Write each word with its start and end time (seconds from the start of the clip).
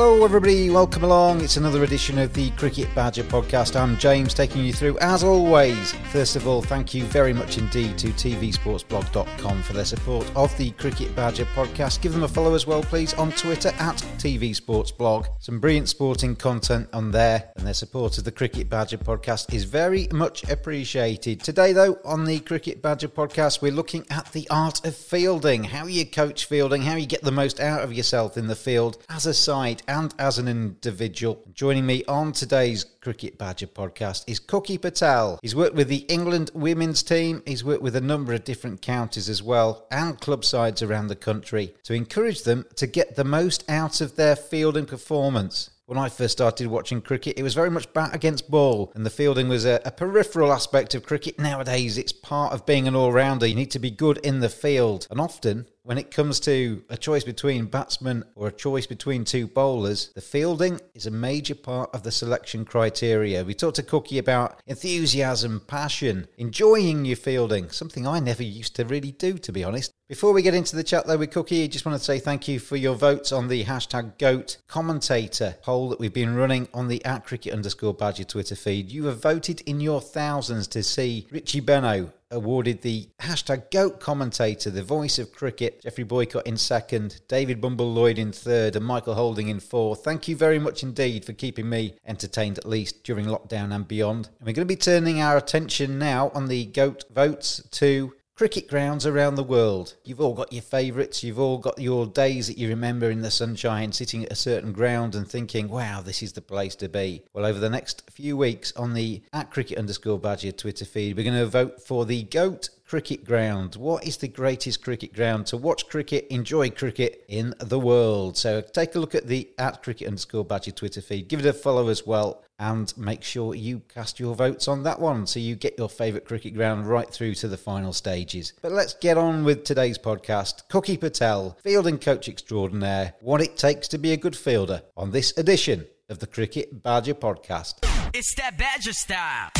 Hello 0.00 0.24
everybody, 0.24 0.70
welcome 0.70 1.04
along. 1.04 1.42
It's 1.42 1.58
another 1.58 1.84
edition 1.84 2.18
of 2.18 2.32
the 2.32 2.48
Cricket 2.52 2.88
Badger 2.94 3.22
podcast. 3.24 3.78
I'm 3.78 3.98
James 3.98 4.32
taking 4.32 4.64
you 4.64 4.72
through 4.72 4.98
as 5.00 5.22
always. 5.22 5.92
First 6.10 6.36
of 6.36 6.48
all, 6.48 6.62
thank 6.62 6.94
you 6.94 7.04
very 7.04 7.34
much 7.34 7.58
indeed 7.58 7.98
to 7.98 8.08
tvsportsblog.com 8.08 9.62
for 9.62 9.74
their 9.74 9.84
support 9.84 10.32
of 10.34 10.56
the 10.56 10.70
Cricket 10.70 11.14
Badger 11.14 11.44
podcast. 11.44 12.00
Give 12.00 12.14
them 12.14 12.22
a 12.22 12.28
follow 12.28 12.54
as 12.54 12.66
well 12.66 12.82
please 12.82 13.12
on 13.12 13.30
Twitter 13.32 13.68
at 13.78 13.96
tvsportsblog. 14.16 15.26
Some 15.38 15.60
brilliant 15.60 15.90
sporting 15.90 16.34
content 16.34 16.88
on 16.94 17.10
there 17.10 17.52
and 17.56 17.66
their 17.66 17.74
support 17.74 18.16
of 18.16 18.24
the 18.24 18.32
Cricket 18.32 18.70
Badger 18.70 18.96
podcast 18.96 19.52
is 19.52 19.64
very 19.64 20.08
much 20.12 20.48
appreciated. 20.48 21.40
Today 21.40 21.74
though, 21.74 21.98
on 22.06 22.24
the 22.24 22.40
Cricket 22.40 22.80
Badger 22.80 23.08
podcast, 23.08 23.60
we're 23.60 23.70
looking 23.70 24.06
at 24.08 24.32
the 24.32 24.48
art 24.48 24.82
of 24.86 24.96
fielding, 24.96 25.64
how 25.64 25.84
you 25.84 26.06
coach 26.06 26.46
fielding, 26.46 26.80
how 26.80 26.96
you 26.96 27.06
get 27.06 27.20
the 27.20 27.30
most 27.30 27.60
out 27.60 27.82
of 27.82 27.92
yourself 27.92 28.38
in 28.38 28.46
the 28.46 28.56
field 28.56 28.96
as 29.10 29.26
a 29.26 29.34
side 29.34 29.82
and 29.90 30.14
as 30.20 30.38
an 30.38 30.46
individual. 30.46 31.42
Joining 31.52 31.84
me 31.84 32.04
on 32.04 32.30
today's 32.30 32.84
Cricket 33.00 33.36
Badger 33.36 33.66
podcast 33.66 34.22
is 34.28 34.38
Cookie 34.38 34.78
Patel. 34.78 35.40
He's 35.42 35.56
worked 35.56 35.74
with 35.74 35.88
the 35.88 36.06
England 36.08 36.52
women's 36.54 37.02
team, 37.02 37.42
he's 37.44 37.64
worked 37.64 37.82
with 37.82 37.96
a 37.96 38.00
number 38.00 38.32
of 38.32 38.44
different 38.44 38.82
counties 38.82 39.28
as 39.28 39.42
well, 39.42 39.88
and 39.90 40.20
club 40.20 40.44
sides 40.44 40.80
around 40.80 41.08
the 41.08 41.16
country 41.16 41.74
to 41.82 41.92
encourage 41.92 42.44
them 42.44 42.66
to 42.76 42.86
get 42.86 43.16
the 43.16 43.24
most 43.24 43.68
out 43.68 44.00
of 44.00 44.14
their 44.14 44.36
fielding 44.36 44.86
performance. 44.86 45.70
When 45.86 45.98
I 45.98 46.08
first 46.08 46.38
started 46.38 46.68
watching 46.68 47.02
cricket, 47.02 47.36
it 47.36 47.42
was 47.42 47.54
very 47.54 47.68
much 47.68 47.92
bat 47.92 48.14
against 48.14 48.48
ball, 48.48 48.92
and 48.94 49.04
the 49.04 49.10
fielding 49.10 49.48
was 49.48 49.64
a, 49.64 49.80
a, 49.84 49.90
peripheral 49.90 50.52
aspect 50.52 50.94
of 50.94 51.02
cricket. 51.02 51.36
Nowadays, 51.36 51.98
it's 51.98 52.12
part 52.12 52.52
of 52.52 52.64
being 52.64 52.86
an 52.86 52.94
all 52.94 53.10
rounder. 53.10 53.44
You 53.44 53.56
need 53.56 53.72
to 53.72 53.80
be 53.80 53.90
good 53.90 54.18
in 54.18 54.38
the 54.38 54.48
field, 54.48 55.08
and 55.10 55.20
often 55.20 55.66
when 55.82 55.98
it 55.98 56.10
comes 56.10 56.40
to 56.40 56.84
a 56.90 56.96
choice 56.96 57.24
between 57.24 57.66
batsmen 57.66 58.24
or 58.34 58.48
a 58.48 58.52
choice 58.52 58.86
between 58.86 59.24
two 59.24 59.46
bowlers, 59.46 60.12
the 60.14 60.20
fielding 60.20 60.80
is 60.94 61.06
a 61.06 61.10
major 61.10 61.54
part 61.54 61.90
of 61.94 62.02
the 62.02 62.12
selection 62.12 62.64
criteria. 62.64 63.44
We 63.44 63.54
talked 63.54 63.76
to 63.76 63.82
Cookie 63.82 64.18
about 64.18 64.60
enthusiasm, 64.66 65.62
passion, 65.66 66.28
enjoying 66.36 67.04
your 67.04 67.16
fielding, 67.16 67.70
something 67.70 68.06
I 68.06 68.20
never 68.20 68.42
used 68.42 68.76
to 68.76 68.84
really 68.84 69.12
do, 69.12 69.38
to 69.38 69.52
be 69.52 69.64
honest. 69.64 69.90
Before 70.08 70.32
we 70.32 70.42
get 70.42 70.54
into 70.54 70.74
the 70.74 70.82
chat 70.82 71.06
though 71.06 71.16
with 71.16 71.30
Cookie, 71.30 71.62
I 71.62 71.68
just 71.68 71.86
want 71.86 71.96
to 71.96 72.04
say 72.04 72.18
thank 72.18 72.48
you 72.48 72.58
for 72.58 72.76
your 72.76 72.96
votes 72.96 73.30
on 73.30 73.46
the 73.46 73.64
hashtag 73.64 74.18
GOAT 74.18 74.58
commentator 74.66 75.54
poll 75.62 75.88
that 75.88 76.00
we've 76.00 76.12
been 76.12 76.34
running 76.34 76.68
on 76.74 76.88
the 76.88 77.04
at 77.04 77.24
cricket 77.24 77.52
underscore 77.52 77.94
badger 77.94 78.24
Twitter 78.24 78.56
feed. 78.56 78.90
You 78.90 79.04
have 79.04 79.22
voted 79.22 79.60
in 79.62 79.80
your 79.80 80.00
thousands 80.00 80.66
to 80.68 80.82
see 80.82 81.28
Richie 81.30 81.60
Benaud 81.60 82.12
awarded 82.30 82.82
the 82.82 83.08
hashtag 83.20 83.70
GOAT 83.70 84.00
commentator, 84.00 84.70
the 84.70 84.82
voice 84.82 85.18
of 85.18 85.32
cricket, 85.32 85.82
Geoffrey 85.82 86.04
Boycott 86.04 86.46
in 86.46 86.56
second, 86.56 87.20
David 87.28 87.60
Bumble 87.60 87.92
Lloyd 87.92 88.18
in 88.18 88.32
third, 88.32 88.76
and 88.76 88.84
Michael 88.84 89.14
Holding 89.14 89.48
in 89.48 89.60
fourth. 89.60 90.04
Thank 90.04 90.28
you 90.28 90.36
very 90.36 90.58
much 90.58 90.82
indeed 90.82 91.24
for 91.24 91.32
keeping 91.32 91.68
me 91.68 91.94
entertained 92.06 92.58
at 92.58 92.68
least 92.68 93.02
during 93.04 93.26
lockdown 93.26 93.74
and 93.74 93.86
beyond. 93.86 94.28
And 94.38 94.46
we're 94.46 94.52
going 94.52 94.66
to 94.66 94.74
be 94.74 94.76
turning 94.76 95.20
our 95.20 95.36
attention 95.36 95.98
now 95.98 96.30
on 96.34 96.46
the 96.46 96.66
GOAT 96.66 97.04
votes 97.12 97.62
to 97.72 98.12
cricket 98.40 98.68
grounds 98.68 99.04
around 99.04 99.34
the 99.34 99.44
world. 99.44 99.96
You've 100.02 100.22
all 100.22 100.32
got 100.32 100.50
your 100.50 100.62
favourites, 100.62 101.22
you've 101.22 101.38
all 101.38 101.58
got 101.58 101.78
your 101.78 102.06
days 102.06 102.46
that 102.46 102.56
you 102.56 102.70
remember 102.70 103.10
in 103.10 103.20
the 103.20 103.30
sunshine, 103.30 103.92
sitting 103.92 104.24
at 104.24 104.32
a 104.32 104.34
certain 104.34 104.72
ground 104.72 105.14
and 105.14 105.28
thinking, 105.28 105.68
wow, 105.68 106.00
this 106.00 106.22
is 106.22 106.32
the 106.32 106.40
place 106.40 106.74
to 106.76 106.88
be. 106.88 107.22
Well, 107.34 107.44
over 107.44 107.58
the 107.58 107.68
next 107.68 108.10
few 108.10 108.38
weeks 108.38 108.72
on 108.76 108.94
the 108.94 109.20
at 109.34 109.50
cricket 109.50 109.76
underscore 109.76 110.18
badger 110.18 110.52
Twitter 110.52 110.86
feed, 110.86 111.18
we're 111.18 111.30
going 111.30 111.36
to 111.36 111.44
vote 111.44 111.82
for 111.82 112.06
the 112.06 112.22
GOAT 112.22 112.70
cricket 112.90 113.24
ground. 113.24 113.76
What 113.76 114.04
is 114.04 114.16
the 114.16 114.26
greatest 114.26 114.82
cricket 114.82 115.14
ground 115.14 115.46
to 115.46 115.56
watch 115.56 115.88
cricket, 115.88 116.26
enjoy 116.28 116.70
cricket 116.70 117.24
in 117.28 117.54
the 117.60 117.78
world? 117.78 118.36
So 118.36 118.60
take 118.60 118.96
a 118.96 118.98
look 118.98 119.14
at 119.14 119.28
the 119.28 119.48
at 119.58 119.80
cricket 119.80 120.08
underscore 120.08 120.44
badger 120.44 120.72
Twitter 120.72 121.00
feed, 121.00 121.28
give 121.28 121.38
it 121.38 121.46
a 121.46 121.52
follow 121.52 121.86
as 121.86 122.04
well, 122.04 122.42
and 122.58 122.92
make 122.98 123.22
sure 123.22 123.54
you 123.54 123.82
cast 123.94 124.18
your 124.18 124.34
votes 124.34 124.66
on 124.66 124.82
that 124.82 124.98
one 124.98 125.28
so 125.28 125.38
you 125.38 125.54
get 125.54 125.78
your 125.78 125.88
favourite 125.88 126.24
cricket 126.24 126.52
ground 126.52 126.88
right 126.88 127.08
through 127.08 127.34
to 127.34 127.46
the 127.46 127.56
final 127.56 127.92
stages. 127.92 128.54
But 128.60 128.72
let's 128.72 128.94
get 128.94 129.16
on 129.16 129.44
with 129.44 129.62
today's 129.62 129.96
podcast. 129.96 130.68
Cookie 130.68 130.96
Patel, 130.96 131.56
fielding 131.62 131.96
coach 131.96 132.28
extraordinaire, 132.28 133.14
what 133.20 133.40
it 133.40 133.56
takes 133.56 133.86
to 133.86 133.98
be 133.98 134.12
a 134.12 134.16
good 134.16 134.34
fielder 134.34 134.82
on 134.96 135.12
this 135.12 135.32
edition 135.38 135.86
of 136.08 136.18
the 136.18 136.26
Cricket 136.26 136.82
Badger 136.82 137.14
podcast. 137.14 137.74
It's 138.12 138.34
that 138.34 138.58
Badger 138.58 138.94
style. 138.94 139.50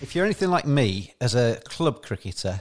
If 0.00 0.14
you're 0.14 0.24
anything 0.24 0.50
like 0.50 0.66
me 0.66 1.14
as 1.20 1.34
a 1.34 1.60
club 1.64 2.02
cricketer, 2.02 2.60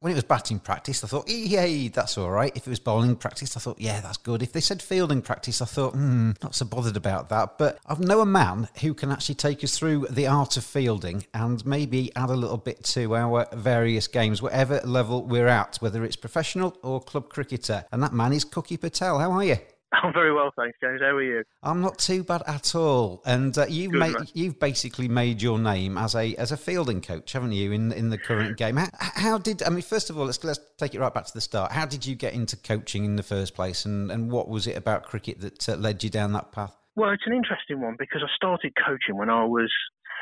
when 0.00 0.12
it 0.12 0.16
was 0.16 0.24
batting 0.24 0.58
practice, 0.58 1.02
I 1.02 1.06
thought, 1.06 1.30
yay, 1.30 1.88
that's 1.88 2.18
all 2.18 2.30
right. 2.30 2.52
If 2.54 2.66
it 2.66 2.70
was 2.70 2.78
bowling 2.78 3.16
practice, 3.16 3.56
I 3.56 3.60
thought, 3.60 3.80
yeah, 3.80 4.02
that's 4.02 4.18
good. 4.18 4.42
If 4.42 4.52
they 4.52 4.60
said 4.60 4.82
fielding 4.82 5.22
practice, 5.22 5.62
I 5.62 5.64
thought, 5.64 5.94
hmm, 5.94 6.32
not 6.42 6.54
so 6.54 6.66
bothered 6.66 6.98
about 6.98 7.30
that. 7.30 7.56
But 7.56 7.78
I've 7.86 8.00
know 8.00 8.20
a 8.20 8.26
man 8.26 8.68
who 8.82 8.92
can 8.92 9.10
actually 9.10 9.36
take 9.36 9.64
us 9.64 9.78
through 9.78 10.08
the 10.10 10.26
art 10.26 10.58
of 10.58 10.64
fielding 10.64 11.24
and 11.32 11.64
maybe 11.64 12.14
add 12.16 12.28
a 12.28 12.36
little 12.36 12.58
bit 12.58 12.84
to 12.84 13.16
our 13.16 13.48
various 13.54 14.06
games, 14.06 14.42
whatever 14.42 14.82
level 14.84 15.24
we're 15.24 15.48
at, 15.48 15.76
whether 15.76 16.04
it's 16.04 16.16
professional 16.16 16.76
or 16.82 17.00
club 17.00 17.30
cricketer. 17.30 17.86
And 17.90 18.02
that 18.02 18.12
man 18.12 18.34
is 18.34 18.44
Cookie 18.44 18.76
Patel. 18.76 19.18
How 19.18 19.32
are 19.32 19.44
you? 19.44 19.56
I'm 20.02 20.12
very 20.12 20.32
well, 20.32 20.50
thanks, 20.56 20.76
James. 20.82 21.00
How 21.00 21.16
are 21.16 21.22
you? 21.22 21.42
I'm 21.62 21.80
not 21.80 21.98
too 21.98 22.24
bad 22.24 22.42
at 22.46 22.74
all. 22.74 23.22
And 23.26 23.56
uh, 23.56 23.66
you've 23.68 23.92
made 23.92 24.14
you've 24.32 24.58
basically 24.58 25.08
made 25.08 25.42
your 25.42 25.58
name 25.58 25.98
as 25.98 26.14
a 26.14 26.34
as 26.36 26.52
a 26.52 26.56
fielding 26.56 27.00
coach, 27.00 27.32
haven't 27.32 27.52
you? 27.52 27.72
In 27.72 27.92
in 27.92 28.10
the 28.10 28.18
current 28.18 28.56
game. 28.56 28.76
How, 28.76 28.88
how 28.98 29.38
did 29.38 29.62
I 29.62 29.70
mean? 29.70 29.82
First 29.82 30.10
of 30.10 30.18
all, 30.18 30.26
let's 30.26 30.42
let's 30.42 30.60
take 30.78 30.94
it 30.94 31.00
right 31.00 31.12
back 31.12 31.26
to 31.26 31.34
the 31.34 31.40
start. 31.40 31.72
How 31.72 31.86
did 31.86 32.06
you 32.06 32.14
get 32.14 32.34
into 32.34 32.56
coaching 32.56 33.04
in 33.04 33.16
the 33.16 33.22
first 33.22 33.54
place, 33.54 33.84
and 33.84 34.10
and 34.10 34.30
what 34.30 34.48
was 34.48 34.66
it 34.66 34.76
about 34.76 35.04
cricket 35.04 35.40
that 35.40 35.68
uh, 35.68 35.76
led 35.76 36.02
you 36.02 36.10
down 36.10 36.32
that 36.32 36.52
path? 36.52 36.76
Well, 36.96 37.10
it's 37.10 37.26
an 37.26 37.34
interesting 37.34 37.80
one 37.80 37.96
because 37.98 38.22
I 38.22 38.30
started 38.36 38.72
coaching 38.86 39.16
when 39.16 39.28
I 39.28 39.44
was 39.44 39.72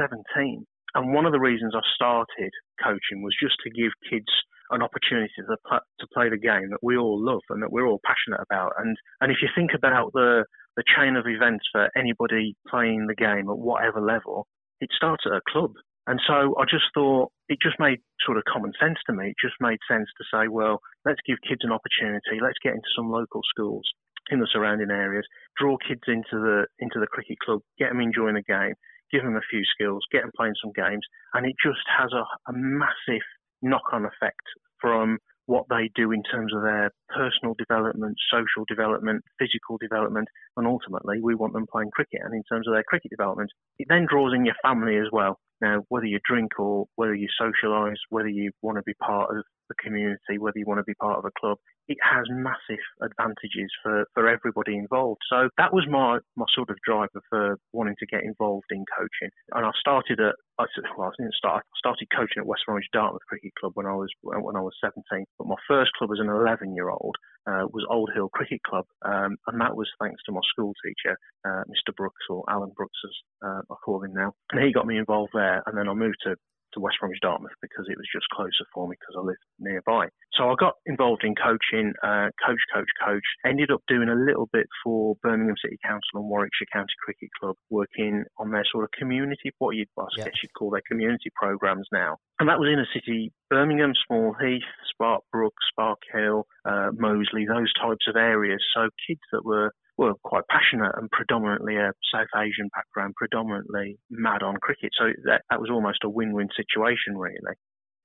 17. 0.01 0.67
And 0.95 1.15
one 1.15 1.27
of 1.27 1.33
the 1.33 1.41
reasons 1.41 1.75
I 1.75 1.81
started 1.95 2.51
coaching 2.83 3.23
was 3.23 3.37
just 3.41 3.57
to 3.65 3.71
give 3.71 3.93
kids 4.09 4.29
an 4.73 4.83
opportunity 4.83 5.33
to, 5.37 5.57
to 6.01 6.07
play 6.13 6.29
the 6.29 6.39
game 6.39 6.71
that 6.71 6.83
we 6.83 6.97
all 6.97 7.23
love 7.23 7.43
and 7.51 7.63
that 7.63 7.73
we're 7.73 7.87
all 7.87 8.01
passionate 8.05 8.41
about. 8.41 8.73
And, 8.79 8.97
and 9.21 9.31
if 9.31 9.39
you 9.43 9.49
think 9.55 9.71
about 9.75 10.13
the, 10.13 10.45
the 10.77 10.85
chain 10.97 11.17
of 11.17 11.27
events 11.27 11.65
for 11.71 11.89
anybody 11.97 12.57
playing 12.69 13.07
the 13.07 13.15
game 13.15 13.49
at 13.51 13.59
whatever 13.59 14.01
level, 14.01 14.47
it 14.81 14.91
starts 14.97 15.25
at 15.27 15.33
a 15.33 15.41
club. 15.49 15.73
And 16.07 16.21
so 16.27 16.55
I 16.59 16.65
just 16.65 16.91
thought 16.95 17.31
it 17.49 17.59
just 17.63 17.79
made 17.79 18.01
sort 18.27 18.37
of 18.37 18.45
common 18.51 18.73
sense 18.81 18.99
to 19.07 19.13
me. 19.13 19.31
It 19.31 19.37
just 19.41 19.55
made 19.61 19.79
sense 19.87 20.09
to 20.19 20.25
say, 20.35 20.49
well, 20.49 20.81
let's 21.05 21.21
give 21.27 21.39
kids 21.47 21.63
an 21.63 21.71
opportunity. 21.71 22.43
Let's 22.43 22.59
get 22.63 22.75
into 22.75 22.91
some 22.97 23.11
local 23.11 23.41
schools 23.49 23.87
in 24.31 24.41
the 24.41 24.49
surrounding 24.53 24.91
areas, 24.91 25.27
draw 25.59 25.77
kids 25.77 26.03
into 26.07 26.39
the 26.39 26.67
into 26.79 26.99
the 27.01 27.07
cricket 27.07 27.39
club, 27.45 27.61
get 27.79 27.91
them 27.91 28.01
enjoying 28.01 28.35
the 28.35 28.43
game, 28.43 28.75
give 29.13 29.23
them 29.23 29.37
a 29.37 29.49
few 29.51 29.63
skills, 29.65 30.03
get 30.11 30.23
them 30.23 30.31
playing 30.37 30.55
some 30.63 30.73
games, 30.75 31.05
and 31.35 31.47
it 31.47 31.55
just 31.63 31.83
has 31.87 32.11
a, 32.13 32.25
a 32.51 32.53
massive 32.55 33.23
knock-on 33.63 34.05
effect 34.05 34.43
from 34.81 35.19
what 35.47 35.65
they 35.69 35.91
do 35.95 36.13
in 36.13 36.23
terms 36.23 36.53
of 36.55 36.63
their 36.63 36.91
personal 37.09 37.55
development, 37.59 38.17
social 38.33 38.65
development, 38.69 39.23
physical 39.39 39.77
development, 39.81 40.29
and 40.57 40.67
ultimately 40.67 41.21
we 41.21 41.35
want 41.35 41.53
them 41.53 41.67
playing 41.71 41.91
cricket. 41.93 42.21
And 42.23 42.35
in 42.35 42.43
terms 42.51 42.67
of 42.69 42.75
their 42.75 42.85
cricket 42.85 43.11
development, 43.11 43.51
it 43.79 43.87
then 43.89 44.07
draws 44.09 44.33
in 44.35 44.45
your 44.45 44.55
family 44.63 44.97
as 44.97 45.09
well. 45.13 45.39
Now, 45.61 45.85
whether 45.89 46.07
you 46.07 46.19
drink 46.29 46.59
or 46.59 46.87
whether 46.97 47.15
you 47.15 47.29
socialise, 47.41 47.99
whether 48.11 48.29
you 48.29 48.51
want 48.63 48.79
to 48.79 48.83
be 48.83 48.95
part 48.95 49.37
of 49.37 49.45
the 49.69 49.75
community, 49.83 50.39
whether 50.39 50.59
you 50.59 50.67
want 50.67 50.79
to 50.79 50.85
be 50.85 50.95
part 50.95 51.19
of 51.19 51.25
a 51.25 51.31
club, 51.39 51.57
it 51.89 51.99
has 52.03 52.25
massive 52.31 52.83
advantages 53.01 53.71
for, 53.83 54.05
for 54.15 54.29
everybody 54.29 54.77
involved. 54.77 55.21
So 55.31 55.49
that 55.59 55.73
was 55.73 55.85
my, 55.89 56.19
my 56.37 56.47
sort 56.55 56.71
of 56.71 56.77
driver 56.85 57.23
for 57.31 57.59
wanting 57.73 57.97
to 57.99 58.07
get 58.07 58.25
involved 58.25 58.67
in 58.71 58.85
coaching. 58.97 59.31
And 59.53 59.67
I 59.67 59.71
started 59.79 60.21
at, 60.21 60.35
I 60.59 60.67
well, 60.97 61.09
I 61.09 61.23
didn't 61.23 61.35
start, 61.35 61.65
I 61.65 61.77
started 61.79 62.09
coaching 62.15 62.41
at 62.41 62.47
West 62.47 62.63
Bromwich 62.67 62.87
Dartmouth 62.93 63.23
Cricket 63.29 63.53
Club 63.59 63.73
when 63.75 63.87
I 63.87 63.95
was, 63.95 64.11
when 64.23 64.57
I 64.57 64.61
was 64.61 64.75
17. 64.85 65.25
But 65.39 65.47
my 65.49 65.57
first 65.67 65.93
club 65.95 66.11
as 66.13 66.21
an 66.21 66.29
11 66.29 66.75
year 66.75 66.91
old 66.91 67.17
uh, 67.47 67.67
was 67.73 67.87
Old 67.89 68.11
Hill 68.15 68.29
Cricket 68.29 68.63
Club. 68.63 68.85
Um, 69.05 69.37
and 69.47 69.61
that 69.61 69.77
was 69.77 69.89
thanks 70.01 70.23
to 70.27 70.33
my 70.33 70.41
school 70.53 70.73
teacher, 70.85 71.17
uh, 71.45 71.65
Mr. 71.69 71.95
Brooks 71.97 72.25
or 72.29 72.45
Alan 72.49 72.73
Brooks 72.77 72.99
as 73.05 73.13
uh, 73.45 73.61
I 73.71 73.75
call 73.85 74.03
him 74.03 74.13
now. 74.15 74.33
And 74.53 74.63
he 74.63 74.73
got 74.73 74.87
me 74.87 74.99
involved 74.99 75.33
there. 75.35 75.63
And 75.67 75.77
then 75.77 75.89
I 75.89 75.95
moved 75.95 76.19
to 76.25 76.37
to 76.75 76.81
West 76.81 76.97
Bromwich 77.01 77.21
Dartmouth 77.23 77.53
because 77.61 77.87
it 77.89 77.97
was 77.97 78.09
just 78.13 78.27
closer 78.33 78.65
for 78.75 78.89
me 78.89 78.97
because 78.99 79.15
I 79.19 79.23
lived 79.25 79.45
nearby. 79.59 80.09
So 80.35 80.49
I 80.51 80.55
got 80.59 80.75
involved 80.87 81.25
in 81.25 81.35
coaching, 81.35 81.93
uh, 82.03 82.29
coach, 82.45 82.63
coach, 82.73 82.89
coach. 83.05 83.25
Ended 83.47 83.71
up 83.71 83.83
doing 83.89 84.09
a 84.09 84.15
little 84.15 84.49
bit 84.53 84.67
for 84.83 85.15
Birmingham 85.23 85.57
City 85.63 85.79
Council 85.85 86.21
and 86.21 86.29
Warwickshire 86.29 86.69
County 86.73 86.95
Cricket 87.05 87.29
Club, 87.41 87.57
working 87.71 88.25
on 88.39 88.51
their 88.51 88.65
sort 88.71 88.85
of 88.85 88.91
community, 88.99 89.51
what 89.59 89.77
you 89.77 89.85
I 89.99 90.05
Yeah. 90.17 90.25
guess 90.25 90.35
you'd 90.43 90.55
call 90.55 90.71
their 90.71 90.83
community 90.89 91.31
programs 91.37 91.87
now. 91.93 92.17
And 92.41 92.49
that 92.49 92.59
was 92.59 92.69
in 92.73 92.79
a 92.81 92.87
city, 92.93 93.31
Birmingham, 93.51 93.93
Small 94.07 94.33
Heath, 94.35 94.63
Sparkbrook, 94.91 95.53
Spark 95.71 95.99
Hill, 96.13 96.47
uh, 96.65 96.91
Moseley, 96.97 97.47
those 97.47 97.73
types 97.75 98.07
of 98.09 98.17
areas. 98.17 98.63
So 98.75 98.89
kids 99.07 99.21
that 99.33 99.45
were 99.45 99.73
were 99.99 100.15
quite 100.25 100.45
passionate 100.49 100.93
and 100.97 101.11
predominantly 101.11 101.77
a 101.77 101.93
South 102.13 102.33
Asian 102.37 102.69
background, 102.75 103.15
predominantly 103.17 103.99
mad 104.11 104.43
on 104.43 104.57
cricket. 104.57 104.91
So 104.99 105.07
that, 105.25 105.43
that 105.51 105.61
was 105.61 105.71
almost 105.71 106.05
a 106.05 106.09
win-win 106.09 106.49
situation, 106.57 107.17
really. 107.17 107.57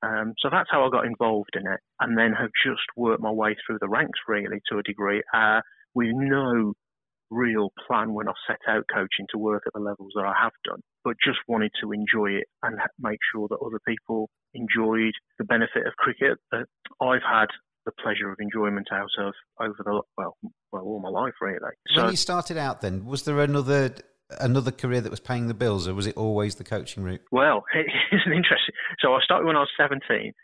Um, 0.04 0.34
so 0.38 0.50
that's 0.52 0.70
how 0.70 0.86
I 0.86 0.90
got 0.90 1.06
involved 1.06 1.56
in 1.56 1.66
it, 1.66 1.80
and 2.00 2.18
then 2.18 2.34
have 2.34 2.52
just 2.64 2.86
worked 2.96 3.22
my 3.22 3.32
way 3.32 3.56
through 3.66 3.80
the 3.82 3.90
ranks, 3.90 4.20
really, 4.28 4.62
to 4.70 4.78
a 4.78 4.84
degree, 4.84 5.24
uh, 5.34 5.62
with 5.96 6.10
no 6.14 6.74
real 7.30 7.72
plan 7.88 8.14
when 8.14 8.28
I 8.28 8.34
set 8.48 8.60
out 8.68 8.86
coaching 8.94 9.26
to 9.32 9.38
work 9.38 9.64
at 9.66 9.74
the 9.74 9.80
levels 9.80 10.12
that 10.16 10.26
I 10.26 10.34
have 10.42 10.54
done, 10.64 10.80
but 11.04 11.16
just 11.24 11.40
wanted 11.48 11.72
to 11.82 11.92
enjoy 11.92 12.38
it 12.38 12.46
and 12.64 12.78
make 13.00 13.20
sure 13.34 13.48
that 13.50 13.60
other 13.66 13.80
people 13.88 14.30
enjoyed 14.54 15.14
the 15.40 15.46
benefit 15.46 15.86
of 15.86 15.94
cricket 15.98 16.38
that 16.52 16.68
I've 17.02 17.26
had 17.28 17.48
the 17.88 17.94
pleasure 18.04 18.30
of 18.30 18.38
enjoyment 18.40 18.88
out 18.92 19.10
of 19.18 19.34
over 19.60 19.78
the 19.84 20.02
well, 20.18 20.38
well, 20.72 20.84
all 20.84 21.00
my 21.00 21.10
life 21.10 21.34
really. 21.42 21.58
So 21.96 22.04
when 22.04 22.12
you 22.12 22.18
started 22.18 22.58
out, 22.58 22.82
then 22.82 23.06
was 23.06 23.24
there 23.24 23.40
another 23.40 23.96
another 24.40 24.72
career 24.72 25.02
that 25.02 25.10
was 25.10 25.20
paying 25.20 25.48
the 25.48 25.54
bills, 25.54 25.88
or 25.88 25.94
was 25.94 26.08
it 26.08 26.18
always 26.18 26.56
the 26.56 26.64
coaching 26.64 27.04
route? 27.04 27.22
Well, 27.32 27.64
it's 27.74 28.26
an 28.26 28.34
interesting. 28.34 28.76
So 29.00 29.14
I 29.14 29.20
started 29.22 29.46
when 29.46 29.56
I 29.56 29.62
was 29.62 29.72
17, 29.78 30.00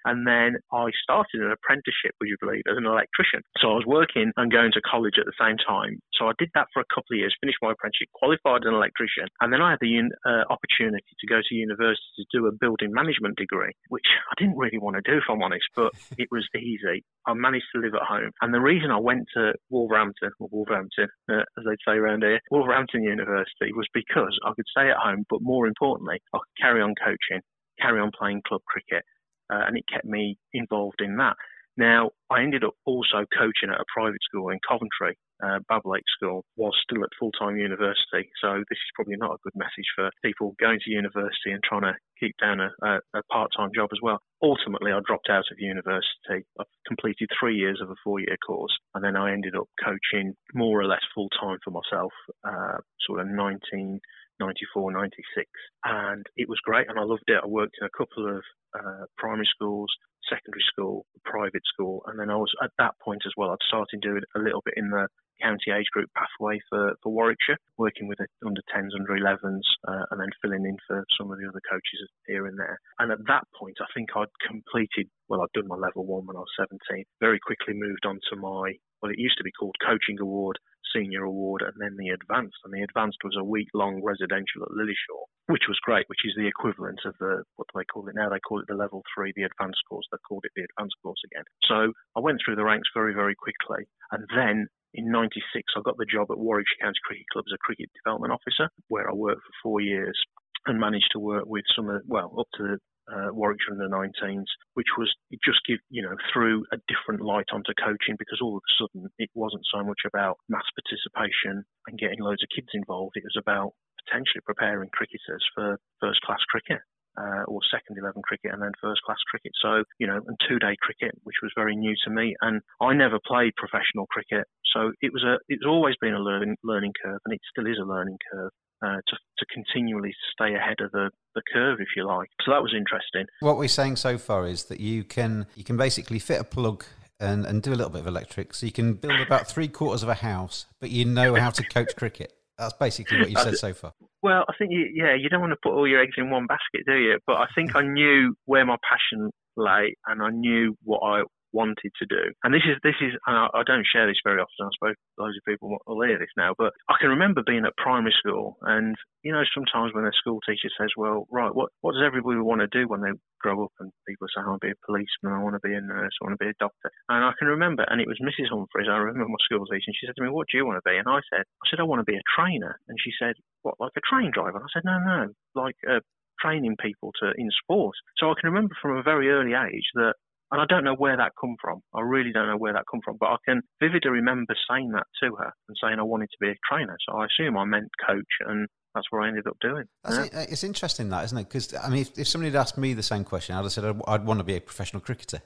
and 0.05 0.27
then 0.27 0.55
I 0.71 0.87
started 1.03 1.41
an 1.41 1.51
apprenticeship, 1.51 2.15
would 2.19 2.29
you 2.29 2.37
believe, 2.39 2.63
as 2.69 2.77
an 2.77 2.85
electrician. 2.85 3.41
So 3.59 3.71
I 3.71 3.75
was 3.75 3.85
working 3.85 4.31
and 4.37 4.51
going 4.51 4.71
to 4.73 4.81
college 4.81 5.15
at 5.19 5.25
the 5.25 5.37
same 5.39 5.57
time. 5.57 5.99
So 6.13 6.27
I 6.27 6.33
did 6.39 6.49
that 6.55 6.67
for 6.73 6.81
a 6.81 6.89
couple 6.93 7.13
of 7.13 7.19
years, 7.19 7.35
finished 7.41 7.59
my 7.61 7.71
apprenticeship, 7.71 8.09
qualified 8.13 8.63
as 8.63 8.69
an 8.69 8.75
electrician, 8.75 9.27
and 9.41 9.51
then 9.51 9.61
I 9.61 9.71
had 9.75 9.81
the 9.81 9.99
un- 9.99 10.17
uh, 10.25 10.47
opportunity 10.49 11.11
to 11.19 11.27
go 11.27 11.41
to 11.43 11.55
university 11.55 12.23
to 12.23 12.25
do 12.31 12.47
a 12.47 12.55
building 12.55 12.93
management 12.93 13.35
degree, 13.37 13.73
which 13.89 14.07
I 14.31 14.33
didn't 14.39 14.57
really 14.57 14.79
want 14.79 14.95
to 14.95 15.03
do, 15.03 15.17
if 15.17 15.27
I'm 15.29 15.43
honest, 15.43 15.67
but 15.75 15.91
it 16.17 16.29
was 16.31 16.47
easy. 16.55 17.03
I 17.27 17.33
managed 17.33 17.67
to 17.75 17.81
live 17.81 17.95
at 17.95 18.07
home, 18.07 18.31
and 18.41 18.53
the 18.53 18.61
reason 18.61 18.91
I 18.91 18.99
went 18.99 19.27
to 19.35 19.53
Wolverhampton, 19.69 20.31
or 20.39 20.47
Wolverhampton, 20.51 21.07
uh, 21.29 21.43
as 21.57 21.63
they'd 21.65 21.83
say 21.85 21.97
around 21.97 22.23
here, 22.23 22.39
Wolverhampton 22.51 23.03
University, 23.03 23.72
was 23.75 23.87
because 23.93 24.37
I 24.45 24.51
could 24.55 24.65
stay 24.69 24.89
at 24.89 24.97
home, 24.97 25.25
but 25.29 25.41
more 25.41 25.67
importantly, 25.67 26.19
I 26.33 26.37
could 26.37 26.61
carry 26.61 26.81
on 26.81 26.95
coaching, 27.03 27.41
carry 27.79 27.99
on 27.99 28.11
playing 28.17 28.41
club 28.47 28.61
cricket, 28.67 29.03
uh, 29.51 29.63
and 29.67 29.77
it 29.77 29.83
kept 29.91 30.05
me 30.05 30.37
involved 30.53 31.01
in 31.01 31.17
that. 31.17 31.35
Now, 31.75 32.11
I 32.29 32.41
ended 32.41 32.63
up 32.63 32.73
also 32.85 33.25
coaching 33.37 33.69
at 33.69 33.81
a 33.81 33.85
private 33.93 34.21
school 34.21 34.49
in 34.49 34.59
Coventry, 34.67 35.17
uh, 35.43 35.59
Bablake 35.69 36.07
School, 36.15 36.45
was 36.55 36.73
still 36.83 37.03
at 37.03 37.09
full 37.19 37.31
time 37.31 37.57
university. 37.57 38.29
So, 38.41 38.63
this 38.69 38.77
is 38.77 38.95
probably 38.95 39.17
not 39.17 39.35
a 39.35 39.43
good 39.43 39.55
message 39.55 39.89
for 39.95 40.09
people 40.23 40.55
going 40.59 40.79
to 40.83 40.91
university 40.91 41.51
and 41.51 41.61
trying 41.63 41.83
to 41.83 41.93
keep 42.19 42.35
down 42.41 42.59
a, 42.59 42.69
a, 42.83 42.99
a 43.15 43.23
part 43.31 43.51
time 43.55 43.69
job 43.75 43.89
as 43.91 43.99
well. 44.01 44.19
Ultimately, 44.41 44.91
I 44.91 44.99
dropped 45.05 45.29
out 45.29 45.45
of 45.51 45.59
university. 45.59 46.45
I've 46.59 46.65
completed 46.87 47.29
three 47.39 47.55
years 47.55 47.79
of 47.81 47.89
a 47.89 47.95
four 48.03 48.19
year 48.19 48.37
course, 48.45 48.75
and 48.95 49.03
then 49.03 49.15
I 49.15 49.33
ended 49.33 49.55
up 49.55 49.67
coaching 49.83 50.33
more 50.53 50.79
or 50.79 50.85
less 50.85 51.03
full 51.13 51.29
time 51.39 51.57
for 51.63 51.71
myself, 51.71 52.11
uh, 52.43 52.77
sort 53.05 53.21
of 53.21 53.27
19. 53.27 53.99
94, 54.39 54.91
96. 54.91 55.45
And 55.85 56.25
it 56.35 56.49
was 56.49 56.59
great 56.63 56.89
and 56.89 56.99
I 56.99 57.03
loved 57.03 57.23
it. 57.27 57.39
I 57.41 57.47
worked 57.47 57.77
in 57.79 57.85
a 57.85 57.97
couple 57.97 58.27
of 58.27 58.43
uh, 58.73 59.05
primary 59.17 59.47
schools, 59.53 59.89
secondary 60.29 60.63
school, 60.67 61.05
private 61.25 61.63
school. 61.65 62.03
And 62.07 62.19
then 62.19 62.29
I 62.29 62.35
was 62.35 62.51
at 62.63 62.71
that 62.77 62.95
point 63.03 63.23
as 63.25 63.33
well, 63.37 63.51
I'd 63.51 63.67
started 63.67 64.01
doing 64.01 64.23
a 64.35 64.39
little 64.39 64.61
bit 64.65 64.75
in 64.77 64.89
the 64.89 65.07
county 65.41 65.71
age 65.71 65.87
group 65.91 66.09
pathway 66.15 66.59
for, 66.69 66.95
for 67.01 67.11
Warwickshire, 67.11 67.57
working 67.77 68.07
with 68.07 68.17
the 68.17 68.27
under 68.45 68.61
10s, 68.73 68.91
under 68.97 69.13
11s, 69.13 69.65
uh, 69.87 70.05
and 70.11 70.19
then 70.19 70.29
filling 70.41 70.65
in 70.65 70.77
for 70.87 71.03
some 71.17 71.31
of 71.31 71.37
the 71.39 71.47
other 71.47 71.61
coaches 71.69 72.09
here 72.27 72.47
and 72.47 72.57
there. 72.57 72.79
And 72.99 73.11
at 73.11 73.25
that 73.27 73.45
point, 73.57 73.77
I 73.81 73.89
think 73.93 74.09
I'd 74.15 74.33
completed, 74.45 75.09
well, 75.27 75.41
I'd 75.41 75.53
done 75.53 75.67
my 75.67 75.75
level 75.75 76.05
one 76.05 76.25
when 76.25 76.37
I 76.37 76.45
was 76.45 76.59
17, 76.59 77.03
very 77.19 77.39
quickly 77.39 77.73
moved 77.73 78.05
on 78.05 78.19
to 78.31 78.35
my, 78.35 78.77
well, 79.01 79.11
it 79.11 79.19
used 79.19 79.37
to 79.37 79.43
be 79.43 79.51
called 79.51 79.75
Coaching 79.85 80.19
Award, 80.19 80.57
Senior 80.95 81.23
Award, 81.23 81.61
and 81.61 81.73
then 81.79 81.97
the 81.97 82.09
Advanced. 82.09 82.57
And 82.63 82.73
the 82.73 82.83
Advanced 82.83 83.17
was 83.23 83.35
a 83.37 83.43
week 83.43 83.67
long 83.73 84.01
residential 84.03 84.63
at 84.63 84.71
Lilleshall, 84.71 85.25
which 85.47 85.67
was 85.67 85.79
great, 85.83 86.07
which 86.07 86.23
is 86.23 86.33
the 86.37 86.47
equivalent 86.47 86.99
of 87.05 87.15
the, 87.19 87.43
what 87.55 87.67
do 87.67 87.79
they 87.79 87.85
call 87.85 88.07
it 88.07 88.15
now? 88.15 88.29
They 88.29 88.39
call 88.39 88.59
it 88.59 88.67
the 88.67 88.79
level 88.79 89.03
three, 89.13 89.33
the 89.35 89.43
advanced 89.43 89.81
course. 89.89 90.05
They 90.11 90.21
called 90.27 90.45
it 90.45 90.53
the 90.55 90.65
advanced 90.69 90.95
course 91.01 91.19
again. 91.25 91.43
So 91.67 91.91
I 92.15 92.19
went 92.19 92.39
through 92.43 92.55
the 92.55 92.63
ranks 92.63 92.89
very, 92.93 93.13
very 93.13 93.35
quickly. 93.35 93.85
And 94.11 94.23
then 94.35 94.67
in 94.93 95.11
96, 95.11 95.73
I 95.75 95.81
got 95.81 95.97
the 95.97 96.05
job 96.05 96.27
at 96.31 96.37
Warwickshire 96.37 96.81
County 96.81 96.99
Cricket 97.03 97.25
Club 97.31 97.45
as 97.47 97.55
a 97.55 97.57
cricket 97.57 97.89
development 98.03 98.33
officer, 98.33 98.69
where 98.87 99.09
I 99.09 99.13
worked 99.13 99.41
for 99.41 99.55
four 99.63 99.81
years 99.81 100.17
and 100.65 100.79
managed 100.79 101.09
to 101.13 101.19
work 101.19 101.45
with 101.45 101.65
some 101.75 101.89
of, 101.89 102.01
well, 102.07 102.33
up 102.39 102.47
to 102.57 102.77
uh, 103.11 103.33
Warwickshire 103.33 103.73
under 103.73 103.89
19s, 103.89 104.47
which 104.75 104.87
was 104.97 105.11
it 105.29 105.39
just 105.43 105.59
give 105.67 105.79
you 105.89 106.01
know 106.01 106.15
threw 106.31 106.63
a 106.71 106.77
different 106.87 107.19
light 107.19 107.51
onto 107.51 107.73
coaching 107.75 108.15
because 108.17 108.39
all 108.41 108.55
of 108.55 108.63
a 108.63 108.73
sudden 108.79 109.09
it 109.19 109.29
wasn't 109.35 109.63
so 109.73 109.83
much 109.83 110.07
about 110.07 110.39
mass 110.47 110.63
participation 110.71 111.65
and 111.87 111.99
getting 111.99 112.19
loads 112.19 112.43
of 112.43 112.49
kids 112.55 112.69
involved. 112.73 113.15
It 113.15 113.27
was 113.27 113.35
about 113.35 113.73
potentially 114.05 114.41
preparing 114.45 114.89
cricketers 114.93 115.43
for 115.53 115.79
first 115.99 116.21
class 116.21 116.39
cricket. 116.49 116.79
Uh, 117.15 117.45
or 117.45 117.59
second 117.69 117.95
11 118.01 118.23
cricket 118.23 118.51
and 118.51 118.61
then 118.61 118.71
first 118.81 119.01
class 119.05 119.21
cricket. 119.29 119.51
So, 119.61 119.83
you 119.99 120.07
know, 120.07 120.17
and 120.17 120.37
two 120.49 120.57
day 120.57 120.75
cricket, 120.81 121.13
which 121.23 121.35
was 121.43 121.51
very 121.55 121.75
new 121.75 121.93
to 122.05 122.09
me. 122.09 122.35
And 122.41 122.61
I 122.81 122.93
never 122.93 123.19
played 123.23 123.53
professional 123.55 124.07
cricket. 124.09 124.47
So 124.73 124.93
it 124.99 125.13
was 125.13 125.23
a, 125.23 125.37
it's 125.47 125.65
always 125.65 125.95
been 126.01 126.15
a 126.15 126.19
learning, 126.19 126.57
learning 126.63 126.93
curve 127.03 127.19
and 127.25 127.33
it 127.33 127.41
still 127.51 127.67
is 127.67 127.77
a 127.79 127.85
learning 127.85 128.17
curve. 128.31 128.49
Uh, 128.83 128.99
to, 129.07 129.15
to 129.37 129.45
continually 129.53 130.11
stay 130.33 130.55
ahead 130.55 130.75
of 130.81 130.91
the, 130.91 131.09
the 131.35 131.41
curve, 131.53 131.77
if 131.79 131.87
you 131.95 132.05
like. 132.05 132.27
So 132.45 132.51
that 132.51 132.61
was 132.61 132.73
interesting. 132.75 133.25
What 133.39 133.57
we're 133.57 133.69
saying 133.69 133.95
so 133.95 134.17
far 134.17 134.45
is 134.45 134.65
that 134.65 134.81
you 134.81 135.05
can 135.05 135.45
you 135.55 135.63
can 135.63 135.77
basically 135.77 136.19
fit 136.19 136.41
a 136.41 136.43
plug 136.43 136.83
and, 137.17 137.45
and 137.45 137.63
do 137.63 137.71
a 137.71 137.75
little 137.75 137.91
bit 137.91 138.01
of 138.01 138.07
electric, 138.07 138.53
so 138.53 138.65
you 138.65 138.73
can 138.73 138.95
build 138.95 139.21
about 139.21 139.47
three 139.47 139.69
quarters 139.69 140.03
of 140.03 140.09
a 140.09 140.15
house, 140.15 140.65
but 140.81 140.89
you 140.89 141.05
know 141.05 141.35
how 141.35 141.49
to 141.51 141.63
coach 141.63 141.95
cricket. 141.95 142.33
That's 142.57 142.73
basically 142.73 143.19
what 143.19 143.29
you 143.29 143.37
said 143.37 143.57
so 143.57 143.73
far. 143.73 143.93
Well, 144.23 144.45
I 144.49 144.53
think 144.57 144.71
you, 144.71 144.89
yeah, 144.93 145.15
you 145.15 145.29
don't 145.29 145.41
want 145.41 145.51
to 145.51 145.59
put 145.61 145.73
all 145.73 145.87
your 145.87 146.01
eggs 146.01 146.15
in 146.17 146.29
one 146.29 146.47
basket, 146.47 146.85
do 146.87 146.95
you? 146.95 147.19
But 147.27 147.35
I 147.37 147.47
think 147.53 147.75
I 147.75 147.81
knew 147.81 148.33
where 148.45 148.65
my 148.65 148.77
passion 148.89 149.29
lay, 149.57 149.95
and 150.07 150.23
I 150.23 150.29
knew 150.31 150.75
what 150.83 150.99
I 150.99 151.23
wanted 151.53 151.93
to 152.01 152.05
do. 152.05 152.33
And 152.43 152.53
this 152.53 152.65
is 152.65 152.75
this 152.83 152.97
is 152.99 153.13
I, 153.25 153.63
don't 153.65 153.85
share 153.85 154.07
this 154.09 154.19
very 154.25 154.41
often. 154.41 154.65
I 154.65 154.73
suppose 154.73 154.97
loads 155.17 155.37
of 155.37 155.45
people 155.45 155.77
will 155.85 156.05
hear 156.05 156.17
this 156.17 156.33
now, 156.35 156.53
but 156.57 156.73
I 156.89 156.95
can 156.99 157.13
remember 157.13 157.45
being 157.45 157.65
at 157.65 157.77
primary 157.77 158.13
school, 158.17 158.57
and 158.61 158.97
you 159.21 159.31
know 159.31 159.45
sometimes 159.53 159.93
when 159.93 160.05
a 160.05 160.11
school 160.19 160.41
teacher 160.41 160.69
says, 160.77 160.89
"Well, 160.97 161.27
right, 161.31 161.53
what 161.53 161.69
what 161.81 161.93
does 161.93 162.03
everybody 162.05 162.41
want 162.41 162.61
to 162.61 162.67
do 162.67 162.89
when 162.89 163.01
they 163.01 163.13
grow 163.39 163.63
up?" 163.63 163.71
and 163.79 163.91
people 164.07 164.27
say, 164.27 164.41
"I 164.41 164.49
want 164.49 164.61
to 164.61 164.67
be 164.67 164.73
a 164.73 164.85
policeman, 164.85 165.37
I 165.37 165.43
want 165.43 165.55
to 165.55 165.63
be 165.63 165.75
a 165.77 165.81
nurse, 165.81 166.11
I 166.19 166.25
want 166.25 166.35
to 166.39 166.43
be 166.43 166.49
a 166.49 166.59
doctor," 166.59 166.89
and 167.09 167.23
I 167.23 167.31
can 167.37 167.47
remember, 167.47 167.85
and 167.87 168.01
it 168.01 168.09
was 168.09 168.19
Mrs. 168.19 168.49
Humphreys. 168.49 168.89
I 168.89 168.97
remember 168.97 169.29
my 169.29 169.45
school 169.45 169.65
teacher, 169.65 169.87
and 169.87 169.95
she 169.95 170.07
said 170.09 170.17
to 170.17 170.23
me, 170.23 170.33
"What 170.33 170.47
do 170.49 170.57
you 170.57 170.65
want 170.65 170.81
to 170.81 170.89
be?" 170.89 170.97
And 170.97 171.07
I 171.07 171.21
said, 171.29 171.45
"I 171.45 171.65
said 171.69 171.79
I 171.79 171.87
want 171.87 172.01
to 172.01 172.09
be 172.09 172.17
a 172.17 172.29
trainer," 172.35 172.79
and 172.89 172.97
she 172.99 173.13
said, 173.17 173.35
"What, 173.61 173.79
like 173.79 173.93
a 173.95 174.01
train 174.01 174.31
driver?" 174.33 174.57
And 174.57 174.65
I 174.65 174.73
said, 174.73 174.85
"No, 174.85 174.97
no, 174.99 175.19
like." 175.55 175.77
Uh, 175.87 176.01
training 176.41 176.75
people 176.81 177.11
to 177.21 177.31
in 177.37 177.49
sport. 177.63 177.95
So 178.17 178.29
I 178.29 178.33
can 178.39 178.51
remember 178.51 178.75
from 178.81 178.97
a 178.97 179.03
very 179.03 179.29
early 179.29 179.53
age 179.53 179.87
that 179.95 180.15
and 180.53 180.61
I 180.61 180.65
don't 180.67 180.83
know 180.83 180.93
where 180.93 181.17
that 181.17 181.31
come 181.41 181.55
from. 181.59 181.81
I 181.95 182.01
really 182.01 182.31
don't 182.31 182.45
know 182.45 182.57
where 182.57 182.73
that 182.73 182.83
come 182.89 183.01
from. 183.03 183.17
But 183.19 183.29
I 183.29 183.37
can 183.43 183.63
vividly 183.81 184.11
remember 184.11 184.55
saying 184.69 184.91
that 184.91 185.07
to 185.23 185.35
her 185.35 185.51
and 185.67 185.75
saying 185.81 185.97
I 185.97 186.03
wanted 186.03 186.27
to 186.27 186.37
be 186.39 186.49
a 186.49 186.55
trainer. 186.69 186.95
So 187.09 187.17
I 187.17 187.25
assume 187.25 187.57
I 187.57 187.65
meant 187.65 187.89
coach, 188.07 188.21
and 188.47 188.67
that's 188.93 189.07
what 189.09 189.23
I 189.23 189.29
ended 189.29 189.47
up 189.47 189.57
doing. 189.61 189.85
Yeah. 190.07 190.27
It's 190.47 190.63
interesting 190.63 191.09
that, 191.09 191.25
isn't 191.25 191.37
it? 191.39 191.49
Because 191.49 191.73
I 191.73 191.89
mean, 191.89 192.01
if, 192.01 192.19
if, 192.19 192.27
somebody 192.27 192.51
had 192.51 192.59
asked 192.59 192.77
me 192.77 192.93
the 192.93 193.01
same 193.01 193.23
question, 193.23 193.55
I'd 193.55 193.63
have 193.63 193.71
said 193.71 193.83
I'd, 193.83 193.99
I'd 194.07 194.25
want 194.25 194.41
to 194.41 194.43
be 194.43 194.55
a 194.55 194.61
professional 194.61 195.01
cricketer. 195.01 195.41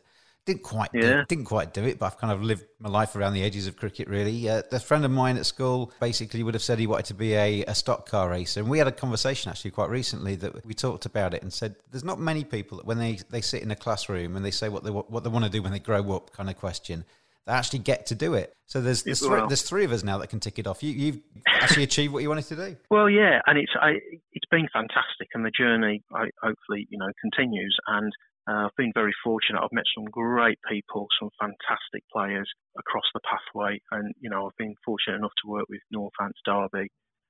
Didn't 0.48 0.64
quite, 0.64 0.90
yeah. 0.94 1.02
do, 1.02 1.26
didn't 1.26 1.46
quite 1.46 1.74
do 1.74 1.84
it, 1.84 2.00
but 2.00 2.06
I've 2.06 2.18
kind 2.18 2.32
of 2.32 2.42
lived 2.42 2.64
my 2.80 2.88
life 2.88 3.18
around 3.18 3.34
the 3.34 3.44
edges 3.44 3.68
of 3.68 3.76
cricket. 3.76 4.08
Really, 4.08 4.50
uh, 4.50 4.62
a 4.72 4.80
friend 4.80 5.04
of 5.04 5.12
mine 5.12 5.36
at 5.36 5.46
school 5.46 5.92
basically 6.00 6.42
would 6.42 6.54
have 6.54 6.64
said 6.64 6.80
he 6.80 6.88
wanted 6.88 7.08
to 7.08 7.14
be 7.14 7.34
a, 7.34 7.66
a 7.66 7.76
stock 7.76 8.10
car 8.10 8.30
racer, 8.30 8.62
and 8.62 8.70
we 8.70 8.78
had 8.78 8.88
a 8.88 8.94
conversation 8.94 9.52
actually 9.52 9.72
quite 9.72 9.90
recently 9.90 10.36
that 10.38 10.66
we 10.66 10.74
talked 10.74 11.06
about 11.06 11.34
it 11.34 11.42
and 11.42 11.52
said 11.52 11.76
there's 11.92 12.06
not 12.06 12.18
many 12.18 12.46
people 12.46 12.78
that 12.78 12.86
when 12.86 12.98
they, 12.98 13.20
they 13.30 13.42
sit 13.42 13.62
in 13.62 13.72
a 13.72 13.76
classroom 13.76 14.38
and 14.38 14.46
they 14.46 14.52
say 14.52 14.70
what 14.70 14.86
they 14.86 14.90
what 14.90 15.24
they 15.26 15.30
want 15.30 15.44
to 15.44 15.52
do 15.52 15.62
when 15.62 15.74
they 15.74 15.80
grow 15.80 16.14
up, 16.14 16.32
kind 16.32 16.50
of 16.50 16.56
question, 16.56 17.04
they 17.48 17.54
actually 17.54 17.80
get 17.80 18.06
to 18.08 18.16
do 18.16 18.34
it. 18.34 18.56
So 18.66 18.82
there's 18.82 19.04
there's, 19.04 19.26
three, 19.26 19.42
there's 19.48 19.62
three 19.64 19.86
of 19.86 19.92
us 19.94 20.04
now 20.04 20.18
that 20.18 20.28
can 20.28 20.42
tick 20.42 20.60
it 20.60 20.68
off. 20.68 20.84
You, 20.84 21.14
have 21.14 21.22
actually 21.64 21.84
achieved 21.84 22.14
what 22.14 22.22
you 22.22 22.30
wanted 22.30 22.46
to 22.46 22.56
do. 22.56 22.76
Well, 22.90 23.10
yeah, 23.10 23.42
and 23.48 23.58
it's 23.58 23.72
I, 23.80 24.00
it's 24.34 24.46
been 24.52 24.68
fantastic, 24.72 25.30
and 25.34 25.46
the 25.46 25.52
journey 25.52 26.04
I, 26.14 26.30
hopefully 26.42 26.88
you 26.90 26.98
know 26.98 27.10
continues. 27.22 27.78
And 27.88 28.14
uh, 28.48 28.66
I've 28.66 28.78
been 28.78 28.94
very 28.94 29.14
fortunate. 29.24 29.62
I've 29.62 29.72
met 29.72 29.84
some 29.96 30.06
great 30.06 30.60
people, 30.70 31.08
some 31.20 31.30
fantastic 31.40 32.04
players 32.12 32.50
across 32.78 33.04
the 33.14 33.20
pathway, 33.28 33.80
and 33.92 34.14
you 34.20 34.30
know 34.30 34.48
I've 34.48 34.58
been 34.58 34.76
fortunate 34.86 35.18
enough 35.18 35.36
to 35.44 35.50
work 35.52 35.66
with 35.70 35.82
Northants 35.94 36.40
Derby 36.46 36.88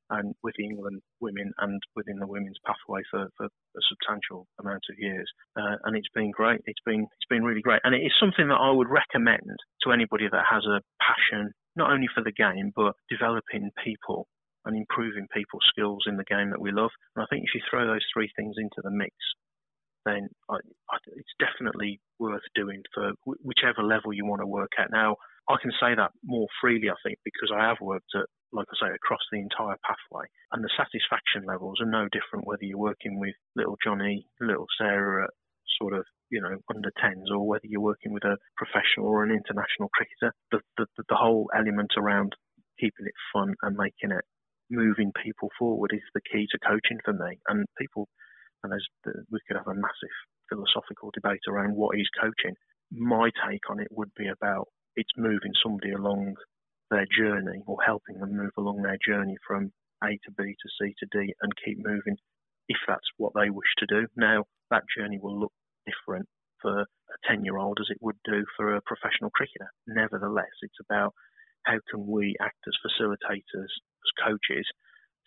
and 0.10 0.34
with 0.42 0.56
England 0.60 1.02
women 1.20 1.52
and 1.58 1.82
within 1.96 2.20
the 2.20 2.28
women's 2.28 2.60
pathway 2.66 3.02
for, 3.12 3.28
for 3.36 3.46
a 3.48 3.82
substantial 3.90 4.48
amount 4.62 4.84
of 4.90 4.96
years, 4.98 5.28
uh, 5.58 5.76
and 5.84 5.98
it's 5.98 6.12
been 6.14 6.32
great. 6.32 6.62
It's 6.66 6.84
been 6.86 7.02
it's 7.02 7.30
been 7.30 7.44
really 7.44 7.62
great, 7.62 7.82
and 7.84 7.96
it 7.96 8.06
is 8.06 8.14
something 8.20 8.48
that 8.50 8.62
I 8.62 8.72
would 8.72 8.90
recommend 8.90 9.58
to 9.84 9.92
anybody 9.92 10.28
that 10.32 10.46
has 10.50 10.64
a 10.66 10.82
passion 11.02 11.52
not 11.76 11.92
only 11.92 12.08
for 12.14 12.24
the 12.24 12.32
game 12.32 12.72
but 12.76 12.94
developing 13.10 13.70
people 13.84 14.28
and 14.66 14.76
improving 14.76 15.28
people's 15.34 15.66
skills 15.70 16.04
in 16.08 16.18
the 16.18 16.26
game 16.26 16.50
that 16.52 16.62
we 16.62 16.72
love. 16.72 16.92
And 17.16 17.24
I 17.24 17.28
think 17.30 17.44
if 17.46 17.56
you 17.56 17.62
throw 17.70 17.88
those 17.88 18.06
three 18.14 18.30
things 18.36 18.56
into 18.58 18.82
the 18.84 18.92
mix, 18.92 19.14
then 20.08 20.30
it's 21.16 21.36
definitely 21.40 22.00
worth 22.20 22.46
doing 22.56 22.82
for 22.94 23.12
whichever 23.44 23.84
level 23.84 24.14
you 24.14 24.26
want 24.26 24.42
to 24.42 24.48
work 24.48 24.72
at. 24.80 24.92
Now, 24.92 25.18
I 25.50 25.56
can 25.62 25.72
say 25.80 25.96
that 25.96 26.12
more 26.24 26.48
freely, 26.60 26.90
I 26.90 27.00
think, 27.04 27.20
because 27.24 27.52
I 27.54 27.68
have 27.68 27.78
worked 27.82 28.12
at, 28.16 28.28
like 28.52 28.68
I 28.72 28.88
say, 28.88 28.94
across 28.94 29.22
the 29.32 29.40
entire 29.40 29.78
pathway, 29.84 30.28
and 30.52 30.64
the 30.64 30.72
satisfaction 30.76 31.44
levels 31.48 31.80
are 31.82 31.90
no 31.90 32.08
different 32.12 32.48
whether 32.48 32.64
you're 32.64 32.78
working 32.78 33.20
with 33.20 33.36
little 33.56 33.78
Johnny, 33.84 34.28
little 34.40 34.68
Sarah 34.78 35.26
at 35.26 35.32
sort 35.80 35.94
of 35.94 36.06
you 36.30 36.42
know 36.42 36.58
under 36.74 36.92
10s, 37.04 37.32
or 37.32 37.48
whether 37.48 37.68
you're 37.68 37.82
working 37.82 38.14
with 38.14 38.24
a 38.24 38.38
professional 38.58 39.08
or 39.08 39.24
an 39.24 39.32
international 39.32 39.90
cricketer. 39.94 40.34
The 40.52 40.60
the, 40.78 40.88
the 41.10 41.16
whole 41.16 41.50
element 41.56 41.92
around 41.98 42.34
keeping 42.80 43.06
it 43.06 43.14
fun 43.34 43.54
and 43.64 43.76
making 43.76 44.12
it 44.12 44.26
moving 44.70 45.12
people 45.24 45.50
forward 45.58 45.92
is 45.94 46.04
the 46.14 46.22
key 46.32 46.48
to 46.52 46.60
coaching 46.60 47.00
for 47.04 47.14
me. 47.14 47.40
And 47.48 47.66
people 47.80 48.08
and 48.64 48.72
there's, 48.72 48.88
we 49.32 49.40
could 49.48 49.58
have 49.58 49.68
a 49.68 49.76
massive 49.76 50.16
philosophical 50.50 51.12
debate 51.14 51.44
around 51.48 51.76
what 51.76 51.98
is 51.98 52.10
coaching. 52.20 52.56
My 52.92 53.30
take 53.48 53.70
on 53.70 53.80
it 53.80 53.90
would 53.92 54.12
be 54.18 54.28
about 54.28 54.68
it's 54.96 55.12
moving 55.18 55.52
somebody 55.62 55.92
along 55.92 56.36
their 56.90 57.06
journey 57.18 57.62
or 57.68 57.78
helping 57.86 58.20
them 58.20 58.36
move 58.36 58.56
along 58.58 58.82
their 58.82 58.98
journey 59.06 59.36
from 59.46 59.72
A 60.04 60.08
to 60.08 60.32
B 60.38 60.44
to 60.44 60.70
C 60.80 60.96
to 61.00 61.08
D 61.12 61.34
and 61.42 61.52
keep 61.64 61.78
moving 61.78 62.16
if 62.70 62.78
that's 62.88 63.08
what 63.18 63.34
they 63.36 63.50
wish 63.50 63.70
to 63.80 63.86
do. 63.88 64.08
Now, 64.16 64.46
that 64.72 64.84
journey 64.98 65.20
will 65.22 65.40
look 65.40 65.54
different 65.86 66.28
for 66.62 66.82
a 66.82 66.86
10 67.30 67.46
year 67.46 67.58
old 67.58 67.78
as 67.80 67.88
it 67.90 67.98
would 68.02 68.18
do 68.26 68.44
for 68.56 68.76
a 68.76 68.82
professional 68.82 69.30
cricketer. 69.32 69.70
Nevertheless, 69.86 70.56
it's 70.62 70.82
about 70.90 71.14
how 71.64 71.78
can 71.92 72.08
we 72.08 72.36
act 72.42 72.58
as 72.68 72.74
facilitators, 72.84 73.72
as 73.72 74.26
coaches, 74.26 74.66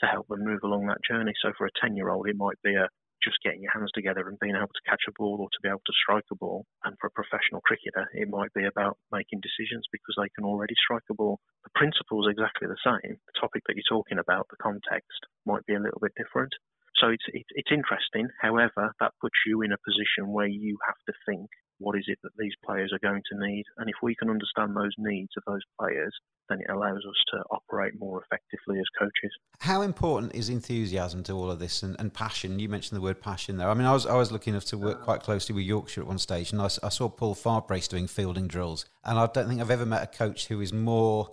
to 0.00 0.06
help 0.06 0.26
them 0.28 0.44
move 0.44 0.60
along 0.64 0.86
that 0.86 1.04
journey. 1.08 1.32
So 1.42 1.52
for 1.56 1.66
a 1.66 1.80
10 1.80 1.96
year 1.96 2.08
old, 2.08 2.28
it 2.28 2.36
might 2.36 2.60
be 2.64 2.74
a 2.74 2.88
just 3.22 3.42
getting 3.44 3.62
your 3.62 3.72
hands 3.72 3.92
together 3.92 4.28
and 4.28 4.38
being 4.40 4.56
able 4.56 4.72
to 4.72 4.88
catch 4.88 5.04
a 5.08 5.16
ball 5.16 5.38
or 5.40 5.48
to 5.52 5.62
be 5.62 5.68
able 5.68 5.84
to 5.86 6.00
strike 6.00 6.26
a 6.32 6.36
ball. 6.36 6.66
And 6.84 6.96
for 7.00 7.08
a 7.08 7.18
professional 7.18 7.60
cricketer, 7.62 8.08
it 8.14 8.28
might 8.28 8.52
be 8.52 8.64
about 8.64 8.98
making 9.12 9.40
decisions 9.44 9.86
because 9.92 10.16
they 10.16 10.32
can 10.34 10.44
already 10.44 10.74
strike 10.76 11.06
a 11.10 11.14
ball. 11.14 11.40
The 11.64 11.74
principle 11.74 12.24
is 12.26 12.32
exactly 12.32 12.68
the 12.68 12.80
same. 12.84 13.16
The 13.16 13.40
topic 13.40 13.62
that 13.66 13.76
you're 13.76 13.88
talking 13.88 14.18
about, 14.18 14.48
the 14.50 14.60
context, 14.60 15.20
might 15.44 15.64
be 15.66 15.74
a 15.74 15.82
little 15.82 16.00
bit 16.00 16.16
different. 16.16 16.52
So 16.98 17.08
it's, 17.08 17.24
it's, 17.32 17.72
interesting. 17.72 18.28
However, 18.40 18.92
that 19.00 19.14
puts 19.20 19.38
you 19.46 19.62
in 19.62 19.72
a 19.72 19.84
position 19.86 20.32
where 20.32 20.48
you 20.48 20.76
have 20.84 21.00
to 21.06 21.14
think 21.24 21.48
what 21.80 21.96
is 21.98 22.04
it 22.06 22.18
that 22.22 22.32
these 22.38 22.52
players 22.64 22.92
are 22.92 22.98
going 23.00 23.22
to 23.32 23.46
need? 23.46 23.64
And 23.78 23.88
if 23.88 23.96
we 24.02 24.14
can 24.14 24.30
understand 24.30 24.76
those 24.76 24.94
needs 24.98 25.30
of 25.36 25.42
those 25.46 25.62
players, 25.78 26.14
then 26.48 26.60
it 26.60 26.70
allows 26.70 26.98
us 26.98 27.24
to 27.32 27.42
operate 27.50 27.98
more 27.98 28.22
effectively 28.22 28.78
as 28.78 28.84
coaches. 28.98 29.32
How 29.60 29.82
important 29.82 30.34
is 30.34 30.48
enthusiasm 30.48 31.22
to 31.24 31.32
all 31.32 31.50
of 31.50 31.58
this 31.58 31.82
and, 31.82 31.96
and 31.98 32.12
passion? 32.12 32.58
You 32.58 32.68
mentioned 32.68 32.96
the 32.96 33.02
word 33.02 33.20
passion 33.20 33.56
there. 33.56 33.68
I 33.68 33.74
mean, 33.74 33.86
I 33.86 33.92
was 33.92 34.06
I 34.06 34.14
was 34.14 34.30
lucky 34.30 34.50
enough 34.50 34.66
to 34.66 34.78
work 34.78 34.98
ah. 35.00 35.04
quite 35.04 35.22
closely 35.22 35.54
with 35.54 35.64
Yorkshire 35.64 36.02
at 36.02 36.06
one 36.06 36.18
stage, 36.18 36.52
and 36.52 36.60
I, 36.60 36.66
I 36.66 36.88
saw 36.88 37.08
Paul 37.08 37.34
Farbrace 37.34 37.88
doing 37.88 38.06
fielding 38.06 38.46
drills, 38.46 38.84
and 39.04 39.18
I 39.18 39.26
don't 39.26 39.48
think 39.48 39.60
I've 39.60 39.70
ever 39.70 39.86
met 39.86 40.02
a 40.02 40.06
coach 40.06 40.48
who 40.48 40.60
is 40.60 40.72
more 40.72 41.30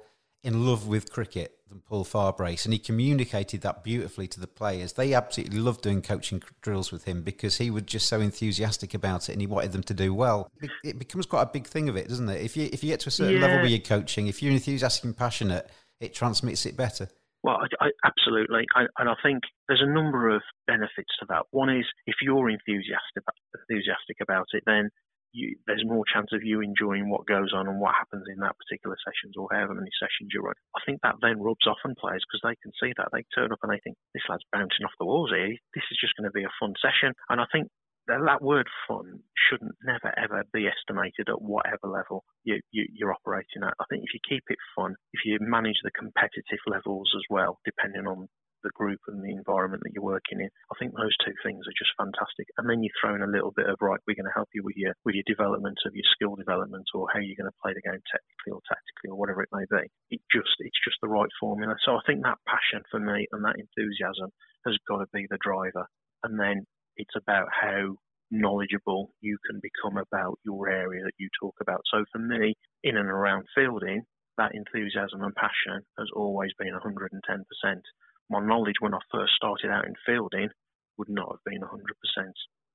in 0.47 0.65
love 0.65 0.87
with 0.87 1.11
cricket 1.11 1.59
than 1.67 1.81
Paul 1.81 2.05
Farbrace, 2.05 2.63
and 2.63 2.71
he 2.71 2.79
communicated 2.79 3.59
that 3.61 3.83
beautifully 3.83 4.29
to 4.29 4.39
the 4.39 4.47
players. 4.47 4.93
They 4.93 5.13
absolutely 5.13 5.59
loved 5.59 5.81
doing 5.81 6.01
coaching 6.01 6.41
drills 6.61 6.89
with 6.89 7.03
him 7.03 7.21
because 7.21 7.57
he 7.57 7.69
was 7.69 7.83
just 7.83 8.07
so 8.07 8.21
enthusiastic 8.21 8.93
about 8.93 9.27
it, 9.27 9.33
and 9.33 9.41
he 9.41 9.47
wanted 9.47 9.73
them 9.73 9.83
to 9.83 9.93
do 9.93 10.13
well. 10.13 10.49
It 10.85 10.97
becomes 10.97 11.25
quite 11.25 11.41
a 11.41 11.47
big 11.47 11.67
thing 11.67 11.89
of 11.89 11.97
it, 11.97 12.07
doesn't 12.07 12.29
it? 12.29 12.41
If 12.41 12.55
you 12.55 12.69
if 12.71 12.81
you 12.81 12.89
get 12.89 13.01
to 13.01 13.09
a 13.09 13.11
certain 13.11 13.35
yeah. 13.35 13.41
level 13.41 13.57
where 13.57 13.65
you're 13.65 13.79
coaching, 13.79 14.27
if 14.27 14.41
you're 14.41 14.53
enthusiastic 14.53 15.03
and 15.03 15.17
passionate, 15.17 15.69
it 15.99 16.15
transmits 16.15 16.65
it 16.65 16.77
better. 16.77 17.09
Well, 17.43 17.57
I, 17.57 17.85
I, 17.85 17.89
absolutely, 18.05 18.65
I, 18.73 18.85
and 18.99 19.09
I 19.09 19.15
think 19.21 19.43
there's 19.67 19.83
a 19.83 19.91
number 19.91 20.29
of 20.33 20.41
benefits 20.65 21.11
to 21.19 21.25
that. 21.27 21.43
One 21.51 21.69
is 21.69 21.85
if 22.05 22.15
you're 22.21 22.49
enthusiastic 22.49 23.23
enthusiastic 23.69 24.17
about 24.21 24.47
it, 24.53 24.63
then 24.65 24.91
you, 25.37 25.53
there's 25.69 25.85
more 25.85 26.03
chance 26.09 26.33
of 26.33 26.41
you 26.41 26.61
enjoying 26.65 27.09
what 27.13 27.29
goes 27.29 27.53
on 27.53 27.69
and 27.69 27.79
what 27.79 27.93
happens 27.93 28.25
in 28.25 28.41
that 28.41 28.57
particular 28.57 28.97
sessions 29.05 29.37
or 29.37 29.47
however 29.53 29.77
many 29.77 29.93
sessions 30.01 30.33
you're. 30.33 30.49
I 30.49 30.81
think 30.85 30.99
that 31.05 31.21
then 31.21 31.37
rubs 31.37 31.69
off 31.69 31.85
on 31.85 31.93
players 31.93 32.25
because 32.25 32.41
they 32.41 32.57
can 32.65 32.73
see 32.81 32.91
that. 32.97 33.13
They 33.13 33.21
turn 33.37 33.53
up 33.53 33.61
and 33.61 33.71
they 33.71 33.81
think, 33.85 33.95
this 34.17 34.25
lad's 34.25 34.49
bouncing 34.51 34.83
off 34.83 34.97
the 34.97 35.05
walls 35.05 35.29
here. 35.29 35.53
This 35.77 35.85
is 35.93 36.01
just 36.01 36.17
going 36.17 36.25
to 36.25 36.33
be 36.33 36.43
a 36.43 36.57
fun 36.59 36.73
session. 36.81 37.13
And 37.29 37.37
I 37.37 37.45
think 37.53 37.69
that, 38.07 38.41
word 38.41 38.67
fun 38.87 39.19
shouldn't 39.35 39.75
never 39.83 40.13
ever 40.17 40.43
be 40.53 40.65
estimated 40.67 41.29
at 41.29 41.41
whatever 41.41 41.85
level 41.85 42.23
you, 42.43 42.59
you, 42.71 42.87
you're 42.93 43.13
operating 43.13 43.63
at. 43.63 43.75
I 43.79 43.85
think 43.89 44.03
if 44.03 44.13
you 44.13 44.21
keep 44.27 44.43
it 44.49 44.57
fun, 44.75 44.95
if 45.13 45.21
you 45.25 45.37
manage 45.41 45.83
the 45.83 45.91
competitive 45.91 46.63
levels 46.65 47.11
as 47.15 47.23
well, 47.29 47.59
depending 47.65 48.07
on 48.07 48.27
the 48.63 48.73
group 48.73 48.99
and 49.07 49.23
the 49.23 49.33
environment 49.33 49.83
that 49.83 49.93
you're 49.93 50.05
working 50.05 50.39
in. 50.41 50.49
I 50.71 50.75
think 50.79 50.93
those 50.93 51.15
two 51.23 51.35
things 51.43 51.65
are 51.65 51.79
just 51.79 51.93
fantastic. 51.97 52.47
And 52.57 52.69
then 52.69 52.81
you 52.83 52.89
throw 52.97 53.15
in 53.15 53.21
a 53.21 53.29
little 53.29 53.51
bit 53.51 53.69
of 53.69 53.77
right, 53.81 53.99
we're 54.07 54.17
going 54.17 54.29
to 54.29 54.37
help 54.37 54.49
you 54.53 54.63
with 54.63 54.77
your 54.77 54.93
with 55.05 55.15
your 55.15 55.27
development 55.27 55.77
of 55.85 55.93
your 55.93 56.07
skill 56.15 56.35
development 56.35 56.87
or 56.93 57.07
how 57.13 57.19
you're 57.19 57.39
going 57.39 57.51
to 57.51 57.61
play 57.61 57.73
the 57.73 57.85
game 57.85 58.01
technically 58.09 58.51
or 58.53 58.61
tactically 58.65 59.13
or 59.13 59.17
whatever 59.17 59.43
it 59.43 59.53
may 59.53 59.65
be. 59.69 59.85
It 60.13 60.21
just 60.31 60.53
it's 60.59 60.83
just 60.83 60.97
the 61.01 61.11
right 61.11 61.31
formula. 61.39 61.75
So 61.85 61.95
I 61.95 62.03
think 62.05 62.23
that 62.23 62.41
passion 62.47 62.83
for 62.89 62.99
me 62.99 63.27
and 63.31 63.43
that 63.45 63.59
enthusiasm 63.59 64.31
has 64.65 64.75
got 64.87 65.05
to 65.05 65.07
be 65.13 65.27
the 65.29 65.41
driver. 65.41 65.85
And 66.23 66.39
then 66.39 66.65
it's 66.97 67.15
about 67.15 67.47
how 67.53 67.95
knowledgeable 68.31 69.11
you 69.21 69.37
can 69.49 69.61
become 69.63 69.97
about 69.97 70.39
your 70.43 70.67
area 70.67 71.03
that 71.03 71.15
you 71.17 71.29
talk 71.39 71.55
about. 71.61 71.81
So 71.91 72.03
for 72.11 72.19
me, 72.19 72.55
in 72.83 72.97
and 72.97 73.07
around 73.07 73.45
fielding, 73.55 74.03
that 74.37 74.53
enthusiasm 74.53 75.23
and 75.23 75.33
passion 75.35 75.81
has 75.97 76.07
always 76.15 76.51
been 76.59 76.73
110% 76.73 77.81
my 78.29 78.39
knowledge 78.39 78.79
when 78.79 78.93
I 78.93 78.99
first 79.11 79.33
started 79.35 79.71
out 79.71 79.85
in 79.85 79.93
fielding 80.05 80.49
would 80.97 81.09
not 81.09 81.31
have 81.31 81.43
been 81.45 81.61
100%. 81.61 81.69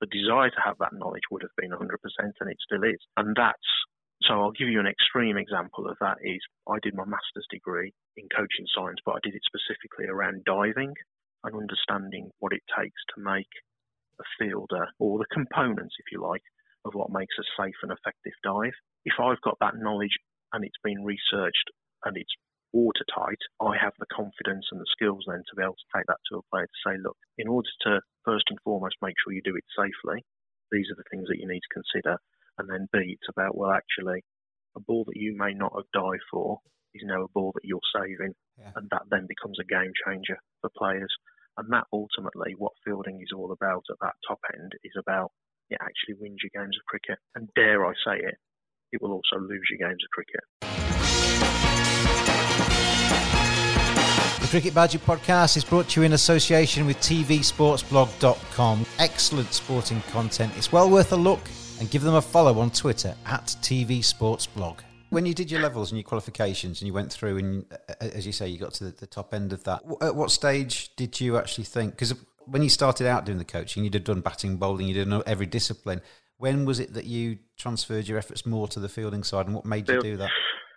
The 0.01 0.07
desire 0.07 0.51
to 0.51 0.63
have 0.65 0.79
that 0.79 0.93
knowledge 0.95 1.23
would 1.31 1.43
have 1.43 1.55
been 1.57 1.71
100%, 1.71 1.87
and 2.41 2.51
it 2.51 2.59
still 2.67 2.83
is. 2.83 2.99
And 3.17 3.37
that's 3.37 3.69
So 4.23 4.35
I'll 4.35 4.53
give 4.53 4.69
you 4.69 4.79
an 4.79 4.87
extreme 4.87 5.37
example 5.37 5.89
of 5.89 5.97
that 6.01 6.19
is 6.23 6.41
I 6.69 6.79
did 6.83 6.95
my 6.95 7.05
master's 7.05 7.47
degree 7.51 7.93
in 8.17 8.29
coaching 8.31 8.67
science, 8.75 9.01
but 9.05 9.17
I 9.17 9.23
did 9.23 9.35
it 9.35 9.43
specifically 9.43 10.07
around 10.07 10.45
diving 10.45 10.95
and 11.45 11.55
understanding 11.57 12.31
what 12.39 12.53
it 12.53 12.63
takes 12.79 13.01
to 13.15 13.23
make 13.23 13.51
a 14.21 14.25
fielder 14.39 14.87
or 15.01 15.19
the 15.19 15.35
components, 15.35 15.97
if 15.99 16.07
you 16.13 16.23
like, 16.23 16.43
of 16.85 16.95
what 16.95 17.11
makes 17.11 17.35
a 17.39 17.47
safe 17.59 17.75
and 17.83 17.91
effective 17.91 18.35
dive. 18.45 18.75
If 19.05 19.15
I've 19.19 19.41
got 19.43 19.59
that 19.61 19.75
knowledge 19.77 20.15
and 20.53 20.65
it's 20.65 20.79
been 20.85 21.03
researched 21.05 21.71
and 22.05 22.17
it's 22.17 22.35
watertight, 22.73 23.41
I 23.61 23.77
have 23.77 23.93
the 23.99 24.11
confidence 24.11 24.67
and 24.73 24.81
the 24.81 24.93
skills 24.93 25.25
then 25.29 25.45
to 25.45 25.57
be 25.57 25.63
able 25.63 25.79
to 25.79 25.93
take 25.95 26.07
that 26.09 26.21
to 26.31 26.41
a 26.41 26.49
player 26.51 26.67
to 26.67 26.83
say, 26.85 26.97
look, 27.01 27.17
in 27.39 27.49
order 27.49 27.69
to 27.87 28.01
first 28.25 28.49
and 28.49 28.59
foremost 28.65 28.97
make 29.01 29.15
sure 29.21 29.33
you 29.33 29.45
do 29.45 29.57
it 29.57 29.65
safely, 29.77 30.25
these 30.71 30.89
are 30.91 30.97
the 30.97 31.09
things 31.11 31.29
that 31.29 31.39
you 31.39 31.47
need 31.47 31.61
to 31.61 31.77
consider. 31.77 32.17
And 32.59 32.69
then 32.69 32.89
B, 32.93 33.17
it's 33.17 33.29
about, 33.29 33.57
well, 33.57 33.73
actually, 33.73 34.25
a 34.77 34.81
ball 34.81 35.05
that 35.05 35.21
you 35.21 35.37
may 35.37 35.53
not 35.53 35.73
have 35.77 35.89
dived 35.93 36.25
for 36.31 36.61
is 36.95 37.05
now 37.05 37.25
a 37.25 37.33
ball 37.33 37.53
that 37.55 37.65
you're 37.65 37.93
saving. 37.93 38.33
Yeah. 38.59 38.73
And 38.77 38.89
that 38.91 39.09
then 39.11 39.27
becomes 39.29 39.59
a 39.61 39.69
game 39.69 39.93
changer 40.05 40.37
for 40.61 40.71
players. 40.77 41.13
And 41.57 41.69
that 41.73 41.85
ultimately, 41.93 42.55
what 42.57 42.73
fielding 42.85 43.21
is 43.21 43.33
all 43.37 43.53
about 43.53 43.85
at 43.91 44.01
that 44.01 44.17
top 44.27 44.41
end 44.53 44.73
is 44.85 44.97
about 44.97 45.33
it 45.69 45.79
actually 45.81 46.21
wins 46.21 46.41
you 46.43 46.51
games 46.53 46.77
of 46.77 46.85
cricket. 46.87 47.19
And 47.35 47.49
dare 47.55 47.85
I 47.85 47.93
say 48.05 48.17
it, 48.17 48.37
it 48.93 49.01
will 49.01 49.13
also 49.13 49.41
lose 49.41 49.69
you 49.71 49.79
games 49.79 50.01
of 50.05 50.11
cricket. 50.13 50.82
Cricket 54.53 54.75
Badger 54.75 54.99
podcast 54.99 55.57
is 55.57 55.65
brought 55.65 55.89
to 55.89 56.01
you 56.01 56.05
in 56.05 56.13
association 56.13 56.85
with 56.85 56.99
TVSportsBlog.com. 56.99 58.85
Excellent 58.99 59.51
sporting 59.51 60.03
content. 60.11 60.53
It's 60.59 60.71
well 60.71 60.91
worth 60.91 61.11
a 61.13 61.17
look 61.17 61.41
and 61.81 61.91
give 61.91 62.03
them 62.03 62.17
a 62.17 62.21
follow 62.21 62.59
on 62.59 62.71
Twitter 62.71 63.15
at 63.25 63.47
TV 63.63 64.05
Sports 64.05 64.47
Blog. 64.47 64.83
When 65.09 65.25
you 65.25 65.33
did 65.33 65.51
your 65.51 65.63
levels 65.63 65.91
and 65.91 65.99
your 65.99 66.05
qualifications 66.05 66.83
and 66.83 66.87
you 66.87 66.93
went 66.93 67.11
through 67.11 67.39
and, 67.39 67.65
uh, 67.89 67.95
as 68.01 68.27
you 68.27 68.33
say, 68.33 68.47
you 68.47 68.59
got 68.59 68.75
to 68.75 68.85
the, 68.85 68.91
the 68.91 69.07
top 69.07 69.33
end 69.33 69.55
of 69.55 69.65
that, 69.65 69.85
at 70.03 70.15
what 70.15 70.31
stage 70.31 70.95
did 70.97 71.19
you 71.19 71.39
actually 71.39 71.65
think? 71.65 71.93
Because 71.93 72.13
when 72.45 72.63
you 72.63 72.69
started 72.69 73.07
out 73.07 73.25
doing 73.25 73.39
the 73.39 73.47
coaching, 73.47 73.85
you'd 73.85 73.95
have 73.95 74.05
done 74.05 74.21
batting, 74.21 74.59
bowling, 74.59 74.87
you 74.87 74.93
did 74.93 75.11
every 75.27 75.47
discipline. 75.47 76.03
When 76.37 76.67
was 76.67 76.79
it 76.79 76.93
that 76.93 77.07
you 77.07 77.39
transferred 77.57 78.07
your 78.07 78.19
efforts 78.19 78.45
more 78.45 78.69
to 78.69 78.81
the 78.81 78.91
fielding 78.91 79.25
side, 79.25 79.47
and 79.47 79.55
what 79.55 79.65
made 79.65 79.89
you 79.89 80.03
do 80.03 80.19
that? 80.19 80.31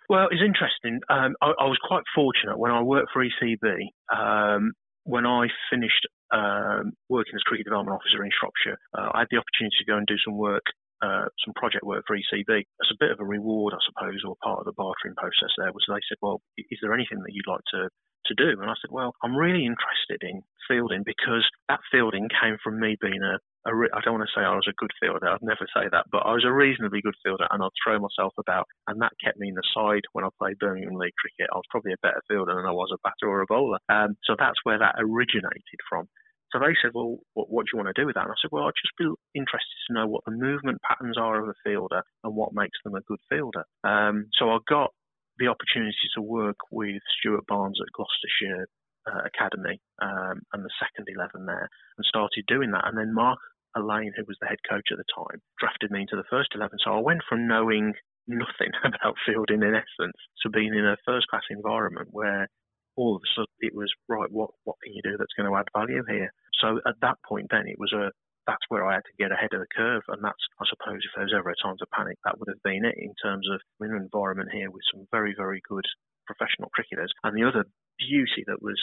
Well, 0.08 0.28
it's 0.30 0.42
interesting. 0.42 1.00
Um, 1.10 1.34
I, 1.42 1.50
I, 1.58 1.66
was 1.66 1.78
quite 1.82 2.04
fortunate 2.14 2.58
when 2.58 2.70
I 2.70 2.82
worked 2.82 3.10
for 3.12 3.24
ECB. 3.24 3.90
Um, 4.14 4.72
when 5.04 5.26
I 5.26 5.46
finished 5.70 6.06
um, 6.32 6.92
working 7.08 7.34
as 7.34 7.42
cricket 7.42 7.66
development 7.66 7.98
officer 7.98 8.24
in 8.24 8.30
Shropshire, 8.30 8.78
uh, 8.96 9.10
I 9.14 9.20
had 9.20 9.28
the 9.30 9.38
opportunity 9.38 9.76
to 9.78 9.90
go 9.90 9.96
and 9.96 10.06
do 10.06 10.18
some 10.24 10.36
work 10.36 10.62
uh, 11.02 11.28
some 11.44 11.52
project 11.54 11.84
work 11.84 12.04
for 12.06 12.16
ECB 12.16 12.48
as 12.48 12.88
a 12.90 12.96
bit 12.98 13.10
of 13.10 13.20
a 13.20 13.24
reward, 13.24 13.74
I 13.74 13.82
suppose, 13.84 14.22
or 14.24 14.36
part 14.42 14.60
of 14.60 14.64
the 14.64 14.72
bartering 14.72 15.14
process 15.16 15.52
there 15.58 15.72
was 15.72 15.84
they 15.88 16.00
said, 16.08 16.16
well, 16.22 16.40
is 16.56 16.78
there 16.80 16.94
anything 16.94 17.18
that 17.20 17.32
you'd 17.32 17.50
like 17.50 17.64
to 17.72 17.88
to 18.26 18.34
do? 18.34 18.58
And 18.60 18.70
I 18.70 18.74
said, 18.80 18.90
well, 18.90 19.14
I'm 19.22 19.36
really 19.36 19.66
interested 19.66 20.22
in 20.22 20.42
fielding 20.66 21.04
because 21.04 21.46
that 21.68 21.80
fielding 21.92 22.28
came 22.32 22.56
from 22.62 22.80
me 22.80 22.96
being 23.00 23.22
a, 23.22 23.38
a 23.66 23.74
re- 23.74 23.92
I 23.92 24.00
don't 24.00 24.14
want 24.14 24.28
to 24.28 24.34
say 24.34 24.46
I 24.46 24.54
was 24.54 24.70
a 24.70 24.78
good 24.78 24.94
fielder. 25.02 25.26
I'd 25.26 25.42
never 25.42 25.66
say 25.74 25.90
that, 25.90 26.06
but 26.10 26.22
I 26.24 26.32
was 26.32 26.46
a 26.46 26.52
reasonably 26.54 27.02
good 27.02 27.18
fielder 27.22 27.46
and 27.50 27.62
I'd 27.62 27.78
throw 27.82 27.98
myself 27.98 28.32
about. 28.38 28.66
And 28.86 29.02
that 29.02 29.18
kept 29.22 29.38
me 29.38 29.48
in 29.48 29.58
the 29.58 29.66
side 29.74 30.06
when 30.12 30.24
I 30.24 30.30
played 30.38 30.58
Birmingham 30.58 30.94
League 30.94 31.18
cricket. 31.18 31.50
I 31.52 31.58
was 31.58 31.68
probably 31.70 31.92
a 31.92 32.02
better 32.02 32.22
fielder 32.30 32.54
than 32.54 32.64
I 32.64 32.72
was 32.72 32.94
a 32.94 33.02
batter 33.02 33.28
or 33.28 33.42
a 33.42 33.50
bowler. 33.50 33.78
Um, 33.90 34.16
so 34.24 34.36
that's 34.38 34.62
where 34.62 34.78
that 34.78 34.96
originated 34.98 35.82
from. 35.90 36.08
So 36.54 36.62
they 36.62 36.78
said, 36.80 36.94
well, 36.94 37.18
what, 37.34 37.50
what, 37.50 37.66
do 37.66 37.74
you 37.74 37.82
want 37.82 37.90
to 37.90 38.00
do 38.00 38.06
with 38.06 38.14
that? 38.14 38.24
And 38.24 38.30
I 38.30 38.38
said, 38.40 38.54
well, 38.54 38.70
I'd 38.70 38.78
just 38.78 38.94
be 38.96 39.10
interested 39.34 39.76
to 39.88 39.94
know 39.98 40.06
what 40.06 40.22
the 40.24 40.32
movement 40.32 40.78
patterns 40.86 41.18
are 41.18 41.42
of 41.42 41.48
a 41.48 41.58
fielder 41.66 42.02
and 42.22 42.36
what 42.36 42.54
makes 42.54 42.78
them 42.84 42.94
a 42.94 43.02
good 43.02 43.18
fielder. 43.28 43.66
Um, 43.82 44.30
so 44.38 44.50
I 44.50 44.58
got 44.70 44.94
the 45.38 45.48
opportunity 45.48 46.06
to 46.14 46.22
work 46.22 46.56
with 46.70 47.02
Stuart 47.18 47.44
Barnes 47.46 47.78
at 47.82 47.92
Gloucestershire 47.92 48.68
uh, 49.10 49.26
Academy 49.26 49.80
um, 50.02 50.40
and 50.52 50.64
the 50.64 50.70
second 50.78 51.06
11 51.14 51.46
there 51.46 51.68
and 51.98 52.04
started 52.06 52.44
doing 52.46 52.70
that. 52.72 52.86
And 52.86 52.96
then 52.96 53.14
Mark 53.14 53.38
Alleyne, 53.76 54.12
who 54.16 54.24
was 54.26 54.36
the 54.40 54.48
head 54.48 54.58
coach 54.68 54.88
at 54.90 54.98
the 54.98 55.12
time, 55.14 55.40
drafted 55.58 55.90
me 55.90 56.02
into 56.02 56.16
the 56.16 56.28
first 56.30 56.50
11. 56.54 56.78
So 56.82 56.92
I 56.92 57.00
went 57.00 57.20
from 57.28 57.46
knowing 57.46 57.94
nothing 58.26 58.72
about 58.84 59.16
fielding 59.24 59.62
in 59.62 59.74
essence 59.74 60.18
to 60.42 60.50
being 60.50 60.74
in 60.74 60.84
a 60.86 60.96
first 61.04 61.28
class 61.28 61.44
environment 61.50 62.08
where 62.10 62.48
all 62.96 63.16
of 63.16 63.22
a 63.22 63.30
sudden 63.36 63.60
it 63.60 63.74
was 63.74 63.92
right. 64.08 64.30
What 64.32 64.50
what 64.64 64.76
can 64.82 64.92
you 64.92 65.02
do 65.04 65.16
that's 65.18 65.36
going 65.36 65.48
to 65.48 65.56
add 65.56 65.68
value 65.76 66.02
here? 66.08 66.32
So 66.60 66.80
at 66.88 66.96
that 67.02 67.20
point, 67.28 67.48
then 67.50 67.68
it 67.68 67.78
was 67.78 67.92
a 67.92 68.10
that's 68.46 68.64
where 68.68 68.86
I 68.86 68.94
had 68.94 69.06
to 69.10 69.18
get 69.18 69.34
ahead 69.34 69.52
of 69.52 69.60
the 69.60 69.74
curve, 69.76 70.02
and 70.08 70.24
that's 70.24 70.40
I 70.58 70.64
suppose 70.64 71.04
if 71.04 71.12
there 71.14 71.28
was 71.28 71.36
ever 71.36 71.52
a 71.52 71.62
time 71.62 71.76
to 71.78 71.86
panic, 71.92 72.16
that 72.24 72.40
would 72.40 72.48
have 72.48 72.62
been 72.64 72.88
it 72.88 72.96
in 72.96 73.12
terms 73.20 73.46
of 73.52 73.60
in 73.84 73.92
an 73.92 74.00
environment 74.00 74.50
here 74.52 74.70
with 74.70 74.82
some 74.90 75.04
very 75.12 75.34
very 75.36 75.60
good 75.68 75.84
professional 76.24 76.72
cricketers. 76.72 77.12
And 77.22 77.36
the 77.36 77.46
other 77.46 77.68
beauty 78.00 78.44
that 78.48 78.62
was 78.62 78.80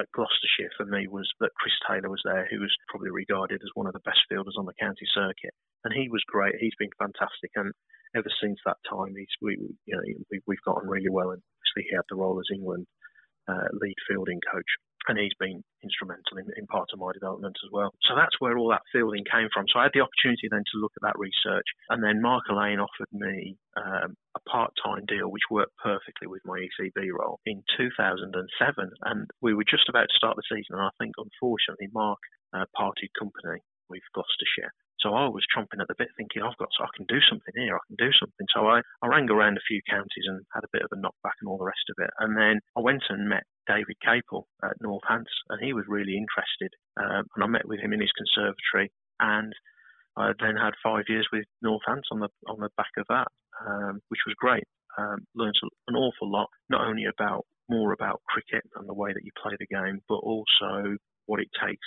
at 0.00 0.10
Gloucestershire 0.12 0.72
for 0.76 0.86
me 0.86 1.06
was 1.06 1.28
that 1.40 1.54
Chris 1.54 1.76
Taylor 1.86 2.10
was 2.10 2.22
there, 2.24 2.48
who 2.50 2.60
was 2.60 2.74
probably 2.88 3.10
regarded 3.10 3.60
as 3.62 3.70
one 3.74 3.86
of 3.86 3.92
the 3.92 4.04
best 4.08 4.20
fielders 4.28 4.56
on 4.58 4.66
the 4.66 4.80
county 4.80 5.06
circuit, 5.12 5.54
and 5.84 5.92
he 5.92 6.08
was 6.08 6.24
great. 6.26 6.56
He's 6.58 6.76
been 6.78 6.92
fantastic, 6.98 7.52
and 7.54 7.72
ever 8.16 8.32
since 8.40 8.58
that 8.64 8.80
time, 8.88 9.14
he's 9.16 9.34
we 9.40 9.56
you 9.86 9.94
know 9.94 10.02
we, 10.30 10.40
we've 10.46 10.66
gotten 10.66 10.88
really 10.88 11.10
well. 11.10 11.30
And 11.30 11.42
obviously, 11.60 11.88
he 11.88 11.94
had 11.94 12.08
the 12.08 12.16
role 12.16 12.40
as 12.40 12.48
England 12.52 12.86
uh, 13.48 13.68
lead 13.76 13.98
fielding 14.08 14.40
coach. 14.50 14.70
And 15.08 15.18
he's 15.18 15.36
been 15.40 15.64
instrumental 15.82 16.38
in, 16.38 16.46
in 16.56 16.66
part 16.66 16.88
of 16.92 17.00
my 17.00 17.12
development 17.12 17.56
as 17.64 17.70
well. 17.72 17.92
So 18.04 18.14
that's 18.14 18.36
where 18.38 18.58
all 18.58 18.68
that 18.70 18.84
fielding 18.92 19.24
came 19.24 19.48
from. 19.52 19.64
So 19.72 19.80
I 19.80 19.88
had 19.88 19.96
the 19.96 20.04
opportunity 20.04 20.48
then 20.50 20.64
to 20.72 20.80
look 20.80 20.92
at 20.96 21.06
that 21.08 21.18
research. 21.18 21.66
And 21.88 22.04
then 22.04 22.20
Mark 22.20 22.44
Alleyne 22.50 22.80
offered 22.80 23.10
me 23.12 23.56
um, 23.76 24.14
a 24.36 24.42
part 24.48 24.72
time 24.84 25.04
deal, 25.08 25.30
which 25.30 25.50
worked 25.50 25.76
perfectly 25.82 26.28
with 26.28 26.42
my 26.44 26.60
ECB 26.60 27.10
role 27.16 27.40
in 27.46 27.62
2007. 27.76 28.36
And 29.04 29.26
we 29.40 29.54
were 29.54 29.68
just 29.68 29.88
about 29.88 30.08
to 30.08 30.20
start 30.20 30.36
the 30.36 30.46
season. 30.48 30.76
And 30.76 30.84
I 30.84 30.94
think, 31.00 31.14
unfortunately, 31.16 31.88
Mark 31.92 32.20
uh, 32.52 32.66
parted 32.76 33.10
company 33.18 33.60
with 33.88 34.02
Gloucestershire. 34.14 34.72
So 35.00 35.16
I 35.16 35.26
was 35.32 35.44
chomping 35.48 35.80
at 35.80 35.88
the 35.88 35.96
bit 35.96 36.12
thinking, 36.16 36.42
I've 36.44 36.56
got, 36.60 36.68
so 36.76 36.84
I 36.84 36.92
can 36.94 37.08
do 37.08 37.20
something 37.24 37.56
here, 37.56 37.74
I 37.74 37.84
can 37.88 37.96
do 37.96 38.12
something. 38.20 38.46
So 38.52 38.68
I, 38.68 38.84
I 39.00 39.08
rang 39.08 39.30
around 39.30 39.56
a 39.56 39.64
few 39.66 39.80
counties 39.88 40.28
and 40.28 40.44
had 40.52 40.64
a 40.64 40.72
bit 40.72 40.84
of 40.84 40.92
a 40.92 41.00
knockback 41.00 41.40
and 41.40 41.48
all 41.48 41.56
the 41.56 41.64
rest 41.64 41.88
of 41.88 41.96
it. 42.04 42.12
And 42.20 42.36
then 42.36 42.60
I 42.76 42.80
went 42.80 43.02
and 43.08 43.28
met 43.28 43.48
David 43.70 43.96
Capel 44.02 44.48
at 44.62 44.82
Northants 44.82 45.30
and 45.48 45.62
he 45.62 45.72
was 45.72 45.84
really 45.86 46.16
interested. 46.18 46.74
Um, 46.98 47.24
and 47.34 47.44
I 47.44 47.46
met 47.46 47.68
with 47.68 47.78
him 47.78 47.92
in 47.92 48.00
his 48.00 48.12
conservatory 48.18 48.90
and 49.20 49.52
I 50.16 50.32
then 50.40 50.56
had 50.56 50.74
five 50.82 51.04
years 51.08 51.28
with 51.32 51.44
Northants 51.64 52.10
on 52.10 52.18
the, 52.18 52.28
on 52.48 52.58
the 52.58 52.70
back 52.76 52.90
of 52.98 53.06
that, 53.08 53.28
um, 53.64 54.00
which 54.08 54.26
was 54.26 54.34
great. 54.36 54.64
Um, 54.98 55.24
learned 55.36 55.54
an 55.86 55.94
awful 55.94 56.30
lot, 56.30 56.48
not 56.68 56.86
only 56.86 57.04
about 57.06 57.46
more 57.68 57.92
about 57.92 58.20
cricket 58.26 58.64
and 58.74 58.88
the 58.88 58.94
way 58.94 59.12
that 59.12 59.24
you 59.24 59.30
play 59.40 59.54
the 59.58 59.70
game, 59.70 60.00
but 60.08 60.16
also 60.16 60.98
what 61.26 61.40
it 61.40 61.48
takes 61.62 61.86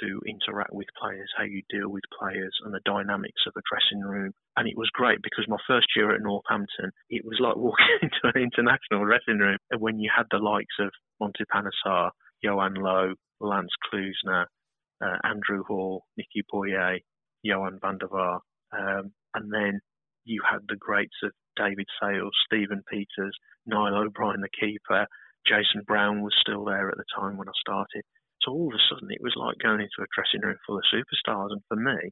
to 0.00 0.20
interact 0.26 0.72
with 0.72 0.86
players, 1.00 1.30
how 1.36 1.44
you 1.44 1.62
deal 1.70 1.88
with 1.88 2.02
players, 2.18 2.52
and 2.64 2.74
the 2.74 2.84
dynamics 2.84 3.42
of 3.46 3.54
a 3.56 3.62
dressing 3.70 4.02
room. 4.02 4.32
And 4.56 4.68
it 4.68 4.76
was 4.76 4.90
great 4.92 5.22
because 5.22 5.46
my 5.48 5.58
first 5.66 5.86
year 5.96 6.14
at 6.14 6.22
Northampton, 6.22 6.90
it 7.10 7.24
was 7.24 7.38
like 7.40 7.56
walking 7.66 7.98
into 8.02 8.22
an 8.24 8.42
international 8.42 9.04
dressing 9.04 9.38
room. 9.38 9.58
And 9.70 9.80
when 9.80 9.98
you 9.98 10.10
had 10.14 10.26
the 10.30 10.38
likes 10.38 10.76
of 10.80 10.90
Monty 11.20 11.44
Panesar, 11.52 12.10
Johan 12.42 12.74
Louw, 12.74 13.14
Lance 13.40 13.72
Klusener, 13.92 14.46
uh, 15.02 15.16
Andrew 15.24 15.62
Hall, 15.64 16.04
Nicky 16.16 16.42
Boje, 16.52 17.00
Johan 17.42 17.78
van 17.80 17.98
der 17.98 18.08
um, 18.76 19.12
and 19.34 19.52
then 19.52 19.80
you 20.24 20.42
had 20.50 20.60
the 20.68 20.76
greats 20.76 21.16
of 21.22 21.32
David 21.56 21.86
Sales, 22.00 22.32
Stephen 22.46 22.82
Peters, 22.90 23.36
Niall 23.66 23.94
O'Brien, 23.94 24.40
the 24.40 24.48
keeper. 24.48 25.06
Jason 25.46 25.82
Brown 25.86 26.22
was 26.22 26.34
still 26.40 26.64
there 26.64 26.88
at 26.88 26.96
the 26.96 27.04
time 27.14 27.36
when 27.36 27.48
I 27.48 27.52
started. 27.60 28.02
So 28.42 28.52
all 28.52 28.68
of 28.68 28.74
a 28.74 28.82
sudden, 28.88 29.10
it 29.10 29.22
was 29.22 29.34
like 29.36 29.58
going 29.58 29.80
into 29.80 30.00
a 30.00 30.10
dressing 30.14 30.40
room 30.40 30.56
full 30.66 30.78
of 30.78 30.84
superstars. 30.92 31.52
And 31.52 31.62
for 31.68 31.76
me, 31.76 32.10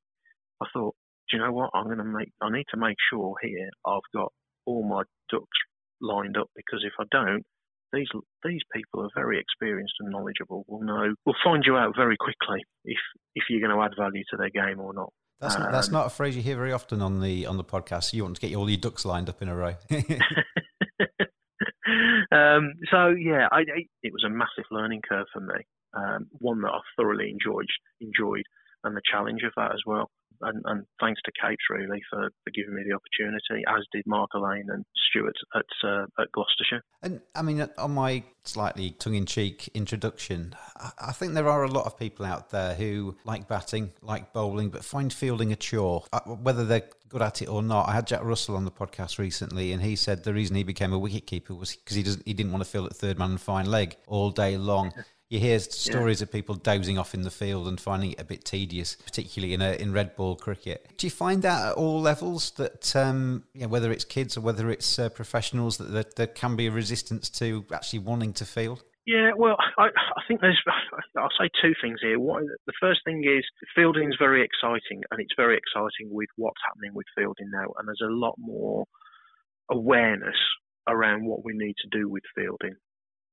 I 0.61 0.67
thought, 0.73 0.95
do 1.31 1.37
you 1.37 1.43
know 1.43 1.53
what? 1.53 1.71
I'm 1.75 1.87
going 1.87 1.99
to 1.99 2.05
make. 2.05 2.31
I 2.41 2.51
need 2.51 2.67
to 2.71 2.81
make 2.81 2.97
sure 3.11 3.35
here 3.43 3.71
I've 3.87 4.07
got 4.15 4.33
all 4.67 4.87
my 4.87 5.03
ducks 5.31 5.59
lined 6.01 6.37
up 6.37 6.49
because 6.55 6.85
if 6.85 6.93
I 7.01 7.05
don't, 7.11 7.45
these 7.93 8.09
these 8.45 8.63
people 8.75 9.03
are 9.03 9.11
very 9.15 9.39
experienced 9.39 9.95
and 10.01 10.11
knowledgeable. 10.11 10.65
Will 10.69 10.83
know. 10.83 11.15
Will 11.27 11.35
find 11.45 11.65
you 11.67 11.77
out 11.77 11.95
very 11.97 12.17
quickly 12.17 12.65
if 12.85 12.99
if 13.35 13.45
you're 13.49 13.61
going 13.61 13.77
to 13.77 13.83
add 13.83 13.93
value 13.99 14.23
to 14.31 14.37
their 14.37 14.51
game 14.51 14.81
or 14.81 14.93
not. 14.93 15.13
That's 15.41 15.57
um, 15.57 15.69
that's 15.71 15.91
not 15.91 16.07
a 16.07 16.11
phrase 16.11 16.37
you 16.37 16.43
hear 16.43 16.57
very 16.57 16.73
often 16.73 17.03
on 17.03 17.21
the 17.21 17.47
on 17.47 17.57
the 17.57 17.65
podcast. 17.65 18.13
You 18.13 18.25
want 18.25 18.37
to 18.37 18.41
get 18.41 18.55
all 18.57 18.69
your 18.69 18.81
ducks 18.81 19.05
lined 19.05 19.29
up 19.29 19.43
in 19.43 19.49
a 19.49 19.57
row. 19.57 19.75
um, 22.31 22.75
so 22.91 23.09
yeah, 23.09 23.49
I, 23.51 23.65
it 24.03 24.13
was 24.13 24.25
a 24.25 24.31
massive 24.31 24.65
learning 24.71 25.03
curve 25.09 25.27
for 25.33 25.41
me 25.41 25.65
um, 25.95 26.27
one 26.39 26.61
that 26.63 26.71
I 26.71 26.81
thoroughly 26.97 27.31
enjoyed, 27.31 27.67
enjoyed, 28.01 28.45
and 28.85 28.97
the 28.97 29.03
challenge 29.11 29.43
of 29.45 29.53
that 29.57 29.73
as 29.73 29.81
well. 29.87 30.11
And, 30.43 30.63
and 30.67 30.85
thanks 31.01 31.21
to 31.25 31.33
Kate 31.41 31.59
really 31.71 32.03
for, 32.11 32.31
for 32.45 32.51
giving 32.55 32.75
me 32.75 32.83
the 32.89 32.95
opportunity, 32.95 33.65
as 33.69 33.85
did 33.93 34.05
Mark 34.07 34.31
Alleyne 34.35 34.69
and 34.69 34.85
Stuart 35.09 35.37
at 35.55 35.89
uh, 35.89 36.07
at 36.21 36.31
Gloucestershire. 36.33 36.83
And 37.03 37.21
I 37.35 37.43
mean, 37.43 37.67
on 37.79 37.91
my 37.93 38.25
slightly 38.45 38.91
tongue-in-cheek 38.91 39.71
introduction, 39.75 40.55
I 40.99 41.13
think 41.13 41.35
there 41.35 41.49
are 41.49 41.65
a 41.65 41.71
lot 41.71 41.87
of 41.87 41.99
people 41.99 42.27
out 42.27 42.51
there 42.51 42.75
who 42.75 43.17
like 43.25 43.49
batting, 43.49 43.93
like 44.03 44.33
bowling, 44.33 44.71
but 44.71 44.85
find 44.85 45.13
fielding 45.13 45.53
a 45.53 45.57
chore. 45.57 46.05
Uh, 46.13 46.21
whether 46.21 46.65
they're 46.65 46.89
good 47.09 47.23
at 47.23 47.43
it 47.43 47.49
or 47.49 47.63
not, 47.63 47.89
I 47.89 47.93
had 47.93 48.07
Jack 48.07 48.25
Russell 48.25 48.57
on 48.57 48.65
the 48.65 48.71
podcast 48.71 49.19
recently, 49.19 49.73
and 49.73 49.83
he 49.83 49.97
said 49.97 50.25
the 50.25 50.35
reason 50.35 50.57
he 50.57 50.65
became 50.65 50.93
a 50.93 51.01
wicketkeeper 51.01 51.57
was 51.57 51.77
because 51.77 51.97
he 51.97 52.03
doesn't 52.03 52.27
he 52.27 52.35
didn't 52.35 52.53
want 52.53 52.65
to 52.65 52.71
field 52.71 52.87
at 52.87 52.97
third 52.97 53.19
man 53.19 53.31
and 53.31 53.41
fine 53.41 53.67
leg 53.67 53.97
all 54.07 54.31
day 54.31 54.57
long. 54.57 54.93
You 55.33 55.39
hear 55.39 55.59
stories 55.61 56.21
yeah. 56.21 56.25
of 56.25 56.31
people 56.31 56.57
dozing 56.57 56.99
off 56.99 57.15
in 57.15 57.23
the 57.23 57.31
field 57.31 57.67
and 57.67 57.81
finding 57.81 58.13
it 58.13 58.21
a 58.21 58.25
bit 58.25 58.45
tedious, 58.45 58.97
particularly 58.97 59.55
in 59.55 59.63
a, 59.63 59.73
in 59.73 59.91
red 59.91 60.15
ball 60.15 60.37
cricket. 60.37 60.93
Do 60.99 61.07
you 61.07 61.11
find 61.11 61.41
that 61.41 61.69
at 61.69 61.73
all 61.73 62.03
levels 62.03 62.51
that 62.59 62.95
um, 62.95 63.45
yeah, 63.55 63.65
whether 63.65 63.91
it's 63.91 64.05
kids 64.05 64.37
or 64.37 64.43
whether 64.43 64.71
it's 64.71 64.99
uh, 64.99 65.09
professionals 65.09 65.79
that, 65.79 65.91
that 65.93 66.17
there 66.17 66.27
can 66.27 66.55
be 66.55 66.67
a 66.67 66.71
resistance 66.71 67.31
to 67.31 67.65
actually 67.73 68.01
wanting 68.01 68.35
to 68.35 68.45
field? 68.45 68.83
Yeah, 69.07 69.31
well, 69.35 69.57
I, 69.79 69.85
I 69.87 70.21
think 70.29 70.43
there's. 70.43 70.61
I'll 71.17 71.31
say 71.41 71.49
two 71.63 71.73
things 71.81 72.01
here. 72.03 72.21
One, 72.21 72.47
the 72.67 72.75
first 72.79 73.01
thing 73.07 73.25
is 73.25 73.43
fielding 73.75 74.11
is 74.11 74.17
very 74.19 74.45
exciting, 74.45 75.03
and 75.11 75.19
it's 75.19 75.35
very 75.35 75.57
exciting 75.57 76.13
with 76.13 76.29
what's 76.37 76.61
happening 76.69 76.93
with 76.93 77.07
fielding 77.17 77.51
now, 77.51 77.73
and 77.79 77.89
there's 77.89 78.05
a 78.05 78.13
lot 78.13 78.35
more 78.37 78.85
awareness 79.71 80.37
around 80.87 81.25
what 81.25 81.43
we 81.43 81.55
need 81.55 81.77
to 81.79 81.99
do 81.99 82.07
with 82.07 82.23
fielding. 82.35 82.77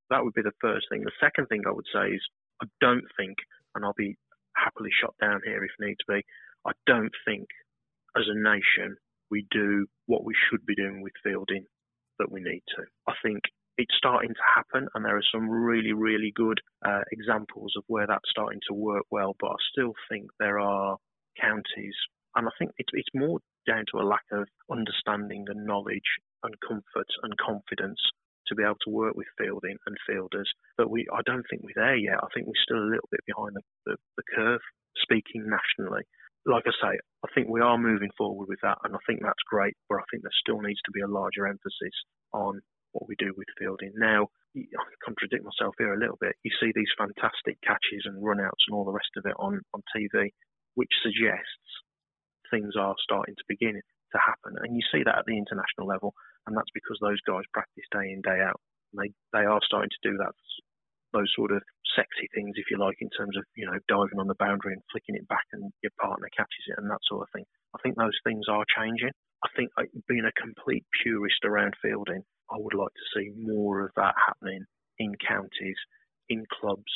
That 0.10 0.24
would 0.24 0.34
be 0.34 0.42
the 0.42 0.58
first 0.62 0.88
thing. 0.90 1.02
The 1.02 1.12
second 1.20 1.48
thing 1.48 1.62
I 1.68 1.72
would 1.72 1.86
say 1.94 2.10
is 2.10 2.22
I 2.62 2.66
don't 2.82 3.06
think, 3.18 3.38
and 3.76 3.86
I'll 3.86 3.94
be 3.98 4.18
happily 4.56 4.90
shot 5.00 5.16
down 5.22 5.42
here 5.46 5.64
if 5.64 5.72
need 5.80 5.96
to 6.00 6.14
be, 6.14 6.22
I 6.66 6.72
don't 6.86 7.14
think 7.26 7.48
as 8.18 8.26
a 8.28 8.38
nation 8.38 8.98
we 9.32 9.46
do 9.52 9.86
what 10.08 10.26
we 10.26 10.34
should 10.50 10.66
be 10.66 10.76
doing 10.76 11.02
with 11.02 11.14
fielding 11.24 11.66
that 12.18 12.32
we 12.32 12.42
need 12.42 12.64
to. 12.76 12.84
I 13.08 13.14
think 13.24 13.42
it's 13.78 13.96
starting 13.96 14.34
to 14.34 14.52
happen, 14.56 14.90
and 14.94 15.06
there 15.06 15.16
are 15.16 15.32
some 15.34 15.50
really, 15.50 15.94
really 15.94 16.34
good 16.36 16.60
uh, 16.86 17.02
examples 17.12 17.74
of 17.78 17.84
where 17.88 18.08
that's 18.08 18.30
starting 18.30 18.60
to 18.68 18.74
work 18.74 19.06
well. 19.10 19.36
But 19.40 19.52
I 19.52 19.56
still 19.72 19.94
think 20.10 20.26
there 20.40 20.60
are 20.60 20.98
counties, 21.40 21.96
and 22.36 22.48
I 22.48 22.52
think 22.60 22.72
it's, 22.78 22.90
it's 22.92 23.08
more 23.16 23.40
down 23.66 23.86
to 23.92 24.02
a 24.02 24.10
lack 24.10 24.26
of 24.34 24.48
understanding 24.70 25.46
and 25.48 25.66
knowledge 25.66 26.20
and 26.44 26.54
comfort 26.68 27.08
and 27.24 27.38
confidence 27.38 28.00
to 28.50 28.56
be 28.56 28.64
able 28.64 28.82
to 28.86 28.94
work 28.94 29.16
with 29.16 29.28
fielding 29.38 29.78
and 29.86 29.96
fielders. 30.06 30.50
But 30.78 30.90
we, 30.90 31.08
I 31.14 31.22
don't 31.26 31.46
think 31.50 31.64
we're 31.64 31.78
there 31.78 31.98
yet. 31.98 32.20
I 32.22 32.28
think 32.34 32.48
we're 32.48 32.66
still 32.66 32.82
a 32.82 32.92
little 32.92 33.10
bit 33.12 33.22
behind 33.26 33.56
the, 33.56 33.64
the, 33.86 33.96
the 34.18 34.28
curve, 34.36 34.62
speaking 34.98 35.48
nationally. 35.48 36.04
Like 36.46 36.66
I 36.66 36.74
say, 36.82 36.94
I 37.24 37.28
think 37.36 37.48
we 37.50 37.62
are 37.62 37.78
moving 37.78 38.10
forward 38.18 38.48
with 38.48 38.60
that, 38.64 38.80
and 38.84 38.96
I 38.96 39.02
think 39.06 39.22
that's 39.22 39.50
great. 39.50 39.76
But 39.88 40.02
I 40.02 40.08
think 40.10 40.24
there 40.24 40.42
still 40.44 40.62
needs 40.62 40.82
to 40.86 40.96
be 40.96 41.02
a 41.02 41.12
larger 41.12 41.48
emphasis 41.48 41.96
on 42.34 42.62
what 42.92 43.08
we 43.08 43.16
do 43.20 43.34
with 43.38 43.48
fielding. 43.58 43.92
Now, 43.96 44.28
I 44.58 44.86
contradict 45.06 45.46
myself 45.46 45.76
here 45.78 45.94
a 45.94 46.00
little 46.00 46.18
bit. 46.20 46.36
You 46.44 46.52
see 46.60 46.72
these 46.74 46.90
fantastic 46.98 47.62
catches 47.62 48.06
and 48.06 48.18
runouts 48.24 48.66
and 48.68 48.74
all 48.74 48.86
the 48.86 48.96
rest 48.96 49.14
of 49.18 49.26
it 49.26 49.38
on, 49.38 49.62
on 49.74 49.82
TV, 49.94 50.34
which 50.74 50.90
suggests 51.04 51.70
things 52.50 52.74
are 52.74 52.96
starting 53.04 53.36
to 53.36 53.46
begin 53.48 53.78
to 53.78 54.18
happen. 54.18 54.58
And 54.58 54.76
you 54.76 54.82
see 54.92 55.04
that 55.06 55.20
at 55.20 55.26
the 55.26 55.38
international 55.38 55.86
level 55.86 56.14
and 56.50 56.58
that's 56.58 56.74
because 56.74 56.98
those 56.98 57.22
guys 57.30 57.46
practice 57.54 57.86
day 57.94 58.10
in 58.10 58.26
day 58.26 58.42
out. 58.42 58.58
And 58.90 59.06
they 59.06 59.10
they 59.38 59.46
are 59.46 59.62
starting 59.62 59.94
to 59.94 60.10
do 60.10 60.18
that 60.18 60.34
those 61.14 61.32
sort 61.36 61.52
of 61.52 61.62
sexy 61.98 62.30
things, 62.34 62.54
if 62.56 62.70
you 62.70 62.78
like, 62.78 62.98
in 63.02 63.10
terms 63.14 63.38
of 63.38 63.44
you 63.56 63.66
know 63.66 63.78
diving 63.88 64.20
on 64.20 64.28
the 64.28 64.42
boundary 64.42 64.74
and 64.74 64.82
flicking 64.92 65.16
it 65.16 65.28
back 65.28 65.46
and 65.54 65.72
your 65.82 65.94
partner 66.02 66.28
catches 66.36 66.66
it 66.68 66.78
and 66.78 66.90
that 66.90 67.06
sort 67.08 67.24
of 67.24 67.30
thing. 67.34 67.46
I 67.76 67.80
think 67.82 67.98
those 67.98 68.18
things 68.26 68.46
are 68.50 68.66
changing. 68.78 69.14
I 69.44 69.50
think 69.56 69.70
being 70.08 70.26
a 70.26 70.42
complete 70.42 70.86
purist 71.02 71.46
around 71.46 71.74
fielding, 71.82 72.24
I 72.52 72.58
would 72.58 72.74
like 72.74 72.92
to 72.92 73.10
see 73.14 73.32
more 73.38 73.86
of 73.86 73.92
that 73.96 74.16
happening 74.18 74.66
in 74.98 75.16
counties, 75.16 75.78
in 76.28 76.44
clubs, 76.60 76.92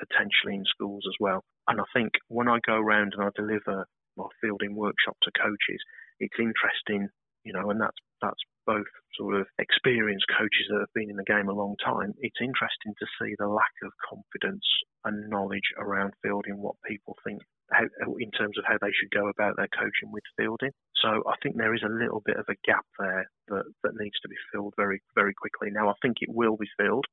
potentially 0.00 0.54
in 0.54 0.64
schools 0.64 1.04
as 1.06 1.14
well. 1.20 1.44
And 1.68 1.80
I 1.80 1.84
think 1.92 2.12
when 2.28 2.48
I 2.48 2.58
go 2.66 2.74
around 2.74 3.12
and 3.14 3.22
I 3.22 3.28
deliver 3.36 3.86
my 4.16 4.26
fielding 4.40 4.74
workshop 4.74 5.16
to 5.22 5.30
coaches, 5.36 5.82
it's 6.20 6.38
interesting, 6.38 7.08
you 7.44 7.52
know, 7.52 7.70
and 7.70 7.80
that's 7.80 7.98
that's 8.22 8.40
both 8.68 8.92
sort 9.16 9.40
of 9.40 9.48
experienced 9.58 10.28
coaches 10.36 10.68
that 10.68 10.84
have 10.84 10.92
been 10.92 11.08
in 11.08 11.16
the 11.16 11.24
game 11.24 11.48
a 11.48 11.56
long 11.56 11.74
time, 11.80 12.12
it's 12.20 12.44
interesting 12.44 12.92
to 13.00 13.06
see 13.16 13.32
the 13.40 13.48
lack 13.48 13.72
of 13.82 13.96
confidence 14.04 14.68
and 15.08 15.30
knowledge 15.32 15.72
around 15.80 16.12
fielding 16.20 16.60
what 16.60 16.76
people 16.84 17.16
think 17.24 17.40
how, 17.72 17.84
in 18.20 18.30
terms 18.32 18.56
of 18.56 18.64
how 18.68 18.76
they 18.80 18.92
should 18.92 19.10
go 19.10 19.28
about 19.28 19.56
their 19.56 19.72
coaching 19.72 20.12
with 20.12 20.24
fielding. 20.36 20.72
So 21.00 21.24
I 21.24 21.34
think 21.42 21.56
there 21.56 21.74
is 21.74 21.84
a 21.84 21.92
little 21.92 22.22
bit 22.24 22.36
of 22.36 22.46
a 22.48 22.60
gap 22.64 22.84
there 22.98 23.28
that, 23.48 23.64
that 23.84 24.00
needs 24.00 24.20
to 24.20 24.28
be 24.28 24.36
filled 24.52 24.74
very, 24.76 25.00
very 25.14 25.34
quickly. 25.34 25.68
Now, 25.72 25.88
I 25.88 25.96
think 26.00 26.18
it 26.20 26.32
will 26.32 26.56
be 26.56 26.68
filled 26.78 27.06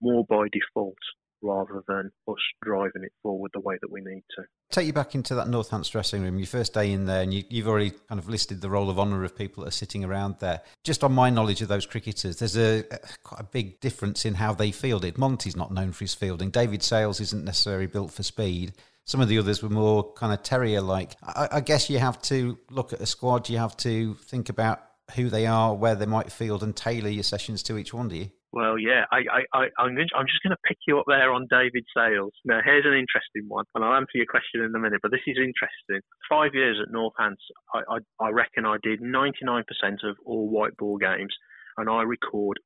more 0.00 0.24
by 0.28 0.48
default 0.52 1.00
rather 1.42 1.82
than 1.86 2.10
us 2.28 2.34
driving 2.62 3.04
it 3.04 3.12
forward 3.22 3.50
the 3.54 3.60
way 3.60 3.76
that 3.80 3.90
we 3.90 4.00
need 4.00 4.22
to. 4.36 4.42
Take 4.70 4.86
you 4.86 4.92
back 4.92 5.14
into 5.14 5.34
that 5.34 5.46
Northants 5.46 5.90
dressing 5.90 6.22
room, 6.22 6.38
your 6.38 6.46
first 6.46 6.74
day 6.74 6.92
in 6.92 7.06
there, 7.06 7.22
and 7.22 7.32
you, 7.32 7.44
have 7.62 7.68
already 7.68 7.92
kind 8.08 8.18
of 8.18 8.28
listed 8.28 8.60
the 8.60 8.68
roll 8.68 8.90
of 8.90 8.98
honour 8.98 9.24
of 9.24 9.36
people 9.36 9.64
that 9.64 9.68
are 9.68 9.72
sitting 9.72 10.04
around 10.04 10.36
there. 10.40 10.60
Just 10.84 11.02
on 11.02 11.12
my 11.12 11.30
knowledge 11.30 11.62
of 11.62 11.68
those 11.68 11.86
cricketers, 11.86 12.38
there's 12.38 12.56
a, 12.56 12.84
quite 13.22 13.40
a 13.40 13.44
big 13.44 13.80
difference 13.80 14.24
in 14.24 14.34
how 14.34 14.52
they 14.52 14.70
fielded. 14.70 15.16
Monty's 15.16 15.56
not 15.56 15.72
known 15.72 15.92
for 15.92 16.04
his 16.04 16.14
fielding. 16.14 16.50
David 16.50 16.82
Sales 16.82 17.20
isn't 17.20 17.44
necessarily 17.44 17.86
built 17.86 18.12
for 18.12 18.22
speed. 18.22 18.72
Some 19.04 19.22
of 19.22 19.28
the 19.28 19.38
others 19.38 19.62
were 19.62 19.70
more 19.70 20.12
kind 20.12 20.34
of 20.34 20.42
terrier 20.42 20.82
like. 20.82 21.16
I, 21.22 21.48
I 21.52 21.60
guess 21.60 21.88
you 21.88 21.98
have 21.98 22.20
to 22.22 22.58
look 22.70 22.92
at 22.92 23.00
a 23.00 23.06
squad, 23.06 23.48
you 23.48 23.56
have 23.56 23.76
to 23.78 24.14
think 24.16 24.50
about 24.50 24.82
who 25.14 25.30
they 25.30 25.46
are, 25.46 25.74
where 25.74 25.94
they 25.94 26.06
might 26.06 26.30
field, 26.30 26.62
and 26.62 26.76
tailor 26.76 27.08
your 27.08 27.22
sessions 27.22 27.62
to 27.64 27.78
each 27.78 27.94
one, 27.94 28.08
do 28.08 28.16
you? 28.16 28.30
Well, 28.52 28.78
yeah, 28.78 29.04
I, 29.12 29.44
I, 29.52 29.58
I, 29.60 29.64
am 29.84 29.98
I'm 30.16 30.26
just 30.26 30.42
going 30.42 30.56
to 30.56 30.64
pick 30.64 30.78
you 30.86 30.98
up 30.98 31.04
there 31.06 31.32
on 31.32 31.46
David 31.50 31.84
Sales. 31.94 32.32
Now, 32.46 32.60
here's 32.64 32.86
an 32.86 32.96
interesting 32.96 33.44
one, 33.46 33.66
and 33.74 33.84
I'll 33.84 33.94
answer 33.94 34.16
your 34.16 34.26
question 34.26 34.62
in 34.62 34.74
a 34.74 34.78
minute, 34.78 35.00
but 35.02 35.10
this 35.10 35.26
is 35.26 35.36
interesting. 35.36 36.00
Five 36.30 36.54
years 36.54 36.78
at 36.80 36.92
Northants, 36.92 37.44
I, 37.74 37.80
I, 37.90 38.24
I 38.24 38.30
reckon 38.30 38.64
I 38.64 38.78
did 38.82 39.00
99% 39.02 39.64
of 40.04 40.16
all 40.24 40.48
white 40.48 40.76
ball 40.78 40.96
games, 40.96 41.34
and 41.76 41.90
I 41.90 42.02
record 42.02 42.58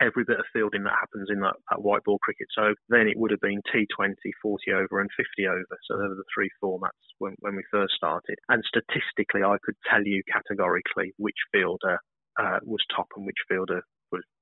every 0.00 0.24
bit 0.24 0.40
of 0.40 0.46
fielding 0.52 0.84
that 0.84 0.96
happens 0.98 1.28
in 1.30 1.40
that, 1.40 1.54
that 1.70 1.82
white 1.82 2.02
ball 2.04 2.18
cricket. 2.22 2.48
So 2.56 2.74
then 2.88 3.06
it 3.06 3.18
would 3.18 3.30
have 3.30 3.40
been 3.40 3.60
T20, 3.72 4.14
40 4.42 4.72
over, 4.72 5.00
and 5.00 5.10
50 5.16 5.46
over. 5.46 5.74
So 5.84 5.96
those 5.96 6.12
are 6.12 6.16
the 6.16 6.32
three 6.34 6.50
formats 6.62 7.04
when, 7.18 7.34
when 7.40 7.56
we 7.56 7.62
first 7.70 7.94
started. 7.94 8.36
And 8.48 8.64
statistically, 8.64 9.44
I 9.44 9.56
could 9.62 9.76
tell 9.88 10.02
you 10.02 10.22
categorically 10.32 11.12
which 11.18 11.38
fielder 11.52 11.98
uh, 12.40 12.58
was 12.64 12.80
top 12.94 13.06
and 13.16 13.26
which 13.26 13.38
fielder 13.48 13.82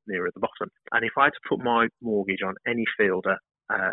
was 0.06 0.12
near 0.12 0.26
at 0.26 0.34
the 0.34 0.40
bottom. 0.40 0.70
And 0.92 1.04
if 1.04 1.12
I 1.18 1.24
had 1.24 1.30
to 1.30 1.48
put 1.48 1.62
my 1.62 1.88
mortgage 2.00 2.42
on 2.46 2.54
any 2.66 2.84
fielder 2.96 3.36
uh, 3.70 3.92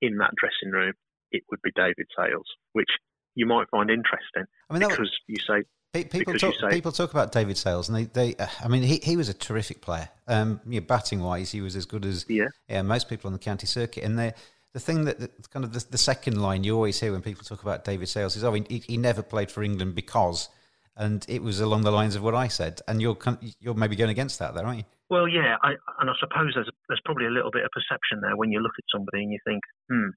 in 0.00 0.18
that 0.18 0.30
dressing 0.36 0.72
room, 0.72 0.94
it 1.32 1.42
would 1.50 1.60
be 1.62 1.70
David 1.74 2.06
Sales, 2.16 2.46
which 2.72 2.90
you 3.34 3.46
might 3.46 3.68
find 3.70 3.90
interesting 3.90 4.44
I 4.68 4.74
mean, 4.74 4.82
because 4.82 4.98
was, 4.98 5.18
you 5.28 5.36
say 5.36 5.62
people 5.92 6.34
talk, 6.34 6.54
say, 6.60 6.70
people 6.70 6.92
talk 6.92 7.10
about 7.10 7.32
David 7.32 7.56
Sales, 7.56 7.88
and 7.88 7.96
they, 7.96 8.04
they 8.04 8.36
uh, 8.36 8.46
I 8.62 8.68
mean, 8.68 8.82
he, 8.82 9.00
he 9.02 9.16
was 9.16 9.28
a 9.28 9.34
terrific 9.34 9.80
player. 9.80 10.08
Um, 10.26 10.60
you 10.66 10.80
know, 10.80 10.86
batting 10.86 11.20
wise, 11.20 11.50
he 11.50 11.60
was 11.60 11.76
as 11.76 11.86
good 11.86 12.04
as 12.04 12.26
yeah. 12.28 12.48
yeah 12.68 12.82
most 12.82 13.08
people 13.08 13.28
on 13.28 13.32
the 13.32 13.38
county 13.38 13.66
circuit. 13.66 14.04
And 14.04 14.18
the 14.18 14.34
the 14.72 14.80
thing 14.80 15.04
that 15.04 15.18
the, 15.18 15.30
kind 15.52 15.64
of 15.64 15.72
the, 15.72 15.84
the, 15.90 15.98
second 15.98 16.40
line 16.40 16.62
you 16.62 16.76
always 16.76 17.00
hear 17.00 17.10
when 17.10 17.22
people 17.22 17.42
talk 17.44 17.62
about 17.62 17.84
David 17.84 18.08
Sales 18.08 18.36
is, 18.36 18.44
oh, 18.44 18.52
he, 18.52 18.84
he 18.86 18.96
never 18.96 19.20
played 19.20 19.50
for 19.50 19.64
England 19.64 19.96
because, 19.96 20.48
and 20.96 21.26
it 21.28 21.42
was 21.42 21.58
along 21.58 21.82
the 21.82 21.90
lines 21.90 22.14
of 22.14 22.22
what 22.22 22.36
I 22.36 22.46
said. 22.46 22.80
And 22.86 23.02
you're 23.02 23.18
you're 23.58 23.74
maybe 23.74 23.96
going 23.96 24.10
against 24.10 24.38
that, 24.38 24.54
there, 24.54 24.64
aren't 24.64 24.78
you? 24.78 24.84
Well, 25.10 25.26
yeah, 25.26 25.58
I, 25.62 25.74
and 25.98 26.08
I 26.08 26.14
suppose 26.22 26.54
there's 26.54 26.70
there's 26.88 27.02
probably 27.04 27.26
a 27.26 27.34
little 27.34 27.50
bit 27.50 27.66
of 27.66 27.74
perception 27.74 28.22
there 28.22 28.36
when 28.38 28.52
you 28.54 28.62
look 28.62 28.78
at 28.78 28.86
somebody 28.94 29.26
and 29.26 29.32
you 29.32 29.42
think, 29.44 29.60
hmm. 29.90 30.14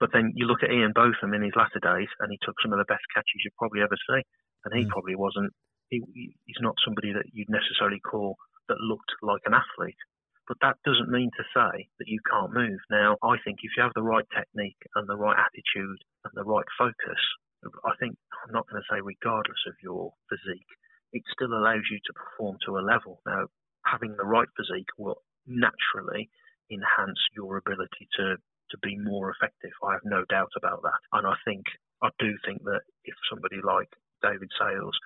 But 0.00 0.10
then 0.12 0.32
you 0.34 0.46
look 0.46 0.62
at 0.62 0.70
Ian 0.74 0.92
Botham 0.92 1.34
in 1.34 1.42
his 1.42 1.56
latter 1.56 1.78
days, 1.78 2.10
and 2.20 2.28
he 2.28 2.38
took 2.42 2.58
some 2.60 2.72
of 2.74 2.78
the 2.78 2.90
best 2.90 3.06
catches 3.14 3.40
you'd 3.40 3.56
probably 3.56 3.80
ever 3.80 3.96
see, 4.10 4.20
and 4.66 4.74
he 4.74 4.84
mm. 4.84 4.90
probably 4.90 5.14
wasn't. 5.14 5.52
He, 5.88 6.02
he's 6.44 6.60
not 6.60 6.74
somebody 6.84 7.12
that 7.12 7.30
you'd 7.32 7.48
necessarily 7.48 8.00
call 8.00 8.36
that 8.68 8.80
looked 8.80 9.14
like 9.22 9.42
an 9.46 9.54
athlete. 9.54 10.00
But 10.48 10.58
that 10.60 10.76
doesn't 10.84 11.08
mean 11.08 11.30
to 11.38 11.44
say 11.56 11.88
that 11.98 12.08
you 12.08 12.20
can't 12.28 12.52
move. 12.52 12.80
Now, 12.90 13.16
I 13.22 13.40
think 13.44 13.60
if 13.62 13.72
you 13.76 13.82
have 13.82 13.96
the 13.96 14.04
right 14.04 14.26
technique 14.34 14.80
and 14.94 15.08
the 15.08 15.16
right 15.16 15.38
attitude 15.40 16.00
and 16.24 16.32
the 16.34 16.44
right 16.44 16.68
focus, 16.76 17.22
I 17.64 17.96
think 17.96 18.16
I'm 18.44 18.52
not 18.52 18.68
going 18.68 18.82
to 18.82 18.88
say 18.92 19.00
regardless 19.00 19.64
of 19.68 19.80
your 19.80 20.12
physique, 20.28 20.68
it 21.16 21.22
still 21.32 21.54
allows 21.54 21.88
you 21.88 21.96
to 21.96 22.12
perform 22.12 22.58
to 22.66 22.76
a 22.76 22.84
level. 22.84 23.22
Now, 23.24 23.48
having 23.86 24.16
the 24.16 24.24
right 24.24 24.48
physique 24.56 24.90
will 24.98 25.22
naturally 25.46 26.30
enhance 26.70 27.20
your 27.36 27.56
ability 27.56 28.08
to 28.16 28.36
to 28.70 28.78
be 28.82 28.96
more 28.96 29.30
effective. 29.30 29.70
I 29.84 29.92
have 29.92 30.04
no 30.04 30.24
doubt 30.28 30.50
about 30.56 30.82
that. 30.82 31.00
And 31.12 31.26
I 31.26 31.34
think 31.44 31.64
I 32.02 32.08
do 32.18 32.32
think 32.44 32.62
that 32.64 32.80
if 33.04 33.14
somebody 33.30 33.60
like 33.62 33.88
David 34.22 34.50
Sales 34.58 34.96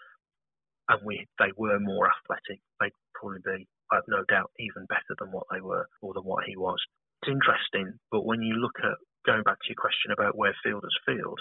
and 0.89 1.01
we 1.05 1.27
they 1.39 1.53
were 1.57 1.81
more 1.81 2.09
athletic, 2.09 2.61
they'd 2.81 2.95
probably 3.15 3.43
be, 3.45 3.69
I 3.91 3.97
have 3.97 4.09
no 4.09 4.25
doubt, 4.29 4.51
even 4.59 4.87
better 4.89 5.15
than 5.19 5.33
what 5.33 5.47
they 5.53 5.61
were 5.61 5.87
or 6.01 6.15
than 6.15 6.25
what 6.25 6.45
he 6.45 6.57
was. 6.57 6.79
It's 7.23 7.33
interesting, 7.33 7.99
but 8.11 8.25
when 8.25 8.43
you 8.43 8.55
look 8.55 8.79
at 8.79 8.97
going 9.27 9.43
back 9.43 9.59
to 9.59 9.69
your 9.69 9.83
question 9.83 10.13
about 10.13 10.39
where 10.39 10.55
fielders 10.63 10.97
field, 11.05 11.41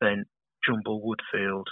then 0.00 0.24
jumble 0.66 1.04
Woodfield 1.04 1.66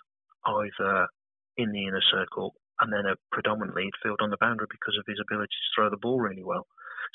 either 0.45 1.09
in 1.57 1.73
the 1.73 1.87
inner 1.87 2.03
circle 2.13 2.55
and 2.81 2.93
then 2.93 3.07
a 3.07 3.17
predominantly 3.33 3.91
field 4.03 4.21
on 4.21 4.31
the 4.31 4.41
boundary 4.41 4.67
because 4.71 4.97
of 4.99 5.05
his 5.07 5.21
ability 5.21 5.53
to 5.53 5.71
throw 5.75 5.91
the 5.91 6.01
ball 6.01 6.21
really 6.21 6.45
well. 6.45 6.67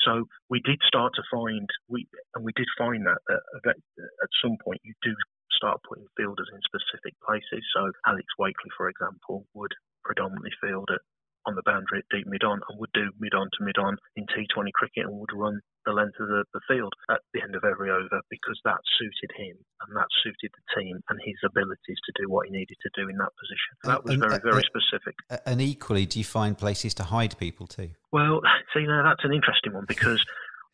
So 0.04 0.28
we 0.50 0.60
did 0.60 0.78
start 0.86 1.12
to 1.16 1.22
find 1.30 1.68
we 1.88 2.06
and 2.34 2.44
we 2.44 2.52
did 2.54 2.68
find 2.78 3.06
that, 3.06 3.18
that 3.64 3.76
at 3.96 4.30
some 4.42 4.56
point 4.62 4.80
you 4.84 4.94
do 5.02 5.14
start 5.52 5.80
putting 5.88 6.06
fielders 6.16 6.48
in 6.52 6.60
specific 6.62 7.14
places. 7.24 7.64
So 7.74 7.90
Alex 8.06 8.26
Wakely, 8.38 8.70
for 8.76 8.88
example, 8.88 9.46
would 9.54 9.72
predominantly 10.04 10.52
field 10.60 10.88
at 10.92 11.00
on 11.46 11.54
the 11.54 11.62
boundary 11.64 12.02
at 12.02 12.10
deep 12.10 12.26
mid 12.26 12.44
on 12.44 12.60
and 12.68 12.78
would 12.78 12.92
do 12.92 13.10
mid 13.18 13.34
on 13.34 13.48
to 13.56 13.64
mid 13.64 13.78
on 13.78 13.96
in 14.16 14.26
T20 14.26 14.72
cricket 14.74 15.06
and 15.06 15.18
would 15.18 15.32
run 15.32 15.60
the 15.86 15.92
length 15.92 16.18
of 16.18 16.26
the, 16.26 16.44
the, 16.52 16.60
field 16.66 16.92
at 17.08 17.20
the 17.32 17.40
end 17.40 17.54
of 17.54 17.62
every 17.62 17.90
over 17.90 18.20
because 18.28 18.58
that 18.64 18.82
suited 18.98 19.30
him 19.38 19.54
and 19.86 19.96
that 19.96 20.10
suited 20.22 20.50
the 20.50 20.80
team 20.80 20.98
and 21.08 21.18
his 21.24 21.38
abilities 21.46 22.00
to 22.04 22.12
do 22.18 22.28
what 22.28 22.46
he 22.46 22.52
needed 22.52 22.76
to 22.82 22.90
do 22.98 23.08
in 23.08 23.16
that 23.16 23.30
position. 23.38 23.72
That 23.84 24.04
was 24.04 24.16
very, 24.16 24.42
very 24.42 24.64
specific. 24.66 25.14
And 25.46 25.62
equally, 25.62 26.04
do 26.04 26.18
you 26.18 26.24
find 26.24 26.58
places 26.58 26.92
to 26.94 27.04
hide 27.04 27.38
people 27.38 27.68
too? 27.68 27.90
Well, 28.10 28.40
see, 28.74 28.82
now 28.82 29.04
that's 29.04 29.24
an 29.24 29.32
interesting 29.32 29.74
one 29.74 29.84
because 29.86 30.24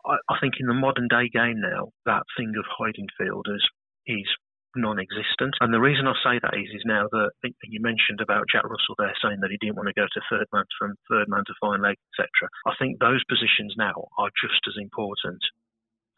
I, 0.07 0.17
I 0.29 0.41
think 0.41 0.55
in 0.59 0.67
the 0.67 0.75
modern 0.75 1.09
day 1.09 1.29
game 1.29 1.61
now, 1.61 1.93
that 2.07 2.23
thing 2.37 2.55
of 2.57 2.65
hiding 2.73 3.09
fielders 3.19 3.63
non-existent. 4.93 5.57
And 5.61 5.73
the 5.73 5.81
reason 5.81 6.07
I 6.07 6.13
say 6.21 6.37
that 6.45 6.53
is, 6.55 6.69
is 6.77 6.85
now 6.85 7.09
that 7.11 7.33
you 7.65 7.81
mentioned 7.81 8.21
about 8.21 8.45
Jack 8.53 8.65
Russell 8.65 8.95
there 8.99 9.17
saying 9.25 9.41
that 9.41 9.51
he 9.51 9.57
didn't 9.57 9.77
want 9.77 9.89
to 9.89 9.97
go 9.97 10.05
to 10.05 10.21
third 10.29 10.47
man 10.53 10.65
from 10.79 10.95
third 11.09 11.29
man 11.29 11.45
to 11.49 11.55
fine 11.61 11.81
leg, 11.81 11.97
etc. 12.13 12.29
I 12.67 12.77
think 12.79 13.01
those 13.01 13.25
positions 13.25 13.75
now 13.77 14.09
are 14.19 14.31
just 14.37 14.61
as 14.69 14.77
important 14.77 15.41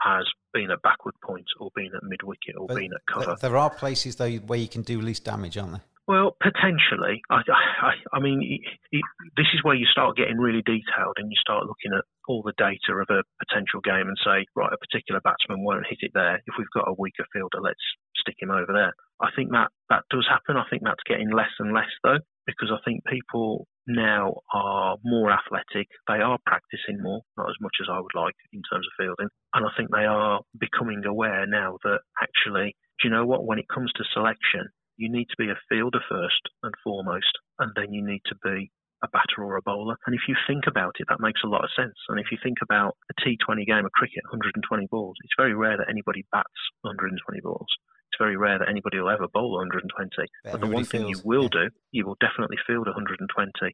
as 0.05 0.25
being 0.53 0.71
at 0.71 0.83
backward 0.83 1.15
point 1.25 1.47
or 1.61 1.71
being 1.75 1.91
at 1.95 2.03
mid 2.03 2.23
wicket 2.23 2.57
or 2.59 2.67
but 2.67 2.77
being 2.77 2.91
at 2.93 3.01
cover. 3.07 3.37
There 3.41 3.57
are 3.57 3.71
places 3.71 4.17
though 4.17 4.31
where 4.51 4.59
you 4.59 4.69
can 4.69 4.83
do 4.83 5.01
least 5.01 5.25
damage, 5.25 5.57
aren't 5.57 5.73
there? 5.73 5.83
Well, 6.07 6.37
potentially. 6.37 7.23
I, 7.31 7.40
I, 7.49 7.93
I 8.12 8.21
mean, 8.21 8.45
it, 8.45 8.61
it, 8.93 9.05
this 9.37 9.49
is 9.55 9.64
where 9.64 9.75
you 9.75 9.87
start 9.87 10.17
getting 10.17 10.37
really 10.37 10.61
detailed 10.61 11.17
and 11.17 11.33
you 11.33 11.38
start 11.40 11.64
looking 11.64 11.97
at 11.97 12.05
all 12.29 12.43
the 12.45 12.53
data 12.59 12.93
of 12.93 13.09
a 13.09 13.25
potential 13.40 13.81
game 13.81 14.09
and 14.09 14.17
say, 14.21 14.45
right, 14.55 14.73
a 14.73 14.85
particular 14.85 15.21
batsman 15.25 15.64
won't 15.64 15.88
hit 15.88 16.05
it 16.05 16.12
there. 16.12 16.37
If 16.45 16.55
we've 16.59 16.77
got 16.77 16.88
a 16.88 16.97
weaker 16.99 17.25
fielder, 17.33 17.61
let's 17.61 17.81
stick 18.21 18.37
him 18.38 18.51
over 18.51 18.69
there. 18.69 18.93
I 19.21 19.31
think 19.35 19.53
that 19.53 19.73
that 19.88 20.05
does 20.11 20.29
happen. 20.29 20.61
I 20.61 20.69
think 20.69 20.83
that's 20.85 21.09
getting 21.09 21.33
less 21.33 21.53
and 21.59 21.73
less 21.73 21.88
though, 22.03 22.21
because 22.47 22.69
I 22.69 22.85
think 22.85 23.05
people 23.09 23.67
now 23.87 24.40
are 24.53 24.97
more 25.05 25.33
athletic. 25.33 25.88
They 26.09 26.21
are 26.21 26.38
practicing 26.45 27.01
more, 27.01 27.23
not 27.37 27.49
as 27.49 27.57
much 27.61 27.77
as 27.81 27.88
I 27.90 28.01
would 28.01 28.14
like 28.14 28.37
in 28.53 28.61
terms 28.69 28.85
of 28.85 28.93
fielding. 29.01 29.33
And 29.55 29.64
I 29.64 29.71
think 29.77 29.88
they 29.88 30.05
are 30.05 30.40
becoming 30.59 31.05
aware 31.07 31.47
now 31.47 31.79
that 31.85 32.01
actually, 32.21 32.77
do 33.01 33.09
you 33.09 33.11
know 33.14 33.25
what? 33.25 33.47
When 33.47 33.59
it 33.59 33.73
comes 33.73 33.93
to 33.97 34.05
selection, 34.12 34.69
you 34.96 35.11
need 35.11 35.26
to 35.30 35.38
be 35.38 35.50
a 35.50 35.61
fielder 35.68 36.00
first 36.09 36.42
and 36.62 36.74
foremost, 36.83 37.33
and 37.59 37.72
then 37.76 37.92
you 37.92 38.04
need 38.04 38.22
to 38.26 38.37
be 38.42 38.70
a 39.02 39.09
batter 39.09 39.44
or 39.44 39.57
a 39.57 39.62
bowler. 39.62 39.96
And 40.07 40.14
if 40.14 40.22
you 40.26 40.35
think 40.48 40.64
about 40.66 40.96
it, 40.98 41.07
that 41.09 41.20
makes 41.20 41.40
a 41.44 41.48
lot 41.48 41.64
of 41.64 41.70
sense. 41.76 41.94
And 42.09 42.18
if 42.18 42.33
you 42.33 42.38
think 42.42 42.59
about 42.62 42.96
a 43.12 43.14
T20 43.20 43.66
game 43.66 43.85
of 43.85 43.92
cricket, 43.92 44.24
120 44.30 44.88
balls, 44.90 45.16
it's 45.22 45.37
very 45.37 45.54
rare 45.54 45.76
that 45.76 45.90
anybody 45.90 46.24
bats 46.33 46.48
120 46.83 47.40
balls. 47.42 47.68
It's 48.14 48.22
very 48.22 48.37
rare 48.37 48.59
that 48.59 48.68
anybody 48.68 49.00
will 49.00 49.11
ever 49.11 49.26
bowl 49.26 49.59
120. 49.59 49.90
But, 50.44 50.52
but 50.52 50.61
the 50.61 50.68
one 50.68 50.85
thing 50.85 51.09
you 51.09 51.20
will 51.24 51.50
yeah. 51.50 51.66
do, 51.66 51.70
you 51.90 52.07
will 52.07 52.16
definitely 52.20 52.57
field 52.66 52.87
120. 52.87 53.26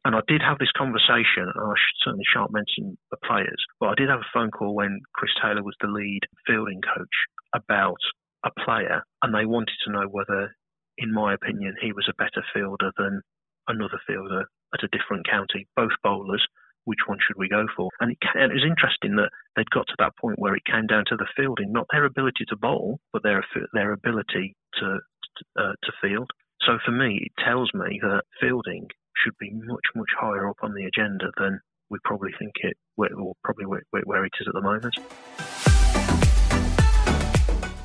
And 0.03 0.15
I 0.15 0.21
did 0.27 0.41
have 0.41 0.57
this 0.57 0.73
conversation, 0.75 1.45
and 1.45 1.61
I 1.61 1.77
certainly 2.03 2.25
shan't 2.25 2.51
mention 2.51 2.97
the 3.11 3.21
players, 3.23 3.61
but 3.79 3.89
I 3.89 3.95
did 3.95 4.09
have 4.09 4.19
a 4.19 4.33
phone 4.33 4.49
call 4.49 4.73
when 4.73 4.99
Chris 5.13 5.31
Taylor 5.41 5.63
was 5.63 5.77
the 5.79 5.87
lead 5.87 6.21
fielding 6.47 6.81
coach 6.81 7.17
about 7.53 8.01
a 8.43 8.49
player, 8.65 9.03
and 9.21 9.29
they 9.33 9.45
wanted 9.45 9.77
to 9.85 9.91
know 9.91 10.07
whether 10.09 10.55
in 11.01 11.13
my 11.13 11.33
opinion, 11.33 11.75
he 11.81 11.91
was 11.91 12.07
a 12.09 12.15
better 12.15 12.43
fielder 12.53 12.91
than 12.97 13.21
another 13.67 13.99
fielder 14.07 14.45
at 14.73 14.83
a 14.83 14.97
different 14.97 15.27
county, 15.27 15.67
both 15.75 15.91
bowlers. 16.03 16.45
Which 16.85 17.05
one 17.05 17.19
should 17.21 17.37
we 17.37 17.47
go 17.47 17.67
for? 17.75 17.89
And 17.99 18.11
it, 18.11 18.17
and 18.33 18.51
it 18.51 18.55
was 18.55 18.65
interesting 18.65 19.15
that 19.17 19.29
they'd 19.55 19.69
got 19.69 19.85
to 19.87 19.95
that 19.99 20.17
point 20.17 20.39
where 20.39 20.55
it 20.55 20.65
came 20.65 20.87
down 20.87 21.03
to 21.09 21.15
the 21.15 21.27
fielding, 21.37 21.71
not 21.71 21.85
their 21.91 22.05
ability 22.05 22.45
to 22.49 22.55
bowl, 22.55 22.99
but 23.13 23.21
their 23.21 23.45
their 23.73 23.93
ability 23.93 24.55
to 24.79 24.97
uh, 25.59 25.73
to 25.83 25.91
field. 26.01 26.31
So 26.65 26.79
for 26.83 26.91
me, 26.91 27.29
it 27.29 27.43
tells 27.43 27.71
me 27.75 27.99
that 28.01 28.23
fielding 28.39 28.87
should 29.15 29.37
be 29.39 29.51
much 29.53 29.85
much 29.93 30.09
higher 30.19 30.49
up 30.49 30.57
on 30.63 30.73
the 30.73 30.85
agenda 30.85 31.31
than 31.37 31.59
we 31.91 31.99
probably 32.03 32.31
think 32.39 32.53
it, 32.61 32.77
or 32.97 33.33
probably 33.43 33.65
where, 33.67 33.83
where 34.03 34.25
it 34.25 34.33
is 34.39 34.47
at 34.47 34.53
the 34.55 34.61
moment. 34.61 34.95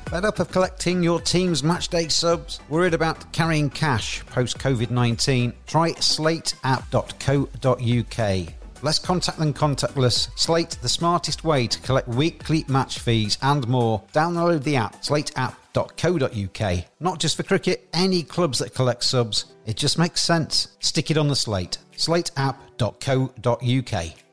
Fed 0.09 0.23
up 0.23 0.39
of 0.39 0.49
collecting 0.51 1.03
your 1.03 1.19
team's 1.19 1.63
matchday 1.63 2.09
subs? 2.09 2.61
Worried 2.69 2.93
about 2.93 3.33
carrying 3.33 3.69
cash 3.69 4.25
post 4.27 4.57
COVID 4.57 4.89
19? 4.89 5.51
Try 5.65 5.91
slateapp.co.uk. 5.91 8.53
Less 8.83 8.99
contact 8.99 9.37
than 9.37 9.53
contactless. 9.53 10.29
Slate, 10.39 10.77
the 10.81 10.87
smartest 10.87 11.43
way 11.43 11.67
to 11.67 11.81
collect 11.81 12.07
weekly 12.07 12.63
match 12.69 12.99
fees 12.99 13.37
and 13.41 13.67
more. 13.67 14.01
Download 14.13 14.63
the 14.63 14.77
app, 14.77 15.01
slateapp.co.uk. 15.01 16.85
Not 17.01 17.19
just 17.19 17.35
for 17.35 17.43
cricket, 17.43 17.89
any 17.91 18.23
clubs 18.23 18.59
that 18.59 18.73
collect 18.73 19.03
subs. 19.03 19.43
It 19.65 19.75
just 19.75 19.97
makes 19.97 20.21
sense. 20.21 20.69
Stick 20.79 21.11
it 21.11 21.17
on 21.17 21.27
the 21.27 21.35
slate. 21.35 21.79
slateapp.co.uk. 21.97 24.26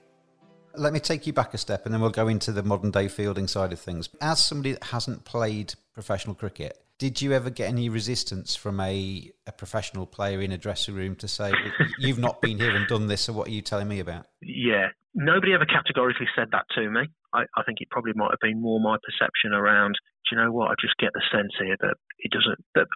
Let 0.76 0.92
me 0.92 1.00
take 1.00 1.26
you 1.26 1.32
back 1.32 1.54
a 1.54 1.58
step 1.58 1.84
and 1.84 1.94
then 1.94 2.00
we'll 2.00 2.10
go 2.10 2.28
into 2.28 2.52
the 2.52 2.62
modern 2.62 2.90
day 2.90 3.08
fielding 3.08 3.48
side 3.48 3.72
of 3.72 3.80
things. 3.80 4.08
As 4.20 4.44
somebody 4.44 4.72
that 4.72 4.84
hasn't 4.84 5.24
played 5.24 5.74
professional 5.92 6.34
cricket, 6.34 6.78
did 6.98 7.20
you 7.20 7.32
ever 7.32 7.50
get 7.50 7.68
any 7.68 7.88
resistance 7.88 8.54
from 8.54 8.80
a, 8.80 9.30
a 9.46 9.52
professional 9.52 10.06
player 10.06 10.40
in 10.40 10.52
a 10.52 10.58
dressing 10.58 10.94
room 10.94 11.16
to 11.16 11.28
say, 11.28 11.52
You've 11.98 12.18
not 12.18 12.40
been 12.40 12.58
here 12.58 12.74
and 12.74 12.86
done 12.86 13.08
this, 13.08 13.22
so 13.22 13.32
what 13.32 13.48
are 13.48 13.52
you 13.52 13.62
telling 13.62 13.88
me 13.88 14.00
about? 14.00 14.26
Yeah, 14.40 14.88
nobody 15.14 15.54
ever 15.54 15.66
categorically 15.66 16.28
said 16.36 16.48
that 16.52 16.66
to 16.76 16.88
me. 16.88 17.02
I, 17.32 17.42
I 17.56 17.62
think 17.64 17.78
it 17.80 17.90
probably 17.90 18.12
might 18.14 18.30
have 18.30 18.40
been 18.40 18.60
more 18.62 18.80
my 18.80 18.96
perception 19.04 19.52
around 19.52 19.96
do 20.24 20.36
you 20.36 20.42
know 20.42 20.52
what? 20.52 20.70
I 20.70 20.74
just 20.80 20.96
get 20.96 21.12
the 21.12 21.22
sense 21.30 21.52
here 21.58 21.76
that 21.80 21.96
it 22.18 22.32
doesn't. 22.32 22.64
That 22.74 22.86